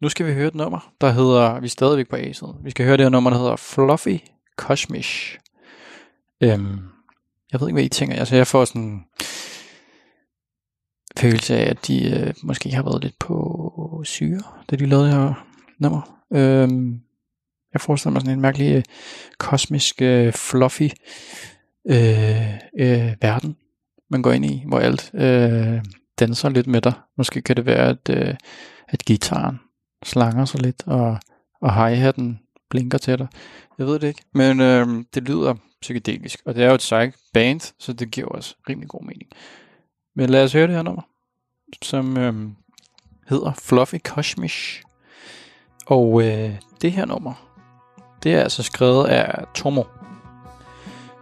Nu 0.01 0.09
skal 0.09 0.25
vi 0.25 0.33
høre 0.33 0.47
et 0.47 0.55
nummer, 0.55 0.93
der 1.01 1.11
hedder, 1.11 1.59
vi 1.59 1.65
er 1.65 1.69
stadigvæk 1.69 2.09
på 2.09 2.15
A-siden. 2.15 2.55
Vi 2.63 2.71
skal 2.71 2.85
høre 2.85 2.97
det 2.97 3.05
her 3.05 3.09
nummer, 3.09 3.29
der 3.29 3.37
hedder 3.37 3.55
Fluffy 3.55 4.17
Kosmish. 4.57 5.37
Øhm, 6.41 6.79
jeg 7.51 7.61
ved 7.61 7.67
ikke, 7.67 7.75
hvad 7.75 7.83
I 7.83 7.89
tænker. 7.89 8.15
Altså, 8.15 8.35
jeg 8.35 8.47
får 8.47 8.65
sådan 8.65 9.05
følelse 11.19 11.57
af, 11.57 11.69
at 11.69 11.87
de 11.87 12.19
øh, 12.19 12.33
måske 12.43 12.71
har 12.71 12.83
været 12.83 13.03
lidt 13.03 13.19
på 13.19 14.01
syre, 14.05 14.41
da 14.69 14.75
de 14.75 14.85
lavede 14.85 15.05
det 15.05 15.15
her 15.15 15.47
nummer. 15.79 16.19
Øhm, 16.33 17.01
jeg 17.73 17.81
forestiller 17.81 18.13
mig 18.13 18.21
sådan 18.21 18.33
en 18.33 18.41
mærkelig 18.41 18.75
øh, 18.75 18.83
kosmisk, 19.37 20.01
øh, 20.01 20.33
fluffy 20.33 20.89
øh, 21.89 22.55
øh, 22.79 23.15
verden, 23.21 23.55
man 24.09 24.21
går 24.21 24.31
ind 24.31 24.45
i, 24.45 24.63
hvor 24.67 24.79
alt 24.79 25.11
øh, 25.13 25.83
danser 26.19 26.49
lidt 26.49 26.67
med 26.67 26.81
dig. 26.81 26.93
Måske 27.17 27.41
kan 27.41 27.55
det 27.55 27.65
være, 27.65 27.89
at, 27.89 28.09
øh, 28.09 28.35
at 28.87 29.05
gitaren 29.05 29.59
slanger 30.03 30.45
sig 30.45 30.61
lidt, 30.61 30.83
og, 30.85 31.17
og 31.61 31.73
hi-hatten 31.73 32.39
blinker 32.69 32.97
til 32.97 33.17
dig. 33.17 33.27
Jeg 33.77 33.87
ved 33.87 33.99
det 33.99 34.07
ikke, 34.07 34.21
men 34.33 34.61
øh, 34.61 34.87
det 35.13 35.23
lyder 35.23 35.55
psykedelisk, 35.81 36.39
og 36.45 36.55
det 36.55 36.63
er 36.63 36.67
jo 36.67 36.73
et 36.73 36.79
psych 36.79 37.17
band, 37.33 37.73
så 37.79 37.93
det 37.93 38.11
giver 38.11 38.27
også 38.27 38.55
rimelig 38.69 38.89
god 38.89 39.01
mening. 39.03 39.29
Men 40.15 40.29
lad 40.29 40.43
os 40.43 40.53
høre 40.53 40.67
det 40.67 40.75
her 40.75 40.83
nummer, 40.83 41.01
som 41.81 42.17
øh, 42.17 42.33
hedder 43.29 43.53
Fluffy 43.61 43.95
Kosmish. 44.03 44.83
Og 45.85 46.21
øh, 46.23 46.51
det 46.81 46.91
her 46.91 47.05
nummer, 47.05 47.33
det 48.23 48.33
er 48.33 48.41
altså 48.41 48.63
skrevet 48.63 49.05
af 49.05 49.45
Tomo. 49.55 49.83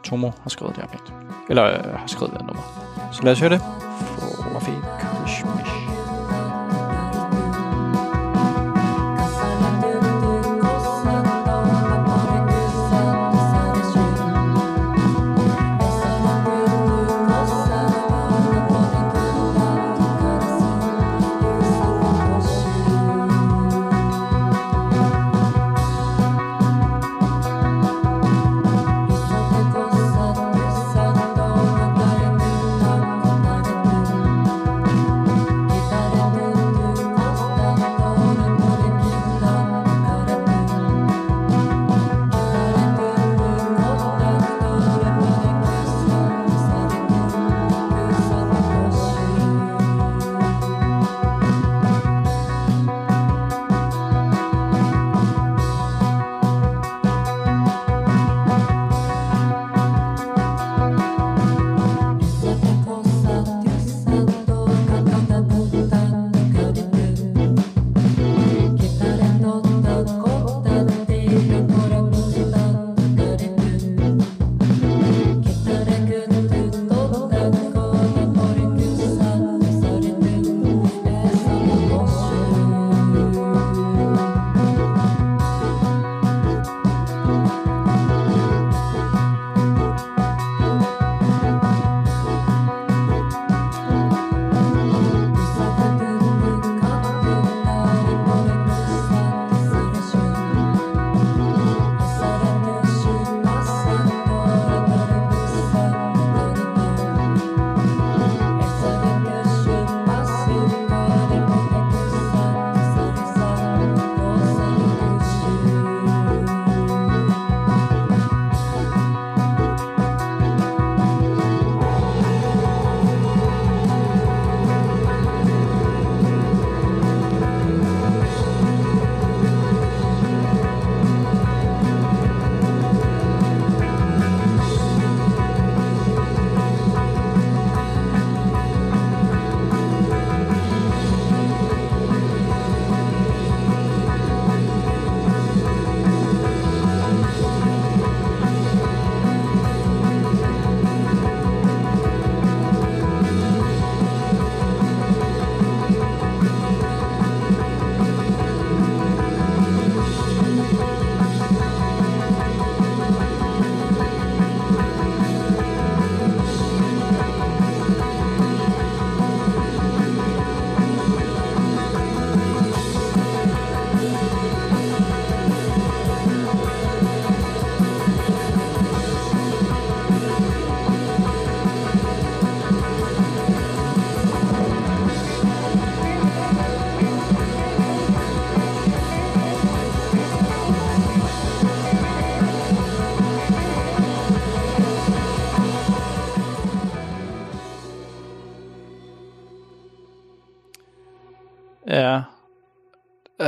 Tomo 0.04 0.32
har 0.42 0.50
skrevet 0.50 0.76
det 0.76 0.84
her 0.84 0.90
band. 0.90 1.32
Eller 1.50 1.64
øh, 1.64 2.00
har 2.00 2.08
skrevet 2.08 2.34
det 2.34 2.42
her 2.42 2.48
nummer. 2.48 2.64
Så 3.14 3.24
lad 3.24 3.32
os 3.32 3.40
høre 3.40 3.50
det. 3.50 3.62
Fluffy 4.52 4.70
Christmas. 4.70 5.07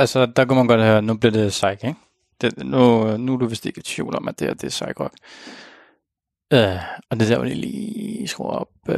Altså, 0.00 0.26
der 0.26 0.44
kunne 0.44 0.56
man 0.56 0.66
godt 0.66 0.80
høre, 0.80 1.02
nu 1.02 1.14
bliver 1.14 1.32
det 1.32 1.48
psych, 1.48 1.84
ikke? 1.84 1.94
Det, 2.40 2.64
nu, 2.64 3.16
nu 3.16 3.34
er 3.34 3.38
du 3.38 3.46
vist 3.46 3.66
ikke 3.66 3.78
i 3.78 3.82
tvivl 3.82 4.16
om, 4.16 4.28
at 4.28 4.38
det, 4.38 4.46
her, 4.46 4.54
det 4.54 4.64
er 4.64 4.68
psych 4.68 5.00
rock. 5.00 5.14
Øh, 6.52 6.76
og 7.10 7.20
det 7.20 7.28
der, 7.28 7.36
hvor 7.36 7.44
de 7.44 7.54
lige 7.54 8.28
skruer 8.28 8.50
op 8.50 8.68
øh, 8.88 8.96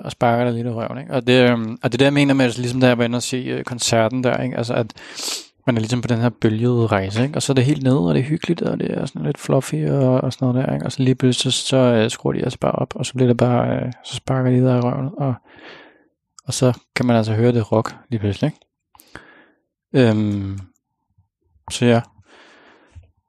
og 0.00 0.12
sparker 0.12 0.44
dig 0.44 0.54
lidt 0.54 0.66
i 0.66 0.70
røven, 0.70 0.98
ikke? 0.98 1.12
Og 1.12 1.26
det, 1.26 1.50
øh, 1.50 1.58
og 1.82 1.92
det 1.92 2.00
der, 2.00 2.06
jeg 2.06 2.12
mener 2.12 2.34
med, 2.34 2.44
altså, 2.44 2.60
ligesom 2.60 2.80
da 2.80 2.86
jeg 2.86 2.98
var 2.98 3.04
inde 3.04 3.16
og 3.16 3.22
se 3.22 3.36
øh, 3.36 3.64
koncerten 3.64 4.24
der, 4.24 4.42
ikke? 4.42 4.56
Altså, 4.56 4.74
at 4.74 4.92
man 5.66 5.76
er 5.76 5.80
ligesom 5.80 6.00
på 6.02 6.08
den 6.08 6.20
her 6.20 6.28
bølgede 6.28 6.86
rejse, 6.86 7.22
ikke? 7.22 7.36
Og 7.36 7.42
så 7.42 7.52
er 7.52 7.54
det 7.54 7.64
helt 7.64 7.82
nede, 7.82 8.08
og 8.08 8.14
det 8.14 8.20
er 8.20 8.24
hyggeligt, 8.24 8.62
og 8.62 8.80
det 8.80 8.90
er 8.90 9.06
sådan 9.06 9.26
lidt 9.26 9.38
fluffy 9.38 9.88
og, 9.88 10.20
og 10.20 10.32
sådan 10.32 10.48
noget 10.48 10.66
der, 10.66 10.74
ikke? 10.74 10.86
Og 10.86 10.92
så 10.92 11.02
lige 11.02 11.14
pludselig, 11.14 11.52
så, 11.52 11.66
så 11.66 11.76
øh, 11.76 12.10
skruer 12.10 12.32
de 12.32 12.42
altså 12.42 12.58
bare 12.58 12.72
op, 12.72 12.96
og 12.96 13.06
så 13.06 13.14
bliver 13.14 13.28
det 13.28 13.36
bare, 13.36 13.76
øh, 13.76 13.92
så 14.04 14.14
sparker 14.14 14.50
de 14.50 14.60
der 14.60 14.76
i 14.76 14.80
røven, 14.80 15.10
og, 15.18 15.34
og 16.44 16.54
så 16.54 16.72
kan 16.96 17.06
man 17.06 17.16
altså 17.16 17.32
høre 17.32 17.52
det 17.52 17.72
rock 17.72 17.96
lige 18.10 18.20
pludselig, 18.20 18.48
ikke? 18.48 18.65
Øhm, 19.94 20.58
så 21.70 21.84
ja, 21.84 22.00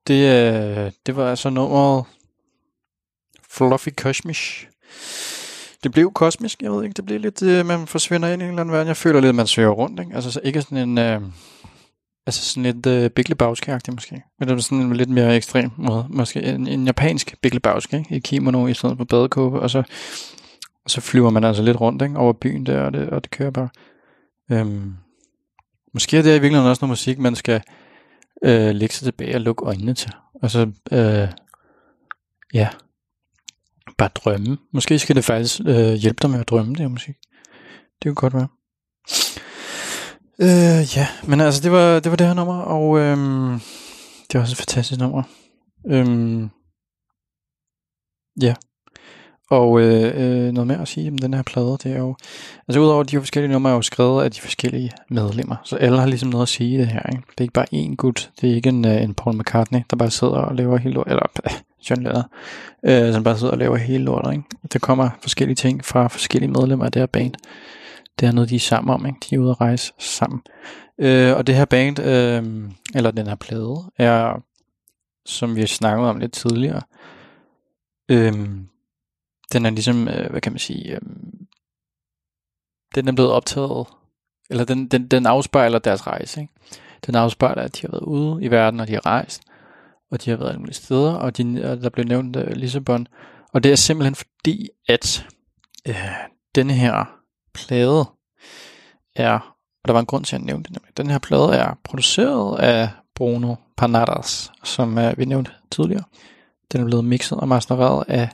det, 0.08 0.14
øh, 0.14 0.92
det 1.06 1.16
var 1.16 1.30
altså 1.30 1.50
nummeret 1.50 2.06
Fluffy 3.50 3.90
Kosmisk. 3.98 4.70
Det 5.84 5.92
blev 5.92 6.12
kosmisk, 6.12 6.62
jeg 6.62 6.72
ved 6.72 6.84
ikke, 6.84 6.94
det 6.94 7.06
blev 7.06 7.20
lidt, 7.20 7.42
øh, 7.42 7.66
man 7.66 7.88
forsvinder 7.88 8.28
ind 8.28 8.42
i 8.42 8.46
en 8.46 8.50
eller 8.50 8.62
anden 8.62 8.74
verden. 8.74 8.88
Jeg 8.88 8.98
føler 8.98 9.20
lidt, 9.20 9.30
at 9.30 9.36
man 9.36 9.48
svæver 9.48 9.74
rundt, 9.74 10.00
ikke? 10.00 10.16
Altså 10.16 10.32
så 10.32 10.40
ikke 10.44 10.62
sådan 10.62 10.90
en, 10.90 10.98
øh, 10.98 11.22
altså 12.26 12.46
sådan 12.46 12.64
lidt 12.64 12.86
øh, 12.86 13.10
Big 13.10 13.30
Lebowski-agtig 13.30 13.94
måske. 13.94 14.24
Men 14.40 14.48
det 14.48 14.56
er 14.56 14.62
sådan 14.62 14.78
en 14.78 14.96
lidt 14.96 15.10
mere 15.10 15.36
ekstrem 15.36 15.72
måde. 15.78 16.06
Måske 16.10 16.44
en, 16.44 16.68
en 16.68 16.86
japansk 16.86 17.36
Big 17.42 17.54
Lebowski, 17.54 17.98
ikke? 17.98 18.16
I 18.16 18.20
kimono 18.20 18.68
i 18.68 18.74
stedet 18.74 18.98
for 18.98 19.06
badekåbe, 19.06 19.60
og 19.60 19.70
så, 19.70 19.84
og 20.86 20.92
så 20.92 21.02
flyver 21.02 21.30
man 21.30 21.44
altså 21.44 21.64
lidt 21.64 21.82
rundt, 21.82 22.02
ikke? 22.02 22.18
Over 22.18 22.34
byen 22.34 22.66
der, 22.66 22.82
og 22.82 22.94
det, 22.94 23.10
og 23.10 23.24
det 23.24 23.32
kører 23.32 23.52
bare. 23.52 23.70
Øhm, 24.52 24.94
Måske 25.98 26.18
er 26.18 26.22
det 26.22 26.30
i 26.30 26.32
virkeligheden 26.32 26.70
også 26.70 26.86
noget 26.86 26.90
musik, 26.90 27.20
man 27.20 27.36
skal 27.36 27.62
øh, 28.44 28.76
lægge 28.76 28.96
sig 28.96 29.06
tilbage 29.06 29.36
og 29.36 29.42
lukke 29.42 29.66
øjnene 29.66 29.94
til. 29.94 30.12
Altså, 30.44 30.72
øh, 30.92 31.28
ja, 32.54 32.70
bare 33.98 34.10
drømme. 34.16 34.58
Måske 34.74 35.00
skal 35.00 35.16
det 35.16 35.26
faktisk 35.26 35.60
øh, 35.68 35.94
hjælpe 35.94 36.18
dig 36.22 36.30
med 36.30 36.40
at 36.40 36.50
drømme, 36.50 36.72
det 36.72 36.80
her 36.80 36.88
musik. 36.88 37.16
Det 38.04 38.04
kunne 38.04 38.16
godt 38.16 38.34
være. 38.34 38.48
Øh, 40.42 40.98
ja, 40.98 41.08
men 41.28 41.42
altså, 41.42 41.62
det 41.62 41.72
var, 41.72 42.00
det 42.00 42.12
var 42.12 42.18
det 42.18 42.28
her 42.28 42.34
nummer, 42.34 42.62
og 42.62 43.00
øh, 43.00 43.18
det 44.28 44.34
var 44.34 44.42
også 44.42 44.54
et 44.54 44.58
fantastisk 44.58 45.00
nummer. 45.00 45.24
Øh, 45.88 46.50
ja, 48.42 48.56
og 49.50 49.82
øh, 49.82 50.14
øh, 50.16 50.52
noget 50.52 50.68
mere 50.68 50.82
at 50.82 50.88
sige 50.88 51.12
om 51.12 51.18
den 51.18 51.34
her 51.34 51.42
plade, 51.44 51.78
det 51.84 51.86
er 51.86 51.98
jo... 51.98 52.16
Altså 52.68 52.80
udover 52.80 53.04
de 53.04 53.20
forskellige 53.20 53.52
numre 53.52 53.72
er 53.72 53.76
jo 53.76 53.82
skrevet 53.82 54.24
af 54.24 54.32
de 54.32 54.42
forskellige 54.42 54.92
medlemmer, 55.10 55.56
så 55.64 55.76
alle 55.76 56.00
har 56.00 56.08
ligesom 56.08 56.30
noget 56.30 56.44
at 56.44 56.50
sige 56.50 56.76
i 56.76 56.78
det 56.78 56.88
her. 56.88 57.10
Ikke? 57.10 57.24
Det 57.28 57.38
er 57.38 57.42
ikke 57.42 57.54
bare 57.54 57.74
én 57.74 57.96
gut, 57.96 58.32
det 58.42 58.52
er 58.52 58.56
ikke 58.56 58.70
en, 58.70 58.86
øh, 58.86 59.02
en 59.02 59.14
Paul 59.14 59.38
McCartney, 59.38 59.80
der 59.90 59.96
bare 59.96 60.12
sidder 60.12 60.34
og 60.34 60.56
laver 60.56 60.78
hele 60.78 60.94
lortet, 60.94 61.12
eller 61.12 61.28
John 61.90 62.04
Lennon, 62.04 62.24
øh, 62.86 63.14
som 63.14 63.24
bare 63.24 63.38
sidder 63.38 63.54
og 63.54 63.60
laver 63.60 63.78
hele 63.78 64.04
lortet. 64.04 64.32
Ikke? 64.32 64.44
Der 64.74 64.80
kommer 64.80 65.10
forskellige 65.22 65.56
ting 65.56 65.86
fra 65.86 66.08
forskellige 66.08 66.52
medlemmer 66.52 66.86
af 66.86 66.92
det 66.92 67.00
her 67.00 67.08
band. 67.08 67.34
Det 68.20 68.28
er 68.28 68.32
noget, 68.32 68.50
de 68.50 68.56
er 68.56 68.60
sammen 68.60 68.94
om, 68.94 69.06
ikke? 69.06 69.20
de 69.30 69.36
er 69.36 69.40
ude 69.40 69.50
at 69.52 69.62
rejse 69.62 69.94
sammen. 70.00 70.42
Øh, 71.00 71.38
og 71.38 71.48
det 71.48 71.56
her 71.56 71.66
band, 71.66 72.00
øh, 72.00 72.44
eller 72.96 73.12
den 73.12 73.28
her 73.28 73.36
plade, 73.36 73.84
er, 73.98 74.44
som 75.26 75.56
vi 75.56 75.60
har 75.60 75.68
snakket 75.68 76.08
om 76.08 76.18
lidt 76.18 76.34
tidligere, 76.34 76.82
øh, 78.12 78.34
den 79.54 79.66
er 79.66 79.70
ligesom, 79.70 80.08
øh, 80.08 80.30
hvad 80.30 80.42
kan 80.42 80.52
man 80.52 80.60
sige, 80.60 80.96
øh, 80.96 81.02
den 82.96 83.08
er 83.08 83.12
blevet 83.12 83.32
optaget, 83.32 83.88
eller 84.50 84.66
den, 84.66 84.88
den, 84.88 85.08
den 85.08 85.26
afspejler 85.26 85.80
deres 85.80 86.08
rejse. 86.08 86.42
Ikke? 86.42 86.54
Den 87.06 87.16
afspejler, 87.16 87.62
at 87.62 87.76
de 87.76 87.82
har 87.82 87.92
været 87.92 88.04
ude 88.04 88.44
i 88.44 88.52
verden, 88.52 88.80
og 88.80 88.88
de 88.88 88.94
har 88.94 89.06
rejst, 89.06 89.42
og 90.12 90.26
de 90.26 90.30
har 90.30 90.38
været 90.38 90.50
alle 90.50 90.60
mulige 90.60 90.76
steder, 90.76 91.14
og 91.14 91.38
de, 91.38 91.62
der 91.62 91.90
blev 91.90 92.06
nævnt 92.06 92.36
øh, 92.36 92.52
Lissabon. 92.52 93.08
Og 93.54 93.64
det 93.64 93.72
er 93.72 93.76
simpelthen 93.76 94.16
fordi, 94.16 94.70
at 94.88 95.28
øh, 95.88 95.96
denne 96.56 96.74
her 96.74 97.22
plade 97.54 98.06
er, 99.16 99.56
og 99.84 99.88
der 99.88 99.94
var 99.94 100.00
en 100.00 100.06
grund 100.06 100.26
til 100.26 100.36
at 100.36 100.42
nævne 100.42 100.64
det, 100.64 100.78
den 100.98 101.10
her 101.10 101.20
plade 101.20 101.56
er 101.56 101.80
produceret 101.84 102.60
af 102.60 102.90
Bruno 103.16 103.56
Panadas, 103.78 104.52
som 104.64 104.98
øh, 104.98 105.18
vi 105.18 105.26
nævnte 105.26 105.52
tidligere. 105.72 106.04
Den 106.72 106.82
er 106.82 106.86
blevet 106.86 107.06
mixet 107.06 107.40
og 107.40 107.48
mastereret 107.48 108.06
af 108.08 108.30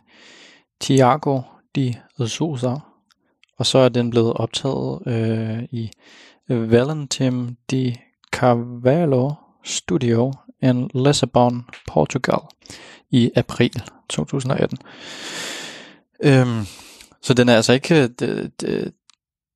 Thiago 0.84 1.42
de 1.76 1.96
Souza, 2.28 2.76
og 3.58 3.66
så 3.66 3.78
er 3.78 3.90
den 3.90 4.10
blevet 4.10 4.34
optaget 4.34 5.00
øh, 5.08 5.64
i 5.72 5.92
Valentim 6.50 7.58
de 7.72 7.96
Carvalho 8.32 9.32
Studio 9.64 10.34
in 10.62 10.90
Lissabon, 10.94 11.66
Portugal 11.88 12.40
i 13.12 13.32
april 13.36 13.84
2018. 14.10 14.78
Øhm, 16.24 16.66
så 17.22 17.34
den 17.34 17.50
er 17.50 17.56
altså 17.56 17.74
ikke 17.74 18.04
øh, 18.04 18.10
de, 18.20 18.52
de, 18.62 18.92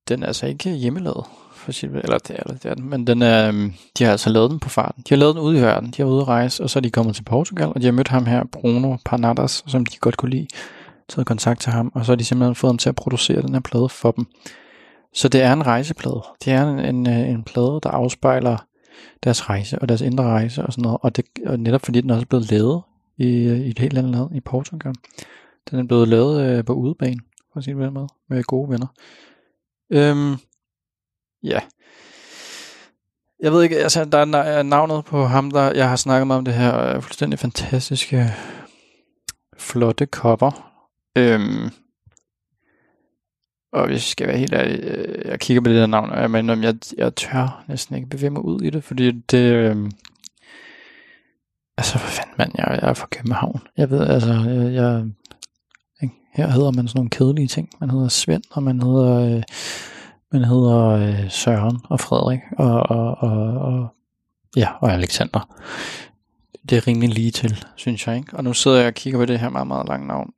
den 0.08 0.22
er 0.22 0.26
altså 0.26 0.46
ikke 0.46 0.70
hjemmelavet 0.70 1.24
for 1.52 1.72
sit, 1.72 1.90
eller 1.90 2.18
det 2.18 2.36
er, 2.38 2.42
det 2.42 2.64
er 2.64 2.74
den, 2.74 2.90
men 2.90 3.06
den 3.06 3.22
er, 3.22 3.48
øhm, 3.48 3.72
de 3.98 4.04
har 4.04 4.10
altså 4.10 4.30
lavet 4.30 4.50
den 4.50 4.60
på 4.60 4.68
farten. 4.68 5.02
De 5.02 5.14
har 5.14 5.16
lavet 5.16 5.34
den 5.34 5.42
ude 5.42 5.58
i 5.58 5.62
verden, 5.62 5.90
de 5.90 6.02
har 6.02 6.08
ude 6.08 6.20
at 6.20 6.28
rejse, 6.28 6.62
og 6.62 6.70
så 6.70 6.78
er 6.78 6.80
de 6.80 6.90
kommet 6.90 7.14
til 7.14 7.24
Portugal, 7.24 7.68
og 7.68 7.80
de 7.80 7.84
har 7.86 7.92
mødt 7.92 8.08
ham 8.08 8.26
her, 8.26 8.44
Bruno 8.52 8.96
Parnadas, 9.04 9.64
som 9.66 9.86
de 9.86 9.96
godt 9.96 10.16
kunne 10.16 10.30
lide 10.30 10.46
taget 11.08 11.26
kontakt 11.26 11.60
til 11.60 11.72
ham, 11.72 11.92
og 11.94 12.04
så 12.04 12.12
har 12.12 12.16
de 12.16 12.24
simpelthen 12.24 12.54
fået 12.54 12.70
ham 12.70 12.78
til 12.78 12.88
at 12.88 12.94
producere 12.94 13.42
den 13.42 13.54
her 13.54 13.60
plade 13.60 13.88
for 13.88 14.10
dem. 14.10 14.26
Så 15.12 15.28
det 15.28 15.42
er 15.42 15.52
en 15.52 15.66
rejseplade. 15.66 16.22
Det 16.44 16.52
er 16.52 16.68
en, 16.68 16.78
en, 16.78 17.08
øh, 17.08 17.28
en 17.28 17.44
plade, 17.44 17.80
der 17.82 17.90
afspejler 17.90 18.56
deres 19.24 19.48
rejse 19.48 19.78
og 19.78 19.88
deres 19.88 20.00
indre 20.00 20.24
rejse 20.24 20.62
og 20.62 20.72
sådan 20.72 20.82
noget. 20.82 20.98
Og, 21.02 21.16
det, 21.16 21.24
og 21.46 21.60
netop 21.60 21.84
fordi 21.84 22.00
den 22.00 22.10
også 22.10 22.22
er 22.22 22.26
blevet 22.26 22.50
lavet 22.50 22.82
i, 23.18 23.26
øh, 23.26 23.58
i 23.58 23.70
et 23.70 23.78
helt 23.78 23.98
andet 23.98 24.12
land, 24.12 24.36
i 24.36 24.40
Portugal. 24.40 24.94
Den 25.70 25.78
er 25.78 25.84
blevet 25.84 26.08
lavet 26.08 26.42
øh, 26.42 26.64
på 26.64 26.72
udebane, 26.72 27.20
for 27.52 27.58
at 27.58 27.64
sige 27.64 27.80
det 27.80 27.92
med, 27.92 28.06
med 28.30 28.44
gode 28.44 28.70
venner. 28.70 28.86
Øhm, 29.92 30.36
ja. 31.42 31.60
Jeg 33.42 33.52
ved 33.52 33.62
ikke, 33.62 33.78
altså 33.78 34.04
der 34.04 34.18
er 34.18 34.62
navnet 34.62 35.04
på 35.04 35.24
ham, 35.24 35.50
der 35.50 35.72
jeg 35.72 35.88
har 35.88 35.96
snakket 35.96 36.26
med 36.26 36.36
om 36.36 36.44
det 36.44 36.54
her 36.54 36.78
øh, 36.78 37.02
fuldstændig 37.02 37.38
fantastiske, 37.38 38.34
flotte 39.58 40.06
cover, 40.06 40.67
Øhm, 41.18 41.70
og 43.72 43.86
hvis 43.86 43.94
jeg 43.94 44.02
skal 44.02 44.28
være 44.28 44.38
helt 44.38 44.54
ærlig, 44.54 44.80
øh, 44.82 45.28
jeg 45.28 45.40
kigger 45.40 45.60
på 45.60 45.68
det 45.68 45.76
der 45.76 45.86
navn, 45.86 46.10
og 46.10 46.20
jeg 46.20 46.30
mener, 46.30 46.56
jeg, 46.56 46.74
jeg 46.98 47.14
tør 47.14 47.64
næsten 47.68 47.96
ikke 47.96 48.08
bevæge 48.08 48.30
mig 48.30 48.44
ud 48.44 48.60
i 48.62 48.70
det, 48.70 48.84
fordi 48.84 49.10
det... 49.10 49.52
Øhm, 49.52 49.90
altså, 51.76 51.98
hvad 51.98 52.08
fanden 52.08 52.34
mand, 52.38 52.52
jeg, 52.58 52.78
jeg 52.82 52.90
er 52.90 52.94
fra 52.94 53.06
København. 53.10 53.60
Jeg 53.76 53.90
ved, 53.90 54.06
altså, 54.06 54.32
jeg, 54.32 54.74
jeg 54.74 55.04
ikke? 56.02 56.14
her 56.34 56.50
hedder 56.50 56.70
man 56.70 56.88
sådan 56.88 56.98
nogle 56.98 57.10
kedelige 57.10 57.48
ting. 57.48 57.68
Man 57.80 57.90
hedder 57.90 58.08
Svend, 58.08 58.42
og 58.50 58.62
man 58.62 58.82
hedder, 58.82 59.36
øh, 59.36 59.42
man 60.32 60.44
hedder 60.44 60.88
øh, 60.88 61.30
Søren 61.30 61.78
og 61.84 62.00
Frederik, 62.00 62.40
og, 62.58 62.90
og, 62.90 63.16
og, 63.18 63.60
og, 63.60 63.88
ja, 64.56 64.68
og 64.80 64.92
Alexander. 64.92 65.54
Det 66.68 66.78
er 66.78 66.86
rimelig 66.86 67.08
lige 67.08 67.30
til, 67.30 67.64
synes 67.76 68.06
jeg. 68.06 68.16
Ikke? 68.16 68.36
Og 68.36 68.44
nu 68.44 68.52
sidder 68.52 68.76
jeg 68.78 68.86
og 68.86 68.94
kigger 68.94 69.18
på 69.18 69.24
det 69.24 69.38
her 69.38 69.48
meget, 69.48 69.66
meget 69.66 69.88
lange 69.88 70.06
navn 70.06 70.32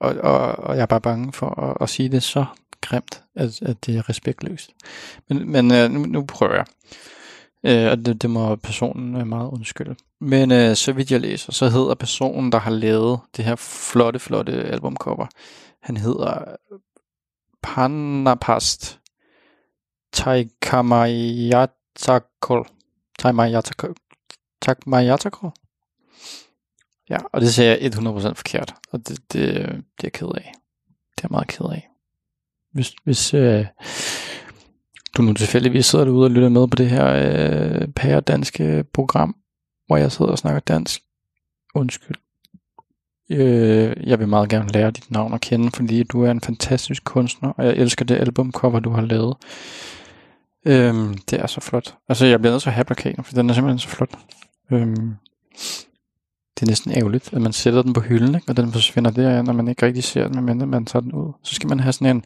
og, 0.00 0.14
og, 0.14 0.40
og 0.40 0.76
jeg 0.76 0.82
er 0.82 0.86
bare 0.86 1.00
bange 1.00 1.32
for 1.32 1.60
at, 1.60 1.76
at 1.80 1.88
sige 1.88 2.08
det 2.08 2.22
så 2.22 2.44
grimt, 2.80 3.22
at, 3.34 3.62
at 3.62 3.86
det 3.86 3.96
er 3.96 4.08
respektløst. 4.08 4.70
Men, 5.28 5.52
men 5.52 5.72
øh, 5.72 5.90
nu, 5.90 6.06
nu 6.06 6.24
prøver 6.24 6.54
jeg. 6.54 6.66
Øh, 7.64 7.90
og 7.90 8.06
det, 8.06 8.22
det 8.22 8.30
må 8.30 8.56
personen 8.56 9.16
øh, 9.16 9.26
meget 9.26 9.50
undskylde. 9.50 9.96
Men 10.20 10.52
øh, 10.52 10.76
så 10.76 10.92
vidt 10.92 11.10
jeg 11.10 11.20
læser, 11.20 11.52
så 11.52 11.68
hedder 11.68 11.94
personen, 11.94 12.52
der 12.52 12.58
har 12.58 12.70
lavet 12.70 13.20
det 13.36 13.44
her 13.44 13.56
flotte, 13.56 14.18
flotte 14.18 14.52
albumcover, 14.52 15.26
han 15.82 15.96
hedder 15.96 16.56
Panapast 17.62 19.00
Taikamayatakol. 20.12 22.66
Taikamayatakol. 23.18 23.94
Taikamayatakol. 24.62 25.52
Ja, 27.10 27.16
og 27.32 27.40
det 27.40 27.54
ser 27.54 27.64
jeg 27.64 27.94
100% 27.94 28.32
forkert, 28.32 28.74
og 28.92 29.08
det, 29.08 29.18
det, 29.32 29.32
det 29.32 29.44
er 29.72 29.80
jeg 30.02 30.12
ked 30.12 30.26
af. 30.26 30.52
Det 31.16 31.24
er 31.24 31.28
jeg 31.28 31.30
meget 31.30 31.48
ked 31.48 31.66
af. 31.66 31.88
Hvis, 32.72 32.92
hvis 33.04 33.34
øh, 33.34 33.66
du 35.16 35.22
nu 35.22 35.32
tilfældigvis 35.34 35.86
sidder 35.86 36.04
derude 36.04 36.26
og 36.26 36.30
lytter 36.30 36.48
med 36.48 36.68
på 36.68 36.76
det 36.76 36.90
her 36.90 37.06
øh, 37.08 37.88
pæredanske 37.88 38.84
program, 38.92 39.36
hvor 39.86 39.96
jeg 39.96 40.12
sidder 40.12 40.30
og 40.30 40.38
snakker 40.38 40.60
dansk, 40.60 41.02
undskyld. 41.74 42.16
Øh, 43.30 43.96
jeg 44.06 44.18
vil 44.18 44.28
meget 44.28 44.48
gerne 44.48 44.72
lære 44.72 44.90
dit 44.90 45.10
navn 45.10 45.34
at 45.34 45.40
kende, 45.40 45.70
fordi 45.70 46.02
du 46.02 46.22
er 46.24 46.30
en 46.30 46.40
fantastisk 46.40 47.04
kunstner, 47.04 47.50
og 47.50 47.66
jeg 47.66 47.76
elsker 47.76 48.04
det 48.04 48.14
albumcover, 48.14 48.80
du 48.80 48.90
har 48.90 49.02
lavet. 49.02 49.36
Øh, 50.66 50.94
det 51.30 51.40
er 51.40 51.46
så 51.46 51.60
flot. 51.60 51.94
Altså, 52.08 52.26
jeg 52.26 52.40
bliver 52.40 52.52
nødt 52.52 52.62
til 52.62 52.70
at 52.70 52.74
have 52.74 52.84
plakaten, 52.84 53.24
for 53.24 53.34
den 53.34 53.50
er 53.50 53.54
simpelthen 53.54 53.78
så 53.78 53.88
flot. 53.88 54.18
Øh, 54.70 54.96
det 56.58 56.62
er 56.62 56.70
næsten 56.70 56.92
ærgerligt, 56.92 57.32
at 57.32 57.42
man 57.42 57.52
sætter 57.52 57.82
den 57.82 57.92
på 57.92 58.00
hylden, 58.00 58.34
ikke? 58.34 58.48
og 58.48 58.56
den 58.56 58.72
forsvinder 58.72 59.10
der, 59.10 59.42
når 59.42 59.52
man 59.52 59.68
ikke 59.68 59.86
rigtig 59.86 60.04
ser 60.04 60.28
den, 60.28 60.44
men 60.44 60.68
man 60.70 60.86
tager 60.86 61.00
den 61.00 61.12
ud. 61.12 61.32
Så 61.42 61.54
skal 61.54 61.68
man 61.68 61.80
have 61.80 61.92
sådan 61.92 62.16
en, 62.16 62.24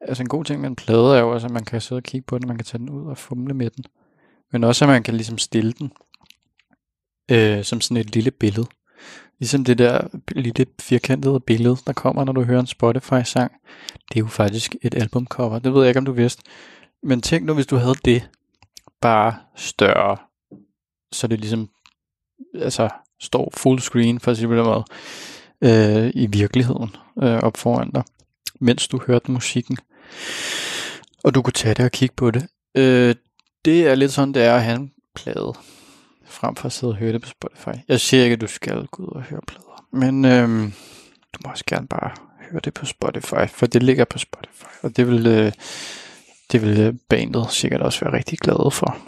altså 0.00 0.22
en 0.22 0.28
god 0.28 0.44
ting 0.44 0.60
med 0.60 0.68
en 0.68 0.76
plade 0.76 1.16
er 1.16 1.20
jo, 1.20 1.32
altså, 1.32 1.46
at 1.46 1.52
man 1.52 1.64
kan 1.64 1.80
sidde 1.80 1.98
og 1.98 2.02
kigge 2.02 2.24
på 2.26 2.38
den, 2.38 2.48
man 2.48 2.56
kan 2.56 2.64
tage 2.64 2.78
den 2.78 2.90
ud 2.90 3.06
og 3.06 3.18
fumle 3.18 3.54
med 3.54 3.70
den. 3.70 3.84
Men 4.52 4.64
også, 4.64 4.84
at 4.84 4.88
man 4.88 5.02
kan 5.02 5.14
ligesom 5.14 5.38
stille 5.38 5.72
den 5.72 5.92
øh, 7.30 7.64
som 7.64 7.80
sådan 7.80 7.96
et 7.96 8.14
lille 8.14 8.30
billede. 8.30 8.66
Ligesom 9.38 9.64
det 9.64 9.78
der 9.78 10.08
lille 10.30 10.66
firkantede 10.80 11.40
billede, 11.40 11.76
der 11.86 11.92
kommer, 11.92 12.24
når 12.24 12.32
du 12.32 12.42
hører 12.42 12.60
en 12.60 12.66
Spotify-sang. 12.66 13.52
Det 14.08 14.16
er 14.16 14.20
jo 14.20 14.26
faktisk 14.26 14.76
et 14.82 14.94
albumcover. 14.94 15.58
Det 15.58 15.74
ved 15.74 15.80
jeg 15.80 15.88
ikke, 15.88 15.98
om 15.98 16.04
du 16.04 16.12
vidste. 16.12 16.42
Men 17.02 17.22
tænk 17.22 17.44
nu, 17.44 17.54
hvis 17.54 17.66
du 17.66 17.76
havde 17.76 17.94
det 18.04 18.28
bare 19.00 19.34
større. 19.56 20.16
Så 21.12 21.26
det 21.26 21.40
ligesom, 21.40 21.68
altså 22.54 22.88
står 23.20 23.52
fullscreen, 23.56 24.20
for 24.20 24.30
at 24.30 24.36
sige 24.36 24.48
på 24.48 24.56
den 24.56 24.64
måde, 24.64 24.84
øh, 25.60 26.10
i 26.14 26.26
virkeligheden 26.26 26.96
øh, 27.22 27.38
op 27.38 27.56
foran 27.56 27.90
dig, 27.90 28.04
mens 28.60 28.88
du 28.88 29.00
hørte 29.06 29.30
musikken. 29.30 29.78
Og 31.24 31.34
du 31.34 31.42
kunne 31.42 31.52
tage 31.52 31.74
det 31.74 31.84
og 31.84 31.90
kigge 31.90 32.14
på 32.16 32.30
det. 32.30 32.46
Øh, 32.74 33.14
det 33.64 33.88
er 33.88 33.94
lidt 33.94 34.12
sådan, 34.12 34.34
det 34.34 34.42
er 34.42 34.54
at 34.54 34.64
have 34.64 34.76
en 34.76 34.92
plade, 35.14 35.52
frem 36.26 36.56
for 36.56 36.66
at 36.66 36.72
sidde 36.72 36.92
og 36.92 36.96
høre 36.96 37.12
det 37.12 37.22
på 37.22 37.28
Spotify. 37.28 37.80
Jeg 37.88 38.00
siger 38.00 38.22
ikke, 38.22 38.34
at 38.34 38.40
du 38.40 38.46
skal 38.46 38.86
gå 38.86 39.02
ud 39.02 39.12
og 39.14 39.22
høre 39.22 39.40
plader, 39.46 39.86
men 39.92 40.24
øh, 40.24 40.48
du 41.32 41.38
må 41.44 41.50
også 41.50 41.64
gerne 41.66 41.86
bare 41.86 42.10
høre 42.50 42.60
det 42.64 42.74
på 42.74 42.86
Spotify, 42.86 43.48
for 43.48 43.66
det 43.66 43.82
ligger 43.82 44.04
på 44.04 44.18
Spotify, 44.18 44.64
og 44.82 44.96
det 44.96 45.08
vil, 45.08 45.26
øh, 45.26 45.52
det 46.52 46.62
vil 46.62 46.80
øh, 46.80 46.94
bandet 47.08 47.46
sikkert 47.50 47.80
også 47.80 48.04
være 48.04 48.14
rigtig 48.14 48.38
glade 48.38 48.70
for. 48.70 48.98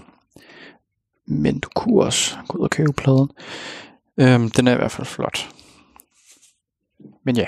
Men 1.26 1.58
du 1.58 1.68
kunne 1.76 2.02
også 2.02 2.36
gå 2.48 2.58
ud 2.58 2.64
og 2.64 2.70
købe 2.70 2.92
pladen. 2.92 3.30
Øhm, 4.20 4.50
den 4.50 4.68
er 4.68 4.72
i 4.72 4.76
hvert 4.76 4.90
fald 4.90 5.06
flot. 5.06 5.54
Men 7.24 7.36
ja, 7.36 7.46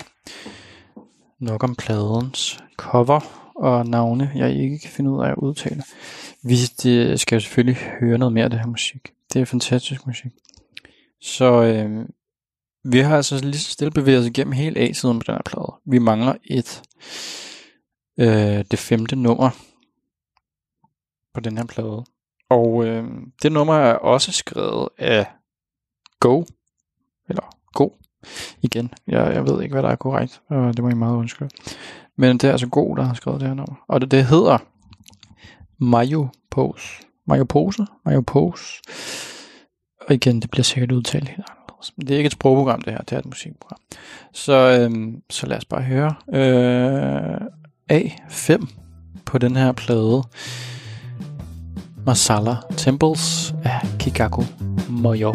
nok 1.38 1.64
om 1.64 1.74
pladens 1.74 2.64
cover 2.76 3.50
og 3.56 3.86
navne, 3.86 4.32
jeg 4.34 4.50
ikke 4.50 4.78
kan 4.78 4.90
finde 4.90 5.10
ud 5.10 5.24
af 5.24 5.28
at 5.28 5.36
udtale. 5.36 5.82
Vi 6.42 6.56
det 6.82 7.20
skal 7.20 7.36
jo 7.36 7.40
selvfølgelig 7.40 7.76
høre 8.00 8.18
noget 8.18 8.32
mere 8.32 8.44
af 8.44 8.50
det 8.50 8.58
her 8.58 8.66
musik. 8.66 9.12
Det 9.32 9.40
er 9.40 9.44
fantastisk 9.44 10.06
musik. 10.06 10.32
Så 11.20 11.62
øh, 11.62 12.08
vi 12.84 12.98
har 12.98 13.16
altså 13.16 13.44
lige 13.44 13.58
så 13.58 13.70
stille 13.70 13.90
bevæget 13.90 14.20
os 14.20 14.26
igennem 14.26 14.52
hele 14.52 14.80
A-siden 14.80 15.18
på 15.18 15.24
den 15.26 15.34
her 15.34 15.42
plade. 15.42 15.72
Vi 15.86 15.98
mangler 15.98 16.34
et, 16.44 16.82
øh, 18.18 18.64
det 18.70 18.78
femte 18.78 19.16
nummer 19.16 19.50
på 21.34 21.40
den 21.40 21.58
her 21.58 21.64
plade. 21.64 22.04
Og 22.50 22.84
øh, 22.86 23.04
det 23.42 23.52
nummer 23.52 23.74
er 23.74 23.94
også 23.94 24.32
skrevet 24.32 24.88
af 24.98 25.26
Go, 26.20 26.44
eller 27.30 27.56
god. 27.74 27.90
Igen, 28.62 28.90
jeg, 29.06 29.34
jeg 29.34 29.46
ved 29.46 29.62
ikke, 29.62 29.72
hvad 29.72 29.82
der 29.82 29.88
er 29.88 29.96
korrekt, 29.96 30.40
og 30.48 30.76
det 30.76 30.84
må 30.84 30.90
I 30.90 30.94
meget 30.94 31.16
undskylde. 31.16 31.50
Men 32.16 32.38
det 32.38 32.48
er 32.48 32.52
altså 32.52 32.66
god, 32.66 32.96
der 32.96 33.02
har 33.02 33.14
skrevet 33.14 33.40
det 33.40 33.48
her 33.48 33.54
nummer. 33.54 33.84
Og 33.88 34.00
det, 34.00 34.10
det 34.10 34.24
hedder 34.24 34.58
Mayo 35.78 36.28
Pose. 36.50 37.02
Mayo 37.26 37.44
Pose? 37.44 37.86
Mayo 38.04 38.20
Pose. 38.20 38.82
Og 40.08 40.14
igen, 40.14 40.42
det 40.42 40.50
bliver 40.50 40.64
sikkert 40.64 40.92
udtalt 40.92 41.28
helt 41.28 41.44
anderledes. 41.48 41.92
Men 41.96 42.06
det 42.06 42.14
er 42.14 42.18
ikke 42.18 42.26
et 42.26 42.32
sprogprogram, 42.32 42.80
det 42.82 42.92
her. 42.92 43.00
Det 43.00 43.12
er 43.12 43.18
et 43.18 43.26
musikprogram. 43.26 43.78
Så, 44.32 44.52
øhm, 44.52 45.22
så 45.30 45.46
lad 45.46 45.56
os 45.56 45.64
bare 45.64 45.82
høre 45.82 46.14
øh, 46.34 47.40
A5 47.92 48.66
på 49.24 49.38
den 49.38 49.56
her 49.56 49.72
plade. 49.72 50.22
Masala 52.06 52.56
Temples 52.76 53.54
af 53.64 53.80
Kikaku 53.98 54.42
Moyo. 54.88 55.34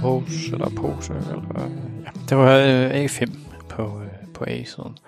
Pose, 0.00 0.52
eller 0.52 0.68
Pose, 0.68 1.12
eller, 1.12 1.42
ja, 2.04 2.10
det 2.28 2.36
var 2.36 2.56
øh, 2.56 3.04
A5 3.04 3.38
på, 3.68 3.82
øh, 3.82 4.32
på 4.34 4.44
A-siden 4.46 4.98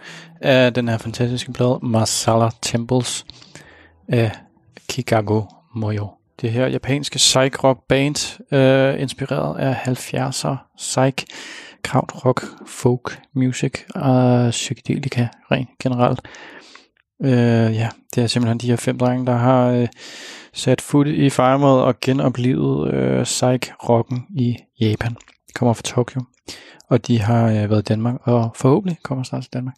af 0.41 0.75
den 0.75 0.89
her 0.89 0.99
fantastiske 0.99 1.53
plade, 1.53 1.79
Masala 1.83 2.51
Temples 2.63 3.27
af 4.09 4.31
Kikago 4.89 5.43
Moyo. 5.75 6.09
Det 6.41 6.53
her 6.53 6.67
japanske 6.67 7.17
psych 7.17 7.65
rock 7.65 7.81
band, 7.89 8.41
øh, 8.55 9.03
inspireret 9.03 9.59
af 9.59 9.75
70'er 9.75 10.57
psych, 10.77 11.27
krautrock, 11.83 12.43
folk 12.67 13.21
music 13.35 13.73
og 13.95 14.51
psykedelika 14.51 15.27
rent 15.51 15.71
generelt. 15.83 16.21
Øh, 17.25 17.75
ja, 17.75 17.89
det 18.15 18.23
er 18.23 18.27
simpelthen 18.27 18.59
de 18.59 18.67
her 18.67 18.77
fem 18.77 18.99
drenge, 18.99 19.27
der 19.27 19.37
har 19.37 19.69
øh, 19.69 19.89
sat 20.59 20.81
fod 20.81 21.07
i 21.07 21.31
firemåde 21.31 21.85
og 21.85 22.01
genoplevet 22.01 22.95
øh, 22.95 23.23
psych-rocken 23.23 24.27
i 24.31 24.57
Japan. 24.81 25.17
De 25.49 25.53
kommer 25.55 25.73
fra 25.73 25.83
Tokyo, 25.83 26.21
og 26.89 27.07
de 27.07 27.21
har 27.21 27.47
øh, 27.47 27.71
været 27.71 27.81
i 27.81 27.89
Danmark, 27.89 28.15
og 28.23 28.51
forhåbentlig 28.57 28.99
kommer 29.03 29.25
snart 29.25 29.43
til 29.43 29.53
Danmark. 29.53 29.75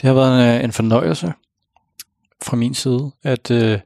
Det 0.00 0.06
har 0.06 0.14
været 0.14 0.50
en, 0.50 0.58
øh, 0.58 0.64
en 0.64 0.72
fornøjelse 0.72 1.32
fra 2.42 2.56
min 2.56 2.74
side 2.74 3.10
at, 3.22 3.50
øh, 3.50 3.78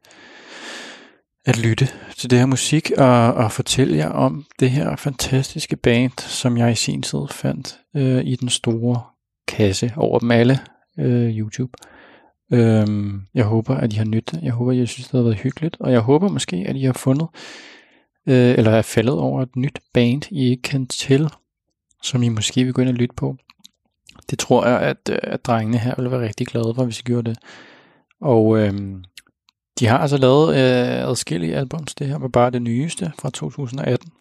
at 1.46 1.58
lytte 1.58 1.88
til 2.16 2.30
det 2.30 2.38
her 2.38 2.46
musik 2.46 2.90
og, 2.98 3.34
og 3.34 3.52
fortælle 3.52 3.96
jer 3.96 4.08
om 4.08 4.44
det 4.60 4.70
her 4.70 4.96
fantastiske 4.96 5.76
band, 5.76 6.18
som 6.18 6.56
jeg 6.56 6.72
i 6.72 6.74
sin 6.74 7.02
tid 7.02 7.28
fandt 7.30 7.78
øh, 7.96 8.24
i 8.24 8.36
den 8.36 8.48
store 8.48 9.02
kasse 9.48 9.92
over 9.96 10.18
dem 10.18 10.30
alle 10.30 10.58
øh, 10.98 11.38
YouTube. 11.38 11.72
Øhm, 12.54 13.22
jeg 13.34 13.44
håber, 13.44 13.74
at 13.74 13.92
I 13.92 13.96
har 13.96 14.04
nyttet 14.04 14.40
Jeg 14.42 14.52
håber, 14.52 14.72
at 14.72 14.78
I 14.78 14.86
synes, 14.86 15.08
det 15.08 15.18
har 15.18 15.22
været 15.22 15.36
hyggeligt. 15.36 15.76
Og 15.80 15.92
jeg 15.92 16.00
håber 16.00 16.28
måske, 16.28 16.56
at 16.56 16.76
I 16.76 16.82
har 16.82 16.92
fundet, 16.92 17.28
øh, 18.28 18.54
eller 18.58 18.70
er 18.70 18.82
faldet 18.82 19.14
over 19.14 19.42
et 19.42 19.56
nyt 19.56 19.78
band, 19.92 20.22
I 20.30 20.50
ikke 20.50 20.62
kan 20.62 20.86
til, 20.86 21.28
som 22.02 22.22
I 22.22 22.28
måske 22.28 22.64
vil 22.64 22.72
gå 22.72 22.82
ind 22.82 22.88
og 22.88 22.94
lytte 22.94 23.14
på. 23.14 23.36
Det 24.30 24.38
tror 24.38 24.66
jeg, 24.66 24.80
at, 24.80 25.08
øh, 25.10 25.18
at 25.22 25.44
drengene 25.44 25.78
her 25.78 25.94
vil 25.98 26.10
være 26.10 26.26
rigtig 26.28 26.46
glade 26.46 26.72
for, 26.74 26.84
hvis 26.84 27.00
I 27.00 27.02
gjorde 27.02 27.30
det. 27.30 27.38
Og 28.20 28.58
øhm, 28.58 29.04
de 29.78 29.86
har 29.86 29.98
altså 29.98 30.16
lavet 30.16 30.48
øh, 30.48 31.08
adskillige 31.08 31.56
albums. 31.56 31.94
Det 31.94 32.06
her 32.06 32.18
var 32.18 32.28
bare 32.28 32.50
det 32.50 32.62
nyeste 32.62 33.12
fra 33.18 33.30
2018. 33.30 34.12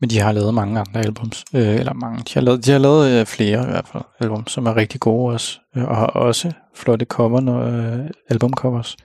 Men 0.00 0.10
de 0.10 0.18
har 0.18 0.32
lavet 0.32 0.54
mange 0.54 0.80
andre 0.80 1.00
albums, 1.00 1.44
øh, 1.54 1.74
eller 1.74 1.92
mange, 1.92 2.18
de 2.18 2.34
har 2.34 2.40
lavet, 2.40 2.66
de 2.66 2.70
har 2.70 2.78
lavet 2.78 3.20
øh, 3.20 3.26
flere 3.26 3.62
i 3.62 3.70
hvert 3.70 3.88
fald 3.88 4.02
album, 4.20 4.46
som 4.46 4.66
er 4.66 4.76
rigtig 4.76 5.00
gode 5.00 5.32
også, 5.34 5.58
øh, 5.76 5.84
og 5.84 5.96
har 5.96 6.06
også 6.06 6.52
flotte 6.74 7.04
cover, 7.04 7.58
øh, 7.58 8.10
albumcovers. 8.28 8.96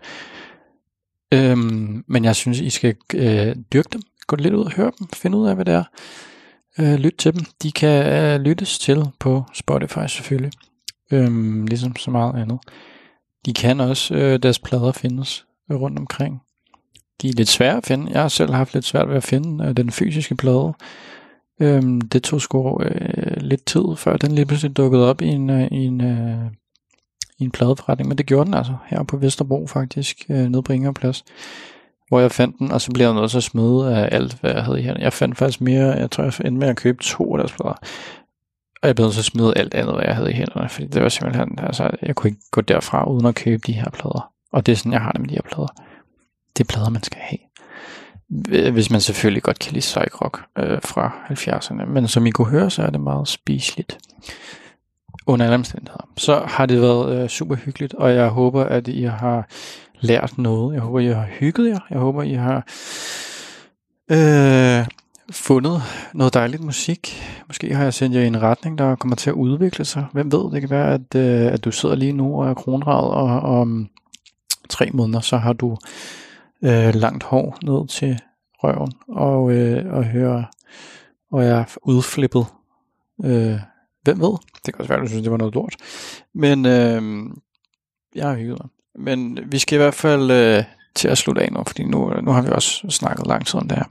Øhm, 1.34 2.04
men 2.08 2.26
jeg 2.26 2.36
synes, 2.36 2.60
I 2.60 2.70
skal 2.70 2.96
øh, 3.14 3.56
dyrke 3.74 3.90
dem, 3.94 4.02
gå 4.28 4.36
lidt 4.36 4.54
ud 4.54 4.66
og 4.66 4.72
høre 4.72 4.92
dem, 5.00 5.08
finde 5.14 5.38
ud 5.38 5.48
af, 5.48 5.56
hvad 5.56 5.66
det 5.66 5.74
er. 5.74 5.84
Øh, 6.80 6.96
lyt 6.96 7.16
til 7.18 7.34
dem. 7.34 7.46
De 7.64 7.72
kan 7.72 8.06
øh, 8.06 8.42
lyttes 8.42 8.80
til 8.80 9.06
på 9.20 9.44
Spotify 9.54 10.08
selvfølgelig, 10.08 10.52
øhm, 11.12 11.68
ligesom 11.68 11.96
så 11.96 12.12
meget 12.12 12.42
andet. 12.42 12.60
De 13.46 13.54
kan 13.54 13.80
også, 13.80 14.16
øh, 14.16 14.40
deres 14.44 14.60
plader 14.60 14.92
findes 14.92 15.46
øh, 15.72 15.78
rundt 15.78 16.00
omkring. 16.00 16.42
De 17.22 17.30
er 17.30 17.34
lidt 17.34 17.50
svære 17.50 17.78
at 17.78 17.86
finde. 17.86 18.12
Jeg 18.12 18.22
har 18.22 18.28
selv 18.28 18.54
haft 18.54 18.74
lidt 18.74 18.86
svært 18.86 19.10
ved 19.10 19.16
at 19.16 19.24
finde 19.24 19.66
øh, 19.66 19.78
den 19.78 19.92
fysiske 19.92 20.36
plade. 20.36 20.74
Øhm, 21.62 22.02
det 22.02 22.24
tog 22.24 22.42
sgu 22.42 22.84
øh, 22.84 23.38
lidt 23.38 23.66
tid, 23.66 23.84
før 23.98 24.18
den 24.18 24.32
lige 24.32 24.46
pludselig 24.46 24.78
dukkede 24.78 25.10
op 25.10 25.22
i 25.22 25.28
en, 25.28 25.50
øh, 25.50 25.68
i 25.72 25.86
en, 25.86 26.02
øh, 26.02 26.46
i 27.40 27.44
en 27.44 27.52
pladeforretning. 27.52 28.08
Men 28.08 28.18
det 28.18 28.26
gjorde 28.26 28.46
den 28.46 28.54
altså 28.54 28.76
her 28.86 29.04
på 29.04 29.18
Vesterbro 29.18 29.68
faktisk, 29.68 30.26
øh, 30.30 30.50
nede 30.50 30.64
på 30.64 30.74
Ingerplads. 30.74 31.24
Hvor 32.08 32.20
jeg 32.20 32.32
fandt 32.32 32.60
den, 32.60 32.72
og 32.72 32.82
så 32.82 32.92
blev 32.92 33.06
jeg 33.06 33.16
nødt 33.16 33.32
til 33.32 33.38
at 33.38 33.44
smide 33.44 33.96
af 33.96 34.10
alt, 34.12 34.38
hvad 34.42 34.52
jeg 34.52 34.64
havde 34.64 34.80
i 34.80 34.84
hænderne. 34.84 35.04
Jeg 35.04 35.14
fandt 35.14 35.38
faktisk 35.38 35.62
mere, 35.62 35.86
jeg 35.86 36.12
tror 36.12 36.24
jeg 36.24 36.34
endte 36.46 36.60
med 36.60 36.68
at 36.68 36.76
købe 36.76 37.04
to 37.04 37.36
af 37.36 37.38
deres 37.38 37.52
plader. 37.52 37.78
Og 38.82 38.88
jeg 38.88 38.96
blev 38.96 39.06
nødt 39.06 39.14
til 39.14 39.22
at 39.22 39.26
smide 39.26 39.58
alt 39.58 39.74
andet, 39.74 39.96
hvad 39.96 40.06
jeg 40.06 40.16
havde 40.16 40.32
i 40.32 40.34
hænderne, 40.34 40.70
fordi 40.70 40.88
det 40.88 41.02
var 41.02 41.10
simpelthen, 41.10 41.60
altså, 41.60 41.90
jeg 42.02 42.16
kunne 42.16 42.30
ikke 42.30 42.42
gå 42.52 42.62
derfra 42.62 43.12
uden 43.12 43.26
at 43.26 43.36
købe 43.36 43.62
de 43.68 43.74
her 43.74 43.90
plader. 43.90 44.32
Og 44.52 44.66
det 44.66 44.72
er 44.72 44.76
sådan, 44.76 44.92
jeg 44.92 45.02
har 45.02 45.12
det 45.12 45.22
med 45.22 45.30
de 45.30 45.36
her 45.36 45.42
plader. 45.42 45.89
Det 46.60 46.66
er 46.66 46.74
plader, 46.74 46.90
man 46.90 47.04
skal 47.04 47.20
have. 47.22 47.40
Øh, 48.50 48.74
hvis 48.74 48.92
man 48.92 49.02
selvfølgelig 49.02 49.44
godt 49.44 49.60
kan 49.60 49.74
lide 49.74 49.80
psych 49.80 50.22
rock 50.22 50.44
øh, 50.58 50.80
fra 50.84 51.12
70'erne. 51.30 51.86
Men 51.86 52.08
som 52.08 52.26
I 52.26 52.32
kunne 52.32 52.48
høre, 52.48 52.70
så 52.70 52.84
er 52.84 52.90
det 52.90 53.02
meget 53.02 53.28
spiseligt. 53.28 53.98
Under 55.28 55.46
alle 55.46 55.56
omstændigheder. 55.56 56.10
Så 56.18 56.42
har 56.46 56.66
det 56.66 56.82
været 56.82 57.24
øh, 57.24 57.30
super 57.30 57.56
hyggeligt, 57.56 57.94
og 57.94 58.14
jeg 58.14 58.28
håber, 58.28 58.64
at 58.64 58.88
I 58.88 59.04
har 59.04 59.48
lært 60.00 60.38
noget. 60.38 60.74
Jeg 60.74 60.82
håber, 60.82 61.00
I 61.00 61.08
har 61.08 61.28
hygget 61.40 61.70
jer. 61.70 61.80
Jeg 61.90 62.00
håber, 62.00 62.24
I 62.24 62.34
har 62.34 62.68
øh, 64.12 64.88
fundet 65.32 65.82
noget 66.14 66.34
dejligt 66.34 66.64
musik. 66.64 67.24
Måske 67.48 67.76
har 67.76 67.84
jeg 67.84 67.94
sendt 67.94 68.16
jer 68.16 68.22
i 68.22 68.28
en 68.28 68.42
retning, 68.42 68.78
der 68.78 68.96
kommer 68.96 69.16
til 69.16 69.30
at 69.30 69.34
udvikle 69.34 69.86
sig. 69.86 70.06
Hvem 70.14 70.32
ved, 70.32 70.52
det 70.52 70.62
kan 70.62 70.70
være, 70.70 70.94
at, 70.94 71.16
øh, 71.16 71.54
at 71.54 71.66
du 71.66 71.72
sidder 71.72 71.96
lige 71.96 72.14
nu 72.14 72.42
og 72.42 72.50
er 72.50 72.54
kronrad, 72.54 73.10
og 73.10 73.60
om 73.60 73.90
tre 74.70 74.90
måneder, 74.94 75.20
så 75.20 75.38
har 75.38 75.54
du 75.54 75.78
øh, 76.64 76.96
langt 76.96 77.24
hår 77.24 77.58
ned 77.64 77.88
til 77.88 78.20
røven, 78.64 78.92
og, 79.08 79.52
øh, 79.52 79.94
og 79.94 80.04
høre, 80.06 80.46
og 81.32 81.46
jeg 81.46 81.60
er 81.60 81.78
udflippet. 81.82 82.46
Øh, 83.26 83.60
hvem 84.02 84.22
ved? 84.22 84.38
Det 84.66 84.74
kan 84.74 84.80
også 84.80 84.88
være, 84.88 85.00
at 85.00 85.04
du 85.04 85.08
synes, 85.08 85.24
det 85.24 85.32
var 85.32 85.38
noget 85.38 85.54
lort. 85.54 85.76
Men 86.34 86.66
øh, 86.66 87.30
jeg 88.16 88.28
har 88.28 88.36
hygget 88.36 88.60
mig. 88.60 88.70
Men 89.06 89.40
vi 89.52 89.60
skal 89.60 89.76
i 89.76 89.82
hvert 89.82 89.94
fald 89.94 90.32
øh, 90.32 90.64
til 90.96 91.08
at 91.08 91.18
slutte 91.18 91.42
af 91.42 91.52
nu, 91.52 91.64
fordi 91.68 91.84
nu, 91.84 92.22
nu 92.22 92.32
har 92.32 92.42
vi 92.42 92.50
også 92.50 92.90
snakket 92.90 93.28
lang 93.28 93.46
tid 93.46 93.60
om 93.60 93.68
det 93.68 93.78
her. 93.78 93.86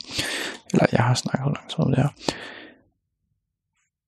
Eller 0.72 0.86
jeg 0.92 1.04
har 1.04 1.14
snakket 1.14 1.46
lang 1.46 1.70
tid 1.70 1.78
om 1.78 1.90
det 1.90 1.98
her. 1.98 2.08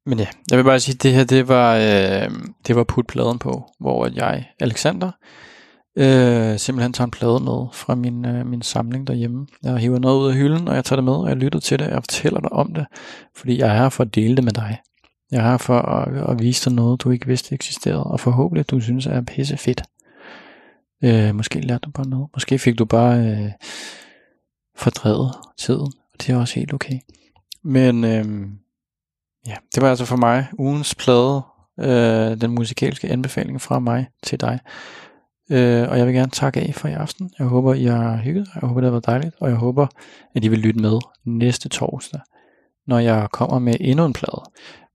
Men 0.07 0.19
ja, 0.19 0.27
jeg 0.51 0.59
vil 0.59 0.65
bare 0.65 0.81
sige, 0.81 0.95
at 0.95 1.03
det 1.03 1.13
her, 1.13 1.25
det 1.25 1.49
var, 1.49 1.77
øh, 1.77 2.31
det 2.67 2.77
var 2.77 2.85
putpladen 2.85 3.39
på, 3.39 3.65
hvor 3.81 4.09
jeg, 4.15 4.49
Alexander, 4.61 5.11
øh, 5.97 6.59
simpelthen 6.59 6.93
tager 6.93 7.05
en 7.05 7.11
plade 7.11 7.41
med 7.41 7.67
fra 7.73 7.95
min, 7.95 8.25
øh, 8.25 8.47
min 8.47 8.63
samling 8.63 9.07
derhjemme. 9.07 9.47
Jeg 9.63 9.77
hiver 9.77 9.99
noget 9.99 10.21
ud 10.21 10.29
af 10.29 10.35
hylden, 10.35 10.69
og 10.69 10.75
jeg 10.75 10.85
tager 10.85 10.97
det 10.97 11.05
med, 11.05 11.13
og 11.13 11.29
jeg 11.29 11.37
lytter 11.37 11.61
til 11.61 11.79
det, 11.79 11.87
og 11.87 11.93
jeg 11.93 12.03
fortæller 12.03 12.41
dig 12.41 12.53
om 12.53 12.75
det, 12.75 12.87
fordi 13.37 13.59
jeg 13.59 13.69
er 13.69 13.79
her 13.83 13.89
for 13.89 14.05
at 14.05 14.15
dele 14.15 14.37
det 14.37 14.45
med 14.45 14.53
dig. 14.53 14.81
Jeg 15.31 15.39
er 15.39 15.51
her 15.51 15.57
for 15.57 15.79
at, 15.79 16.31
at 16.31 16.43
vise 16.43 16.71
dig 16.71 16.77
noget, 16.77 17.03
du 17.03 17.11
ikke 17.11 17.27
vidste 17.27 17.55
eksisterede, 17.55 18.05
og 18.05 18.21
forhåbentlig 18.21 18.71
du 18.71 18.81
synes 18.81 19.07
er 19.07 19.21
pisse 19.21 19.57
fedt. 19.57 19.83
Øh, 21.05 21.35
måske 21.35 21.61
lærte 21.61 21.81
du 21.81 21.91
bare 21.91 22.09
noget. 22.09 22.29
Måske 22.35 22.59
fik 22.59 22.79
du 22.79 22.85
bare 22.85 23.19
øh, 23.19 23.51
fordrevet 24.77 25.35
tiden, 25.59 25.93
og 26.13 26.21
det 26.21 26.31
er 26.31 26.37
også 26.37 26.55
helt 26.55 26.73
okay. 26.73 26.99
Men 27.65 28.05
øh, 28.05 28.49
ja, 29.47 29.57
det 29.75 29.83
var 29.83 29.91
altså 29.91 30.05
for 30.05 30.17
mig 30.17 30.47
ugens 30.59 30.95
plade, 30.95 31.43
øh, 31.81 32.41
den 32.41 32.51
musikalske 32.51 33.09
anbefaling 33.09 33.61
fra 33.61 33.79
mig 33.79 34.09
til 34.23 34.41
dig. 34.41 34.59
Øh, 35.51 35.89
og 35.89 35.99
jeg 35.99 36.07
vil 36.07 36.15
gerne 36.15 36.31
takke 36.31 36.61
af 36.61 36.75
for 36.75 36.89
i 36.89 36.93
aften. 36.93 37.31
Jeg 37.39 37.47
håber, 37.47 37.75
I 37.75 37.85
har 37.85 38.17
hygget. 38.17 38.49
Jeg 38.55 38.69
håber, 38.69 38.81
det 38.81 38.87
har 38.87 38.91
været 38.91 39.07
dejligt. 39.07 39.35
Og 39.41 39.49
jeg 39.49 39.57
håber, 39.57 39.87
at 40.35 40.45
I 40.45 40.49
vil 40.49 40.59
lytte 40.59 40.81
med 40.81 40.99
næste 41.25 41.69
torsdag, 41.69 42.21
når 42.87 42.99
jeg 42.99 43.29
kommer 43.33 43.59
med 43.59 43.75
endnu 43.81 44.05
en 44.05 44.13
plade. 44.13 44.43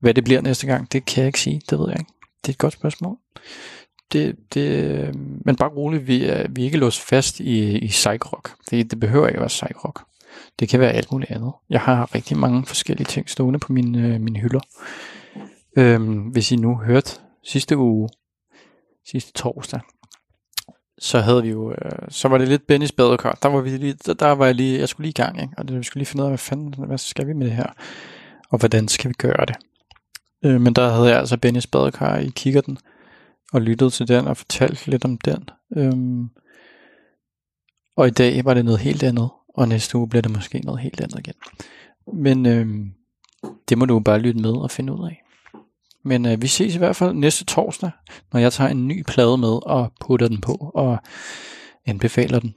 Hvad 0.00 0.14
det 0.14 0.24
bliver 0.24 0.40
næste 0.40 0.66
gang, 0.66 0.92
det 0.92 1.04
kan 1.04 1.20
jeg 1.20 1.26
ikke 1.26 1.40
sige. 1.40 1.60
Det 1.70 1.78
ved 1.78 1.88
jeg 1.88 1.98
ikke. 1.98 2.12
Det 2.42 2.48
er 2.48 2.52
et 2.52 2.58
godt 2.58 2.72
spørgsmål. 2.72 3.16
Det, 4.12 4.36
det, 4.54 4.84
øh, 4.84 5.14
men 5.44 5.56
bare 5.56 5.68
roligt, 5.68 6.06
vi 6.06 6.24
er, 6.24 6.46
vi 6.48 6.60
er 6.60 6.64
ikke 6.64 6.78
låst 6.78 7.00
fast 7.00 7.40
i, 7.40 7.78
i 7.78 7.86
psych-rock. 7.86 8.54
Det, 8.70 8.90
det 8.90 9.00
behøver 9.00 9.26
ikke 9.26 9.38
at 9.38 9.40
være 9.40 9.48
psych-rock. 9.48 10.04
Det 10.58 10.68
kan 10.68 10.80
være 10.80 10.92
alt 10.92 11.12
muligt 11.12 11.30
andet. 11.30 11.52
Jeg 11.70 11.80
har 11.80 12.14
rigtig 12.14 12.38
mange 12.38 12.66
forskellige 12.66 13.06
ting 13.06 13.30
stående 13.30 13.58
på 13.58 13.72
mine, 13.72 13.98
øh, 13.98 14.20
mine 14.20 14.38
hylder. 14.38 14.60
Øhm, 15.76 16.18
hvis 16.18 16.52
I 16.52 16.56
nu 16.56 16.76
hørte 16.76 17.10
sidste 17.44 17.76
uge, 17.76 18.08
sidste 19.10 19.32
torsdag, 19.32 19.80
så 20.98 21.20
havde 21.20 21.42
vi 21.42 21.50
jo, 21.50 21.72
øh, 21.72 22.08
så 22.08 22.28
var 22.28 22.38
det 22.38 22.48
lidt 22.48 22.66
Bennys 22.66 22.92
badekar. 22.92 23.38
Der 23.42 23.48
var 23.48 23.60
vi 23.60 23.70
lige, 23.70 23.92
der, 24.06 24.14
der 24.14 24.30
var 24.30 24.46
jeg 24.46 24.54
lige, 24.54 24.78
jeg 24.78 24.88
skulle 24.88 25.04
lige 25.04 25.10
i 25.10 25.22
gang, 25.22 25.42
ikke? 25.42 25.54
og 25.58 25.68
det, 25.68 25.78
vi 25.78 25.82
skulle 25.82 26.00
lige 26.00 26.06
finde 26.06 26.22
ud 26.22 26.26
af, 26.26 26.30
hvad 26.30 26.38
fanden, 26.38 26.74
hvad 26.86 26.98
skal 26.98 27.26
vi 27.26 27.32
med 27.32 27.46
det 27.46 27.54
her, 27.56 27.66
og 28.50 28.58
hvordan 28.58 28.88
skal 28.88 29.08
vi 29.08 29.14
gøre 29.18 29.46
det. 29.46 29.56
Øh, 30.44 30.60
men 30.60 30.72
der 30.72 30.90
havde 30.90 31.08
jeg 31.08 31.18
altså 31.18 31.36
Bennys 31.36 31.66
badekar 31.66 32.16
i 32.16 32.32
kikkerten, 32.36 32.78
og 33.52 33.62
lyttede 33.62 33.90
til 33.90 34.08
den 34.08 34.26
og 34.26 34.36
fortalte 34.36 34.90
lidt 34.90 35.04
om 35.04 35.18
den. 35.18 35.48
Øhm, 35.76 36.28
og 37.96 38.06
i 38.06 38.10
dag 38.10 38.44
var 38.44 38.54
det 38.54 38.64
noget 38.64 38.80
helt 38.80 39.02
andet, 39.02 39.30
og 39.48 39.68
næste 39.68 39.98
uge 39.98 40.08
bliver 40.08 40.22
det 40.22 40.32
måske 40.32 40.58
noget 40.58 40.80
helt 40.80 41.00
andet 41.00 41.18
igen. 41.18 41.34
Men 42.12 42.46
øhm, 42.46 42.92
det 43.68 43.78
må 43.78 43.84
du 43.84 44.00
bare 44.00 44.18
lytte 44.18 44.40
med 44.40 44.52
og 44.52 44.70
finde 44.70 44.92
ud 44.92 45.06
af. 45.06 45.22
Men 46.06 46.26
øh, 46.26 46.42
vi 46.42 46.46
ses 46.46 46.74
i 46.74 46.78
hvert 46.78 46.96
fald 46.96 47.14
næste 47.14 47.44
torsdag, 47.44 47.90
når 48.32 48.40
jeg 48.40 48.52
tager 48.52 48.70
en 48.70 48.88
ny 48.88 49.02
plade 49.08 49.38
med 49.38 49.66
og 49.66 49.92
putter 50.00 50.28
den 50.28 50.40
på 50.40 50.70
og 50.74 50.98
anbefaler 51.86 52.40
den. 52.40 52.54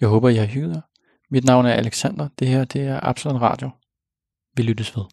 Jeg 0.00 0.08
håber, 0.08 0.28
I 0.28 0.34
har 0.34 0.46
hygget 0.46 0.82
Mit 1.30 1.44
navn 1.44 1.66
er 1.66 1.72
Alexander. 1.72 2.28
Det 2.38 2.48
her 2.48 2.64
det 2.64 2.82
er 2.82 3.00
Absalon 3.02 3.40
Radio. 3.40 3.70
Vi 4.56 4.62
lyttes 4.62 4.96
ved. 4.96 5.04